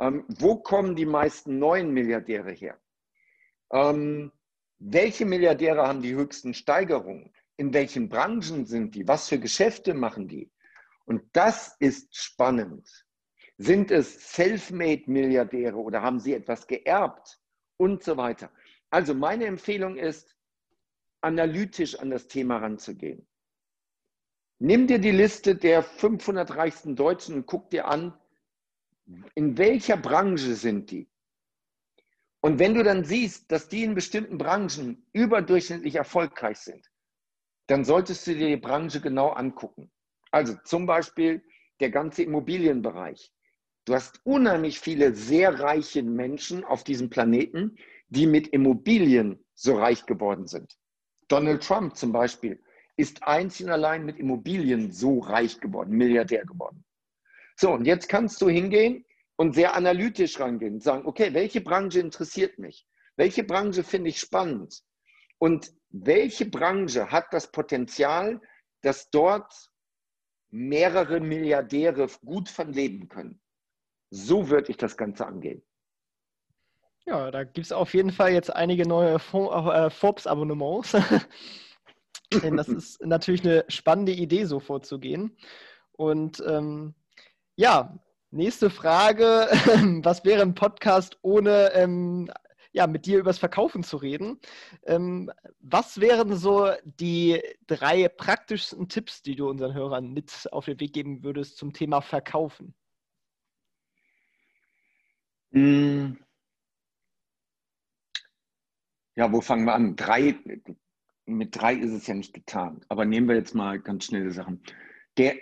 Ähm, 0.00 0.24
wo 0.28 0.56
kommen 0.56 0.96
die 0.96 1.06
meisten 1.06 1.60
neuen 1.60 1.92
Milliardäre 1.92 2.50
her? 2.50 2.80
Ähm, 3.72 4.32
welche 4.80 5.26
Milliardäre 5.26 5.86
haben 5.86 6.00
die 6.00 6.14
höchsten 6.14 6.54
Steigerungen? 6.54 7.30
In 7.58 7.74
welchen 7.74 8.08
Branchen 8.08 8.64
sind 8.64 8.94
die? 8.94 9.06
Was 9.06 9.28
für 9.28 9.38
Geschäfte 9.38 9.92
machen 9.92 10.26
die? 10.26 10.50
Und 11.04 11.22
das 11.34 11.76
ist 11.80 12.16
spannend. 12.16 12.88
Sind 13.58 13.90
es 13.90 14.34
Selfmade-Milliardäre 14.34 15.76
oder 15.76 16.00
haben 16.00 16.18
sie 16.18 16.32
etwas 16.32 16.66
geerbt 16.66 17.38
und 17.76 18.02
so 18.02 18.16
weiter? 18.16 18.50
Also 18.88 19.12
meine 19.12 19.44
Empfehlung 19.44 19.98
ist, 19.98 20.34
analytisch 21.20 21.98
an 21.98 22.08
das 22.08 22.26
Thema 22.26 22.56
ranzugehen. 22.56 23.26
Nimm 24.60 24.86
dir 24.86 24.98
die 24.98 25.10
Liste 25.10 25.56
der 25.56 25.82
500 25.82 26.56
reichsten 26.56 26.96
Deutschen 26.96 27.34
und 27.34 27.46
guck 27.46 27.68
dir 27.68 27.86
an, 27.86 28.18
in 29.34 29.58
welcher 29.58 29.98
Branche 29.98 30.54
sind 30.54 30.90
die? 30.90 31.09
Und 32.42 32.58
wenn 32.58 32.74
du 32.74 32.82
dann 32.82 33.04
siehst, 33.04 33.52
dass 33.52 33.68
die 33.68 33.82
in 33.82 33.94
bestimmten 33.94 34.38
Branchen 34.38 35.06
überdurchschnittlich 35.12 35.96
erfolgreich 35.96 36.58
sind, 36.58 36.90
dann 37.66 37.84
solltest 37.84 38.26
du 38.26 38.34
dir 38.34 38.48
die 38.48 38.56
Branche 38.56 39.00
genau 39.00 39.30
angucken. 39.30 39.90
Also 40.30 40.54
zum 40.64 40.86
Beispiel 40.86 41.42
der 41.80 41.90
ganze 41.90 42.22
Immobilienbereich. 42.22 43.32
Du 43.84 43.94
hast 43.94 44.20
unheimlich 44.24 44.80
viele 44.80 45.14
sehr 45.14 45.60
reiche 45.60 46.02
Menschen 46.02 46.64
auf 46.64 46.84
diesem 46.84 47.10
Planeten, 47.10 47.76
die 48.08 48.26
mit 48.26 48.48
Immobilien 48.48 49.44
so 49.54 49.76
reich 49.76 50.06
geworden 50.06 50.46
sind. 50.46 50.76
Donald 51.28 51.62
Trump 51.62 51.96
zum 51.96 52.12
Beispiel 52.12 52.62
ist 52.96 53.22
einzig 53.22 53.68
allein 53.68 54.04
mit 54.04 54.18
Immobilien 54.18 54.92
so 54.92 55.20
reich 55.20 55.60
geworden, 55.60 55.96
Milliardär 55.96 56.44
geworden. 56.44 56.84
So, 57.56 57.72
und 57.72 57.84
jetzt 57.84 58.08
kannst 58.08 58.40
du 58.42 58.48
hingehen 58.48 59.04
und 59.40 59.54
sehr 59.54 59.74
analytisch 59.74 60.38
rangehen 60.38 60.74
und 60.74 60.82
sagen, 60.82 61.06
okay, 61.06 61.32
welche 61.32 61.62
Branche 61.62 61.98
interessiert 61.98 62.58
mich? 62.58 62.86
Welche 63.16 63.42
Branche 63.42 63.82
finde 63.82 64.10
ich 64.10 64.20
spannend? 64.20 64.82
Und 65.38 65.72
welche 65.88 66.44
Branche 66.44 67.10
hat 67.10 67.32
das 67.32 67.50
Potenzial, 67.50 68.38
dass 68.82 69.08
dort 69.08 69.50
mehrere 70.50 71.20
Milliardäre 71.20 72.06
gut 72.22 72.50
von 72.50 72.74
leben 72.74 73.08
können. 73.08 73.40
So 74.10 74.50
würde 74.50 74.72
ich 74.72 74.76
das 74.76 74.98
Ganze 74.98 75.26
angehen. 75.26 75.62
Ja, 77.06 77.30
da 77.30 77.44
gibt 77.44 77.64
es 77.64 77.72
auf 77.72 77.94
jeden 77.94 78.12
Fall 78.12 78.34
jetzt 78.34 78.54
einige 78.54 78.86
neue 78.86 79.14
äh, 79.14 79.88
Forbes-Abonnements. 79.88 80.98
Denn 82.42 82.58
das 82.58 82.68
ist 82.68 83.00
natürlich 83.00 83.42
eine 83.46 83.64
spannende 83.68 84.12
Idee, 84.12 84.44
so 84.44 84.60
vorzugehen. 84.60 85.34
Und 85.92 86.44
ähm, 86.46 86.94
ja, 87.56 87.98
nächste 88.30 88.70
Frage. 88.70 89.48
Was 90.02 90.24
wäre 90.24 90.42
ein 90.42 90.54
Podcast 90.54 91.18
ohne 91.22 91.72
ähm, 91.74 92.30
ja, 92.72 92.86
mit 92.86 93.06
dir 93.06 93.18
übers 93.18 93.38
Verkaufen 93.38 93.82
zu 93.82 93.96
reden. 93.96 94.38
Ähm, 94.84 95.30
was 95.60 96.00
wären 96.00 96.36
so 96.36 96.70
die 96.84 97.40
drei 97.66 98.08
praktischsten 98.08 98.88
Tipps, 98.88 99.22
die 99.22 99.34
du 99.34 99.48
unseren 99.48 99.74
Hörern 99.74 100.12
mit 100.12 100.48
auf 100.52 100.66
den 100.66 100.78
Weg 100.80 100.92
geben 100.92 101.22
würdest 101.24 101.56
zum 101.56 101.72
Thema 101.72 102.00
Verkaufen? 102.00 102.74
Hm. 105.52 106.18
Ja, 109.16 109.32
wo 109.32 109.40
fangen 109.40 109.64
wir 109.64 109.74
an? 109.74 109.96
Drei, 109.96 110.38
mit 111.26 111.56
drei 111.56 111.74
ist 111.74 111.92
es 111.92 112.06
ja 112.06 112.14
nicht 112.14 112.32
getan. 112.32 112.84
Aber 112.88 113.04
nehmen 113.04 113.28
wir 113.28 113.34
jetzt 113.34 113.54
mal 113.54 113.80
ganz 113.80 114.04
schnelle 114.04 114.30
Sachen. 114.30 114.62
Der 115.16 115.36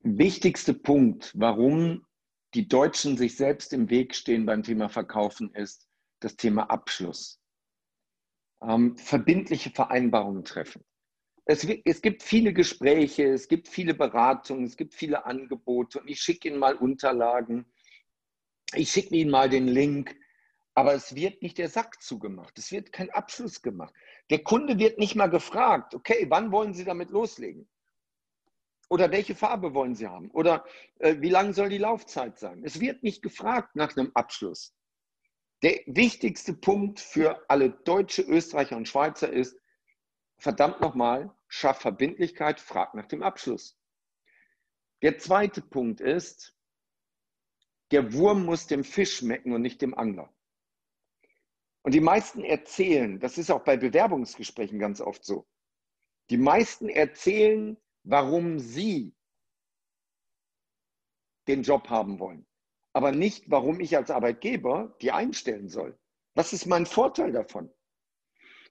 wichtigste 0.00 0.74
Punkt, 0.74 1.32
warum 1.34 2.06
die 2.54 2.68
Deutschen 2.68 3.16
sich 3.16 3.36
selbst 3.36 3.72
im 3.72 3.90
Weg 3.90 4.14
stehen 4.14 4.46
beim 4.46 4.62
Thema 4.62 4.88
Verkaufen, 4.88 5.54
ist, 5.54 5.88
das 6.20 6.36
Thema 6.36 6.64
Abschluss. 6.70 7.40
Ähm, 8.62 8.96
verbindliche 8.96 9.70
Vereinbarungen 9.70 10.44
treffen. 10.44 10.84
Es, 11.44 11.64
es, 11.84 12.02
gibt 12.02 12.22
viele 12.22 12.52
Gespräche, 12.52 13.24
es 13.24 13.48
gibt 13.48 13.68
viele 13.68 13.94
Beratungen, 13.94 14.64
es 14.64 14.76
gibt 14.76 14.94
viele 14.94 15.24
Angebote 15.24 16.00
und 16.00 16.08
ich 16.08 16.20
schicke 16.20 16.48
Ihnen 16.48 16.58
mal 16.58 16.74
Unterlagen. 16.74 17.66
ich 18.74 18.90
schicke 18.90 19.14
Ihnen 19.14 19.30
mal 19.30 19.48
den 19.48 19.66
Link, 19.66 20.14
aber 20.74 20.94
es 20.94 21.14
wird 21.14 21.40
nicht 21.42 21.58
der 21.58 21.68
Sack 21.68 22.02
zugemacht. 22.02 22.58
Es 22.58 22.70
wird 22.70 22.92
kein 22.92 23.10
Abschluss 23.10 23.62
gemacht. 23.62 23.94
Der 24.30 24.42
Kunde 24.42 24.78
wird 24.78 24.98
nicht 24.98 25.14
mal 25.14 25.28
gefragt, 25.28 25.94
okay, 25.94 26.26
wann 26.28 26.52
wollen 26.52 26.74
Sie 26.74 26.84
damit 26.84 27.10
loslegen? 27.10 27.68
Oder 28.88 29.10
welche 29.10 29.34
Farbe 29.34 29.74
wollen 29.74 29.94
Sie 29.94 30.06
haben? 30.06 30.30
Oder 30.30 30.64
äh, 30.98 31.16
wie 31.20 31.28
lang 31.28 31.52
soll 31.52 31.68
die 31.68 31.78
Laufzeit 31.78 32.38
sein? 32.38 32.62
Es 32.64 32.80
wird 32.80 33.02
nicht 33.02 33.22
gefragt 33.22 33.76
nach 33.76 33.96
einem 33.96 34.10
Abschluss. 34.14 34.74
Der 35.62 35.80
wichtigste 35.86 36.54
Punkt 36.54 37.00
für 37.00 37.44
alle 37.48 37.70
Deutsche, 37.70 38.22
Österreicher 38.22 38.76
und 38.76 38.88
Schweizer 38.88 39.30
ist, 39.30 39.58
verdammt 40.38 40.80
nochmal, 40.80 41.34
schaff 41.48 41.80
Verbindlichkeit, 41.80 42.60
frag 42.60 42.94
nach 42.94 43.06
dem 43.06 43.22
Abschluss. 43.22 43.76
Der 45.02 45.18
zweite 45.18 45.60
Punkt 45.60 46.00
ist, 46.00 46.56
der 47.90 48.12
Wurm 48.12 48.44
muss 48.44 48.66
dem 48.66 48.84
Fisch 48.84 49.16
schmecken 49.16 49.52
und 49.52 49.62
nicht 49.62 49.82
dem 49.82 49.94
Angler. 49.94 50.32
Und 51.82 51.94
die 51.94 52.00
meisten 52.00 52.44
erzählen, 52.44 53.18
das 53.18 53.38
ist 53.38 53.50
auch 53.50 53.64
bei 53.64 53.76
Bewerbungsgesprächen 53.76 54.78
ganz 54.78 55.00
oft 55.00 55.24
so, 55.24 55.46
die 56.30 56.36
meisten 56.36 56.88
erzählen, 56.88 57.76
warum 58.08 58.58
sie 58.58 59.14
den 61.46 61.62
Job 61.62 61.90
haben 61.90 62.18
wollen, 62.18 62.46
aber 62.94 63.12
nicht, 63.12 63.50
warum 63.50 63.80
ich 63.80 63.96
als 63.96 64.10
Arbeitgeber 64.10 64.96
die 65.02 65.12
einstellen 65.12 65.68
soll. 65.68 65.98
Was 66.34 66.52
ist 66.52 66.66
mein 66.66 66.86
Vorteil 66.86 67.32
davon? 67.32 67.70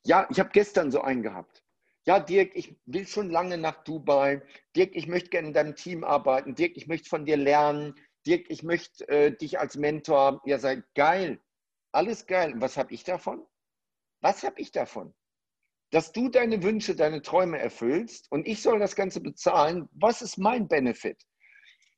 Ja, 0.04 0.28
ich 0.32 0.40
habe 0.40 0.50
gestern 0.50 0.92
so 0.92 1.02
einen 1.02 1.22
gehabt. 1.22 1.64
Ja, 2.06 2.20
Dirk, 2.20 2.56
ich 2.56 2.80
will 2.86 3.06
schon 3.06 3.30
lange 3.30 3.58
nach 3.58 3.84
Dubai. 3.84 4.42
Dirk, 4.76 4.96
ich 4.96 5.08
möchte 5.08 5.30
gerne 5.30 5.50
in 5.50 5.54
deinem 5.54 5.76
Team 5.76 6.04
arbeiten. 6.04 6.56
Dirk, 6.56 6.78
ich 6.78 6.88
möchte 6.88 7.10
von 7.10 7.26
dir 7.26 7.38
lernen. 7.38 7.96
Dirk, 8.26 8.50
ich 8.50 8.64
möchte 8.64 9.08
äh, 9.10 9.36
dich 9.36 9.60
als 9.60 9.76
Mentor. 9.76 10.42
Ihr 10.46 10.60
seid 10.60 10.84
geil. 10.96 11.40
Alles 11.92 12.26
geil. 12.26 12.54
Und 12.54 12.62
was 12.62 12.78
habe 12.78 12.94
ich 12.94 13.04
davon? 13.04 13.46
Was 14.22 14.44
habe 14.44 14.62
ich 14.62 14.72
davon? 14.72 15.14
Dass 15.92 16.12
du 16.12 16.30
deine 16.30 16.64
Wünsche, 16.64 16.96
deine 16.96 17.22
Träume 17.22 17.60
erfüllst 17.60 18.32
und 18.32 18.48
ich 18.48 18.62
soll 18.62 18.80
das 18.80 18.96
Ganze 18.96 19.22
bezahlen. 19.22 19.88
Was 19.94 20.22
ist 20.22 20.38
mein 20.38 20.68
Benefit? 20.68 21.24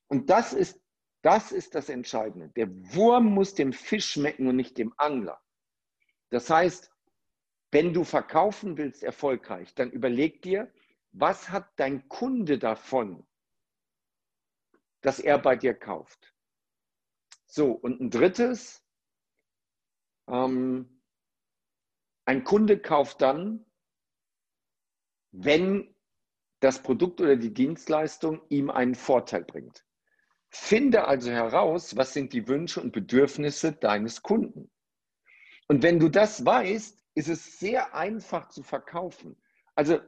Und 0.08 0.30
das 0.30 0.54
ist, 0.54 0.80
das 1.22 1.52
ist 1.52 1.76
das 1.76 1.90
Entscheidende. 1.90 2.50
Der 2.50 2.70
Wurm 2.94 3.26
muss 3.26 3.56
dem 3.56 3.74
Fisch 3.74 4.12
schmecken 4.12 4.48
und 4.48 4.56
nicht 4.56 4.78
dem 4.78 4.94
Angler. 4.98 5.40
Das 6.30 6.50
heißt, 6.50 6.92
wenn 7.72 7.94
du 7.94 8.04
verkaufen 8.04 8.78
willst 8.78 9.04
erfolgreich, 9.04 9.74
dann 9.76 9.92
überleg 9.92 10.42
dir, 10.42 10.72
was 11.12 11.50
hat 11.50 11.72
dein 11.76 12.08
Kunde 12.08 12.58
davon, 12.58 13.28
dass 15.02 15.20
er 15.20 15.38
bei 15.38 15.56
dir 15.56 15.74
kauft. 15.74 16.34
So, 17.46 17.72
und 17.72 18.00
ein 18.00 18.10
drittes, 18.10 18.84
ähm, 20.28 21.02
ein 22.26 22.44
Kunde 22.44 22.80
kauft 22.80 23.22
dann, 23.22 23.66
wenn 25.32 25.94
das 26.60 26.82
Produkt 26.82 27.22
oder 27.22 27.36
die 27.36 27.54
Dienstleistung 27.54 28.42
ihm 28.50 28.70
einen 28.70 28.96
Vorteil 28.96 29.44
bringt. 29.44 29.86
Finde 30.50 31.08
also 31.08 31.30
heraus, 31.32 31.96
was 31.96 32.14
sind 32.14 32.34
die 32.34 32.48
Wünsche 32.48 32.82
und 32.82 32.92
Bedürfnisse 32.92 33.72
deines 33.72 34.22
Kunden. 34.24 34.72
Und 35.68 35.84
wenn 35.84 36.00
du 36.00 36.10
das 36.10 36.46
weißt, 36.46 37.04
ist 37.14 37.30
es 37.30 37.60
sehr 37.60 37.94
einfach 37.94 38.50
zu 38.50 38.64
verkaufen. 38.64 39.38
Also 39.76 40.00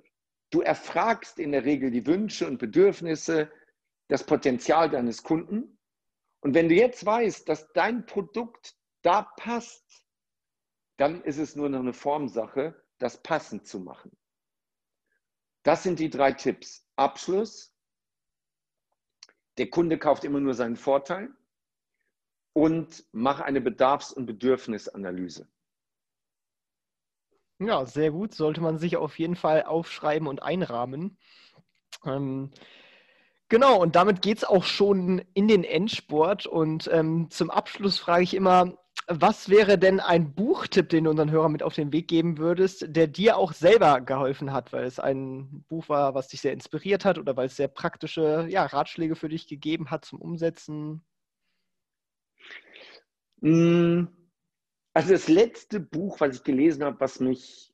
du 0.49 0.61
erfragst 0.61 1.39
in 1.39 1.51
der 1.51 1.63
Regel 1.63 1.91
die 1.91 2.05
Wünsche 2.05 2.47
und 2.47 2.57
Bedürfnisse 2.57 3.51
das 4.07 4.25
Potenzial 4.25 4.89
deines 4.89 5.23
Kunden. 5.23 5.77
Und 6.41 6.55
wenn 6.55 6.67
du 6.67 6.75
jetzt 6.75 7.05
weißt, 7.05 7.47
dass 7.47 7.71
dein 7.73 8.05
Produkt 8.05 8.75
da 9.03 9.23
passt, 9.37 10.05
dann 10.97 11.23
ist 11.23 11.37
es 11.37 11.55
nur 11.55 11.69
noch 11.69 11.79
eine 11.79 11.93
Formsache, 11.93 12.83
das 12.97 13.21
passend 13.21 13.67
zu 13.67 13.79
machen. 13.79 14.11
Das 15.63 15.83
sind 15.83 15.99
die 15.99 16.09
drei 16.09 16.31
Tipps. 16.31 16.87
Abschluss. 16.95 17.73
Der 19.57 19.69
Kunde 19.69 19.97
kauft 19.97 20.23
immer 20.23 20.39
nur 20.39 20.53
seinen 20.53 20.75
Vorteil. 20.75 21.29
Und 22.53 23.05
mach 23.11 23.39
eine 23.39 23.61
Bedarfs- 23.61 24.11
und 24.11 24.25
Bedürfnisanalyse. 24.25 25.47
Ja, 27.59 27.85
sehr 27.85 28.11
gut. 28.11 28.33
Sollte 28.33 28.61
man 28.61 28.77
sich 28.77 28.97
auf 28.97 29.19
jeden 29.19 29.35
Fall 29.35 29.63
aufschreiben 29.63 30.27
und 30.27 30.41
einrahmen. 30.41 31.17
Ähm, 32.05 32.51
Genau, 33.51 33.81
und 33.81 33.97
damit 33.97 34.21
geht 34.21 34.37
es 34.37 34.43
auch 34.45 34.63
schon 34.63 35.21
in 35.33 35.49
den 35.49 35.65
Endsport. 35.65 36.47
Und 36.47 36.89
ähm, 36.89 37.29
zum 37.31 37.49
Abschluss 37.49 37.99
frage 37.99 38.23
ich 38.23 38.33
immer, 38.33 38.77
was 39.19 39.49
wäre 39.49 39.77
denn 39.77 39.99
ein 39.99 40.33
Buchtipp, 40.33 40.89
den 40.89 41.05
du 41.05 41.09
unseren 41.09 41.31
Hörern 41.31 41.51
mit 41.51 41.63
auf 41.63 41.75
den 41.75 41.91
Weg 41.91 42.07
geben 42.07 42.37
würdest, 42.37 42.85
der 42.87 43.07
dir 43.07 43.37
auch 43.37 43.53
selber 43.53 44.01
geholfen 44.01 44.53
hat, 44.53 44.71
weil 44.73 44.85
es 44.85 44.99
ein 44.99 45.65
Buch 45.67 45.89
war, 45.89 46.13
was 46.13 46.27
dich 46.29 46.41
sehr 46.41 46.53
inspiriert 46.53 47.05
hat 47.05 47.17
oder 47.17 47.35
weil 47.35 47.47
es 47.47 47.55
sehr 47.55 47.67
praktische 47.67 48.45
ja, 48.49 48.65
Ratschläge 48.65 49.15
für 49.15 49.29
dich 49.29 49.47
gegeben 49.47 49.91
hat 49.91 50.05
zum 50.05 50.21
Umsetzen? 50.21 51.03
Mm, 53.41 54.05
also 54.93 55.11
das 55.11 55.27
letzte 55.27 55.79
Buch, 55.79 56.19
was 56.19 56.37
ich 56.37 56.43
gelesen 56.43 56.83
habe, 56.83 56.99
was 56.99 57.19
mich 57.19 57.71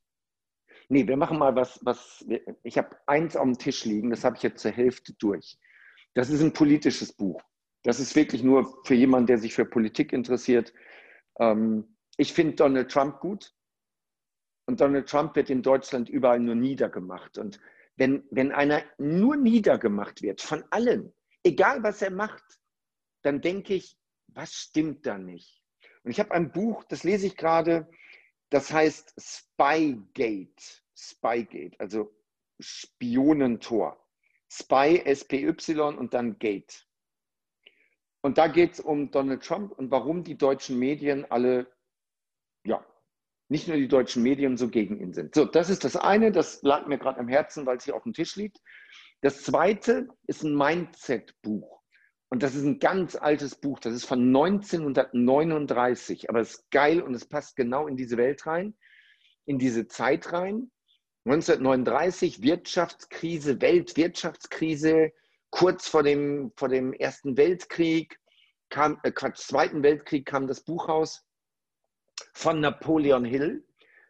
Nee, 0.89 1.05
wir 1.05 1.17
machen 1.17 1.38
mal 1.38 1.53
was, 1.53 1.79
was 1.83 2.25
ich 2.63 2.77
habe 2.77 2.95
eins 3.07 3.35
auf 3.35 3.43
dem 3.43 3.57
Tisch 3.57 3.83
liegen, 3.83 4.09
das 4.09 4.23
habe 4.23 4.38
ich 4.38 4.43
jetzt 4.43 4.61
zur 4.61 4.71
Hälfte 4.71 5.13
durch. 5.13 5.57
Das 6.13 6.29
ist 6.29 6.41
ein 6.41 6.53
politisches 6.53 7.11
Buch. 7.11 7.41
Das 7.83 7.99
ist 7.99 8.15
wirklich 8.15 8.41
nur 8.41 8.81
für 8.85 8.95
jemanden, 8.95 9.27
der 9.27 9.38
sich 9.38 9.53
für 9.53 9.65
Politik 9.65 10.13
interessiert. 10.13 10.73
Ähm, 11.39 11.97
ich 12.17 12.33
finde 12.33 12.55
Donald 12.55 12.91
Trump 12.91 13.19
gut. 13.19 13.53
Und 14.65 14.81
Donald 14.81 15.07
Trump 15.07 15.35
wird 15.35 15.49
in 15.49 15.61
Deutschland 15.61 16.09
überall 16.09 16.39
nur 16.39 16.55
niedergemacht. 16.55 17.38
Und 17.38 17.59
wenn, 17.95 18.23
wenn 18.31 18.51
einer 18.51 18.83
nur 18.97 19.38
niedergemacht 19.38 20.21
wird 20.21 20.41
von 20.41 20.63
allen, 20.71 21.13
egal 21.43 21.83
was 21.83 22.01
er 22.01 22.11
macht, 22.11 22.43
dann 23.23 23.41
denke 23.41 23.75
ich, 23.75 23.97
was 24.27 24.53
stimmt 24.53 25.05
da 25.05 25.17
nicht? 25.17 25.63
Und 26.03 26.11
ich 26.11 26.19
habe 26.19 26.31
ein 26.31 26.51
Buch, 26.51 26.83
das 26.83 27.03
lese 27.03 27.27
ich 27.27 27.38
gerade, 27.38 27.89
das 28.49 28.71
heißt 28.71 29.13
Spygate. 29.17 30.51
Spygate, 30.95 31.79
also 31.79 32.13
Spionentor. 32.59 34.03
Spy, 34.49 35.03
SPY 35.13 35.81
und 35.81 36.13
dann 36.13 36.39
Gate. 36.39 36.86
Und 38.28 38.38
da 38.38 38.47
geht 38.49 38.73
es 38.73 38.82
um 38.82 39.09
Donald 39.09 39.41
Trump 39.41 39.71
und 39.71 39.89
warum 39.89 40.25
die 40.25 40.38
deutschen 40.38 40.78
Medien 40.78 41.23
alle, 41.32 41.71
ja, 42.65 42.86
nicht 43.47 43.69
nur 43.69 43.78
die 43.78 43.88
deutschen 43.88 44.21
Medien 44.21 44.57
so 44.57 44.67
gegen 44.67 44.99
ihn 44.99 45.13
sind. 45.13 45.34
So, 45.34 45.45
das 45.45 45.69
ist 45.69 45.86
das 45.86 45.95
eine, 45.95 46.34
das 46.34 46.61
lag 46.61 46.88
mir 46.88 46.97
gerade 46.97 47.21
am 47.21 47.30
Herzen, 47.30 47.65
weil 47.65 47.78
es 47.78 47.86
hier 47.86 47.95
auf 47.95 48.03
dem 48.03 48.11
Tisch 48.11 48.36
liegt. 48.36 48.57
Das 49.21 49.43
zweite 49.43 50.09
ist 50.25 50.43
ein 50.43 50.57
Mindset-Buch. 50.57 51.82
Und 52.28 52.43
das 52.43 52.53
ist 52.53 52.65
ein 52.65 52.80
ganz 52.80 53.15
altes 53.15 53.55
Buch, 53.55 53.80
das 53.80 53.93
ist 53.93 54.03
von 54.03 54.19
1939, 54.19 56.30
aber 56.30 56.41
es 56.41 56.55
ist 56.55 56.69
geil 56.69 57.01
und 57.01 57.13
es 57.13 57.30
passt 57.30 57.55
genau 57.55 57.88
in 57.88 57.95
diese 57.95 58.17
Welt 58.17 58.45
rein, 58.45 58.75
in 59.45 59.57
diese 59.57 59.88
Zeit 59.88 60.34
rein. 60.34 60.69
1939 61.23 62.41
Wirtschaftskrise, 62.41 63.61
Weltwirtschaftskrise, 63.61 65.13
kurz 65.49 65.87
vor 65.87 66.03
dem, 66.03 66.51
vor 66.55 66.69
dem 66.69 66.93
Ersten 66.93 67.37
Weltkrieg, 67.37 68.19
kam, 68.69 68.99
äh, 69.03 69.11
Quatsch, 69.11 69.37
Zweiten 69.37 69.83
Weltkrieg 69.83 70.25
kam 70.25 70.47
das 70.47 70.61
Buch 70.61 70.89
raus 70.89 71.25
von 72.33 72.59
Napoleon 72.59 73.25
Hill. 73.25 73.65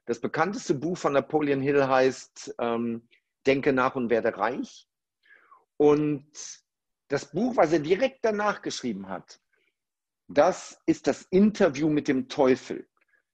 Das 0.05 0.19
bekannteste 0.19 0.73
Buch 0.73 0.97
von 0.97 1.13
Napoleon 1.13 1.61
Hill 1.61 1.87
heißt 1.87 2.55
ähm, 2.59 3.07
Denke 3.45 3.73
nach 3.73 3.95
und 3.95 4.09
werde 4.09 4.37
reich. 4.37 4.87
Und 5.77 6.27
das 7.07 7.31
Buch, 7.31 7.55
was 7.55 7.71
er 7.71 7.79
direkt 7.79 8.19
danach 8.23 8.61
geschrieben 8.61 9.07
hat, 9.09 9.39
das 10.27 10.81
ist 10.85 11.07
das 11.07 11.23
Interview 11.23 11.89
mit 11.89 12.07
dem 12.07 12.27
Teufel. 12.27 12.87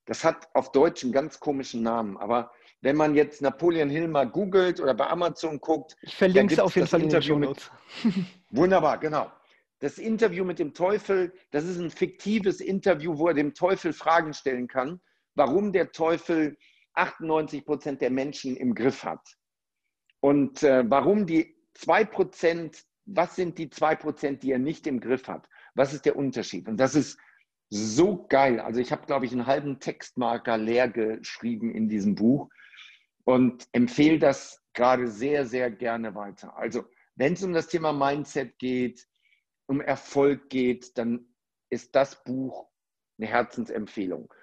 Das 0.05 0.23
hat 0.23 0.49
auf 0.53 0.71
Deutsch 0.71 1.03
einen 1.03 1.13
ganz 1.13 1.39
komischen 1.39 1.81
Namen, 1.81 2.17
aber 2.17 2.51
wenn 2.84 2.97
man 2.97 3.15
jetzt 3.15 3.41
Napoleon 3.41 3.89
Hill 3.89 4.09
mal 4.09 4.29
googelt 4.29 4.81
oder 4.81 4.93
bei 4.93 5.07
Amazon 5.07 5.59
guckt, 5.59 5.95
ich 6.01 6.15
verlinke 6.15 6.53
es 6.53 6.59
auf 6.59 6.75
jeden 6.75 6.88
Fall 6.88 7.01
Interview 7.01 7.36
in 7.36 7.41
den 7.41 7.49
mit, 7.51 7.71
Wunderbar, 8.49 8.99
genau. 8.99 9.31
Das 9.79 9.97
Interview 9.97 10.43
mit 10.43 10.59
dem 10.59 10.73
Teufel, 10.73 11.34
das 11.51 11.63
ist 11.63 11.79
ein 11.79 11.89
fiktives 11.89 12.59
Interview, 12.59 13.17
wo 13.17 13.29
er 13.29 13.34
dem 13.34 13.53
Teufel 13.53 13.93
Fragen 13.93 14.34
stellen 14.34 14.67
kann, 14.67 14.99
warum 15.34 15.71
der 15.71 15.91
Teufel 15.93 16.57
98 16.95 17.65
Prozent 17.65 18.01
der 18.01 18.11
Menschen 18.11 18.57
im 18.57 18.75
Griff 18.75 19.03
hat 19.05 19.25
und 20.19 20.61
äh, 20.61 20.84
warum 20.88 21.25
die 21.25 21.55
2 21.75 22.03
Prozent, 22.05 22.84
was 23.05 23.38
sind 23.38 23.57
die 23.57 23.69
2 23.69 23.95
Prozent, 23.95 24.43
die 24.43 24.51
er 24.51 24.59
nicht 24.59 24.88
im 24.88 24.99
Griff 24.99 25.29
hat? 25.29 25.47
Was 25.73 25.93
ist 25.93 26.05
der 26.05 26.17
Unterschied? 26.17 26.67
Und 26.67 26.77
das 26.77 26.95
ist 26.95 27.17
so 27.69 28.27
geil. 28.27 28.59
Also 28.59 28.81
ich 28.81 28.91
habe, 28.91 29.05
glaube 29.05 29.25
ich, 29.25 29.31
einen 29.31 29.47
halben 29.47 29.79
Textmarker 29.79 30.57
leer 30.57 30.89
geschrieben 30.89 31.73
in 31.73 31.88
diesem 31.88 32.15
Buch 32.15 32.49
und 33.26 33.67
empfehle 33.71 34.19
das 34.19 34.63
gerade 34.74 35.07
sehr, 35.07 35.45
sehr 35.45 35.71
gerne 35.71 36.15
weiter. 36.15 36.55
Also 36.57 36.86
wenn 37.15 37.34
es 37.34 37.43
um 37.43 37.53
das 37.53 37.67
Thema 37.67 37.93
Mindset 37.93 38.57
geht, 38.59 39.07
um 39.67 39.82
Erfolg 39.82 40.49
geht, 40.49 40.97
dann 40.97 41.26
ist 41.69 41.95
das 41.95 42.24
Buch 42.24 42.67
eine 43.17 43.28
Herzensempfehlung. 43.28 44.34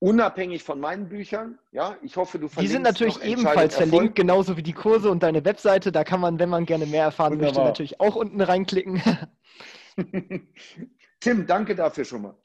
Unabhängig 0.00 0.62
von 0.62 0.78
meinen 0.78 1.08
Büchern, 1.08 1.58
ja, 1.72 1.98
ich 2.02 2.16
hoffe, 2.16 2.38
du 2.38 2.48
verlinkst 2.48 2.70
Die 2.70 2.72
sind 2.72 2.82
natürlich 2.82 3.20
ebenfalls 3.22 3.74
verlinkt, 3.74 4.14
genauso 4.14 4.56
wie 4.56 4.62
die 4.62 4.72
Kurse 4.72 5.10
und 5.10 5.24
deine 5.24 5.44
Webseite. 5.44 5.90
Da 5.90 6.04
kann 6.04 6.20
man, 6.20 6.38
wenn 6.38 6.48
man 6.48 6.66
gerne 6.66 6.86
mehr 6.86 7.02
erfahren 7.02 7.32
Wunderbar. 7.32 7.48
möchte, 7.48 7.64
natürlich 7.64 8.00
auch 8.00 8.14
unten 8.14 8.40
reinklicken. 8.40 9.02
Tim, 11.20 11.46
danke 11.46 11.74
dafür 11.74 12.04
schon 12.04 12.22
mal. 12.22 12.36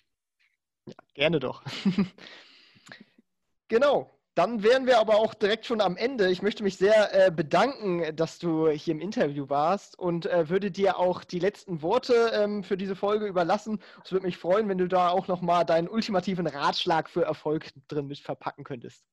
Ja, 0.87 0.95
gerne 1.13 1.39
doch. 1.39 1.63
genau. 3.67 4.09
Dann 4.35 4.63
wären 4.63 4.87
wir 4.87 4.97
aber 4.99 5.17
auch 5.17 5.35
direkt 5.35 5.67
schon 5.67 5.79
am 5.79 5.95
Ende. 5.95 6.31
Ich 6.31 6.41
möchte 6.41 6.63
mich 6.63 6.77
sehr 6.77 7.27
äh, 7.27 7.29
bedanken, 7.29 8.15
dass 8.15 8.39
du 8.39 8.67
hier 8.69 8.93
im 8.93 8.99
Interview 8.99 9.47
warst 9.47 9.97
und 9.99 10.25
äh, 10.25 10.49
würde 10.49 10.71
dir 10.71 10.97
auch 10.97 11.23
die 11.23 11.37
letzten 11.37 11.83
Worte 11.83 12.31
ähm, 12.33 12.63
für 12.63 12.75
diese 12.75 12.95
Folge 12.95 13.27
überlassen. 13.27 13.79
Es 14.03 14.11
würde 14.11 14.25
mich 14.25 14.37
freuen, 14.37 14.67
wenn 14.69 14.79
du 14.79 14.87
da 14.87 15.09
auch 15.09 15.27
nochmal 15.27 15.65
deinen 15.65 15.87
ultimativen 15.87 16.47
Ratschlag 16.47 17.11
für 17.11 17.23
Erfolg 17.23 17.71
drin 17.87 18.07
mit 18.07 18.17
verpacken 18.17 18.63
könntest. 18.63 19.05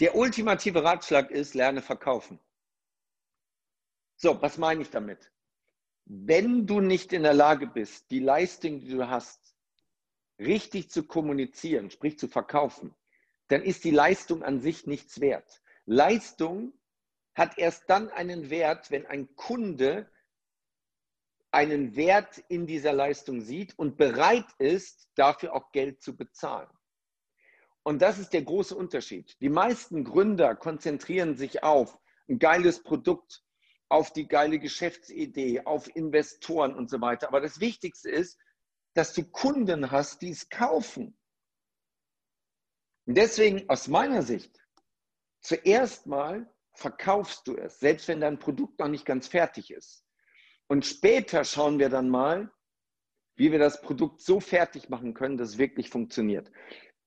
Der 0.00 0.16
ultimative 0.16 0.82
Ratschlag 0.82 1.30
ist, 1.30 1.52
lerne 1.54 1.82
verkaufen. 1.82 2.40
So, 4.16 4.40
was 4.40 4.56
meine 4.56 4.80
ich 4.80 4.88
damit? 4.88 5.30
Wenn 6.06 6.66
du 6.66 6.80
nicht 6.80 7.12
in 7.12 7.24
der 7.24 7.34
Lage 7.34 7.66
bist, 7.66 8.10
die 8.10 8.20
Leistung, 8.20 8.80
die 8.80 8.88
du 8.88 9.06
hast, 9.06 9.54
richtig 10.38 10.90
zu 10.90 11.06
kommunizieren, 11.06 11.90
sprich 11.90 12.18
zu 12.18 12.26
verkaufen, 12.26 12.94
dann 13.50 13.62
ist 13.62 13.84
die 13.84 13.90
Leistung 13.90 14.42
an 14.42 14.60
sich 14.60 14.86
nichts 14.86 15.20
wert. 15.20 15.62
Leistung 15.84 16.72
hat 17.34 17.58
erst 17.58 17.90
dann 17.90 18.08
einen 18.08 18.48
Wert, 18.48 18.90
wenn 18.90 19.06
ein 19.06 19.34
Kunde 19.34 20.10
einen 21.50 21.96
Wert 21.96 22.38
in 22.48 22.66
dieser 22.66 22.92
Leistung 22.92 23.40
sieht 23.40 23.76
und 23.76 23.96
bereit 23.96 24.46
ist, 24.58 25.08
dafür 25.16 25.54
auch 25.54 25.72
Geld 25.72 26.00
zu 26.00 26.16
bezahlen. 26.16 26.68
Und 27.82 28.02
das 28.02 28.18
ist 28.18 28.32
der 28.32 28.42
große 28.42 28.76
Unterschied. 28.76 29.36
Die 29.40 29.48
meisten 29.48 30.04
Gründer 30.04 30.54
konzentrieren 30.54 31.36
sich 31.36 31.64
auf 31.64 31.98
ein 32.28 32.38
geiles 32.38 32.84
Produkt, 32.84 33.42
auf 33.88 34.12
die 34.12 34.28
geile 34.28 34.60
Geschäftsidee, 34.60 35.62
auf 35.64 35.94
Investoren 35.96 36.76
und 36.76 36.88
so 36.88 37.00
weiter. 37.00 37.26
Aber 37.26 37.40
das 37.40 37.58
Wichtigste 37.58 38.10
ist, 38.10 38.38
dass 38.94 39.12
du 39.12 39.24
Kunden 39.24 39.90
hast, 39.90 40.22
die 40.22 40.30
es 40.30 40.48
kaufen. 40.48 41.16
Und 43.10 43.16
deswegen 43.16 43.68
aus 43.68 43.88
meiner 43.88 44.22
Sicht, 44.22 44.64
zuerst 45.40 46.06
mal 46.06 46.48
verkaufst 46.74 47.44
du 47.48 47.56
es, 47.56 47.80
selbst 47.80 48.06
wenn 48.06 48.20
dein 48.20 48.38
Produkt 48.38 48.78
noch 48.78 48.86
nicht 48.86 49.04
ganz 49.04 49.26
fertig 49.26 49.72
ist. 49.72 50.04
Und 50.68 50.86
später 50.86 51.42
schauen 51.42 51.80
wir 51.80 51.88
dann 51.88 52.08
mal, 52.08 52.52
wie 53.34 53.50
wir 53.50 53.58
das 53.58 53.80
Produkt 53.80 54.22
so 54.22 54.38
fertig 54.38 54.90
machen 54.90 55.12
können, 55.12 55.36
dass 55.36 55.48
es 55.48 55.58
wirklich 55.58 55.90
funktioniert. 55.90 56.52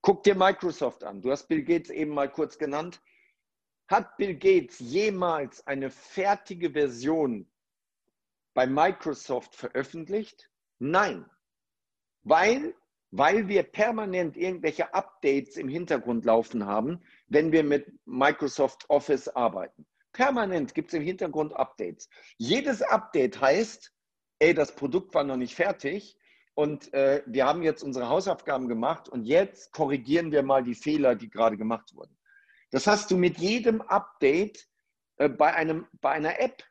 Guck 0.02 0.24
dir 0.24 0.34
Microsoft 0.34 1.04
an. 1.04 1.22
Du 1.22 1.30
hast 1.30 1.48
Bill 1.48 1.62
Gates 1.64 1.88
eben 1.88 2.12
mal 2.12 2.30
kurz 2.30 2.58
genannt. 2.58 3.00
Hat 3.88 4.18
Bill 4.18 4.34
Gates 4.36 4.80
jemals 4.80 5.66
eine 5.66 5.88
fertige 5.88 6.72
Version 6.72 7.50
bei 8.52 8.66
Microsoft 8.66 9.56
veröffentlicht? 9.56 10.50
Nein, 10.78 11.24
weil 12.24 12.74
weil 13.16 13.46
wir 13.46 13.62
permanent 13.62 14.36
irgendwelche 14.36 14.92
Updates 14.92 15.56
im 15.56 15.68
Hintergrund 15.68 16.24
laufen 16.24 16.66
haben, 16.66 17.00
wenn 17.28 17.52
wir 17.52 17.62
mit 17.62 17.86
Microsoft 18.06 18.90
Office 18.90 19.28
arbeiten. 19.28 19.86
Permanent 20.12 20.74
gibt 20.74 20.88
es 20.88 20.94
im 20.94 21.02
Hintergrund 21.02 21.54
Updates. 21.54 22.08
Jedes 22.38 22.82
Update 22.82 23.40
heißt, 23.40 23.92
ey, 24.40 24.52
das 24.52 24.74
Produkt 24.74 25.14
war 25.14 25.22
noch 25.22 25.36
nicht 25.36 25.54
fertig 25.54 26.18
und 26.54 26.92
äh, 26.92 27.22
wir 27.26 27.46
haben 27.46 27.62
jetzt 27.62 27.84
unsere 27.84 28.08
Hausaufgaben 28.08 28.66
gemacht 28.66 29.08
und 29.08 29.22
jetzt 29.22 29.72
korrigieren 29.72 30.32
wir 30.32 30.42
mal 30.42 30.64
die 30.64 30.74
Fehler, 30.74 31.14
die 31.14 31.30
gerade 31.30 31.56
gemacht 31.56 31.94
wurden. 31.94 32.18
Das 32.72 32.88
hast 32.88 33.12
du 33.12 33.16
mit 33.16 33.38
jedem 33.38 33.80
Update 33.80 34.66
äh, 35.18 35.28
bei, 35.28 35.54
einem, 35.54 35.86
bei 36.00 36.10
einer 36.10 36.40
App. 36.40 36.64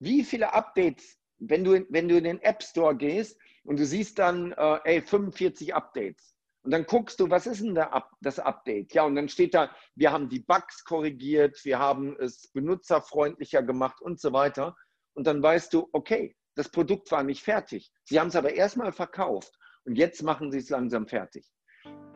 Wie 0.00 0.24
viele 0.24 0.54
Updates, 0.54 1.18
wenn 1.38 1.62
du, 1.62 1.86
wenn 1.88 2.08
du 2.08 2.16
in 2.16 2.24
den 2.24 2.40
App 2.40 2.64
Store 2.64 2.96
gehst, 2.96 3.38
und 3.64 3.78
du 3.78 3.86
siehst 3.86 4.18
dann, 4.18 4.52
äh, 4.52 4.78
ey, 4.84 5.02
45 5.02 5.74
Updates. 5.74 6.36
Und 6.64 6.70
dann 6.70 6.84
guckst 6.84 7.18
du, 7.18 7.28
was 7.28 7.46
ist 7.46 7.60
denn 7.60 7.74
da 7.74 8.08
das 8.20 8.38
Update? 8.38 8.94
Ja, 8.94 9.04
und 9.04 9.16
dann 9.16 9.28
steht 9.28 9.54
da, 9.54 9.74
wir 9.96 10.12
haben 10.12 10.28
die 10.28 10.40
Bugs 10.40 10.84
korrigiert, 10.84 11.64
wir 11.64 11.78
haben 11.78 12.16
es 12.20 12.48
benutzerfreundlicher 12.52 13.62
gemacht 13.62 14.00
und 14.00 14.20
so 14.20 14.32
weiter. 14.32 14.76
Und 15.14 15.26
dann 15.26 15.42
weißt 15.42 15.74
du, 15.74 15.88
okay, 15.92 16.36
das 16.54 16.68
Produkt 16.68 17.10
war 17.10 17.24
nicht 17.24 17.42
fertig. 17.42 17.90
Sie 18.04 18.20
haben 18.20 18.28
es 18.28 18.36
aber 18.36 18.54
erstmal 18.54 18.92
verkauft 18.92 19.58
und 19.84 19.96
jetzt 19.96 20.22
machen 20.22 20.52
sie 20.52 20.58
es 20.58 20.70
langsam 20.70 21.08
fertig. 21.08 21.50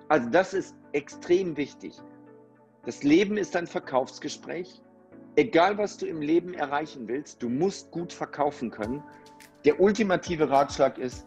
Also 0.09 0.31
das 0.31 0.55
ist 0.55 0.77
extrem 0.93 1.57
wichtig. 1.57 1.95
Das 2.85 3.03
Leben 3.03 3.37
ist 3.37 3.57
ein 3.57 3.67
Verkaufsgespräch. 3.67 4.81
Egal, 5.35 5.77
was 5.77 5.97
du 5.97 6.07
im 6.07 6.23
Leben 6.23 6.55
erreichen 6.55 7.09
willst, 7.09 7.43
du 7.43 7.49
musst 7.49 7.91
gut 7.91 8.13
verkaufen 8.13 8.71
können. 8.71 9.03
Der 9.65 9.81
ultimative 9.81 10.49
Ratschlag 10.49 10.97
ist, 10.99 11.27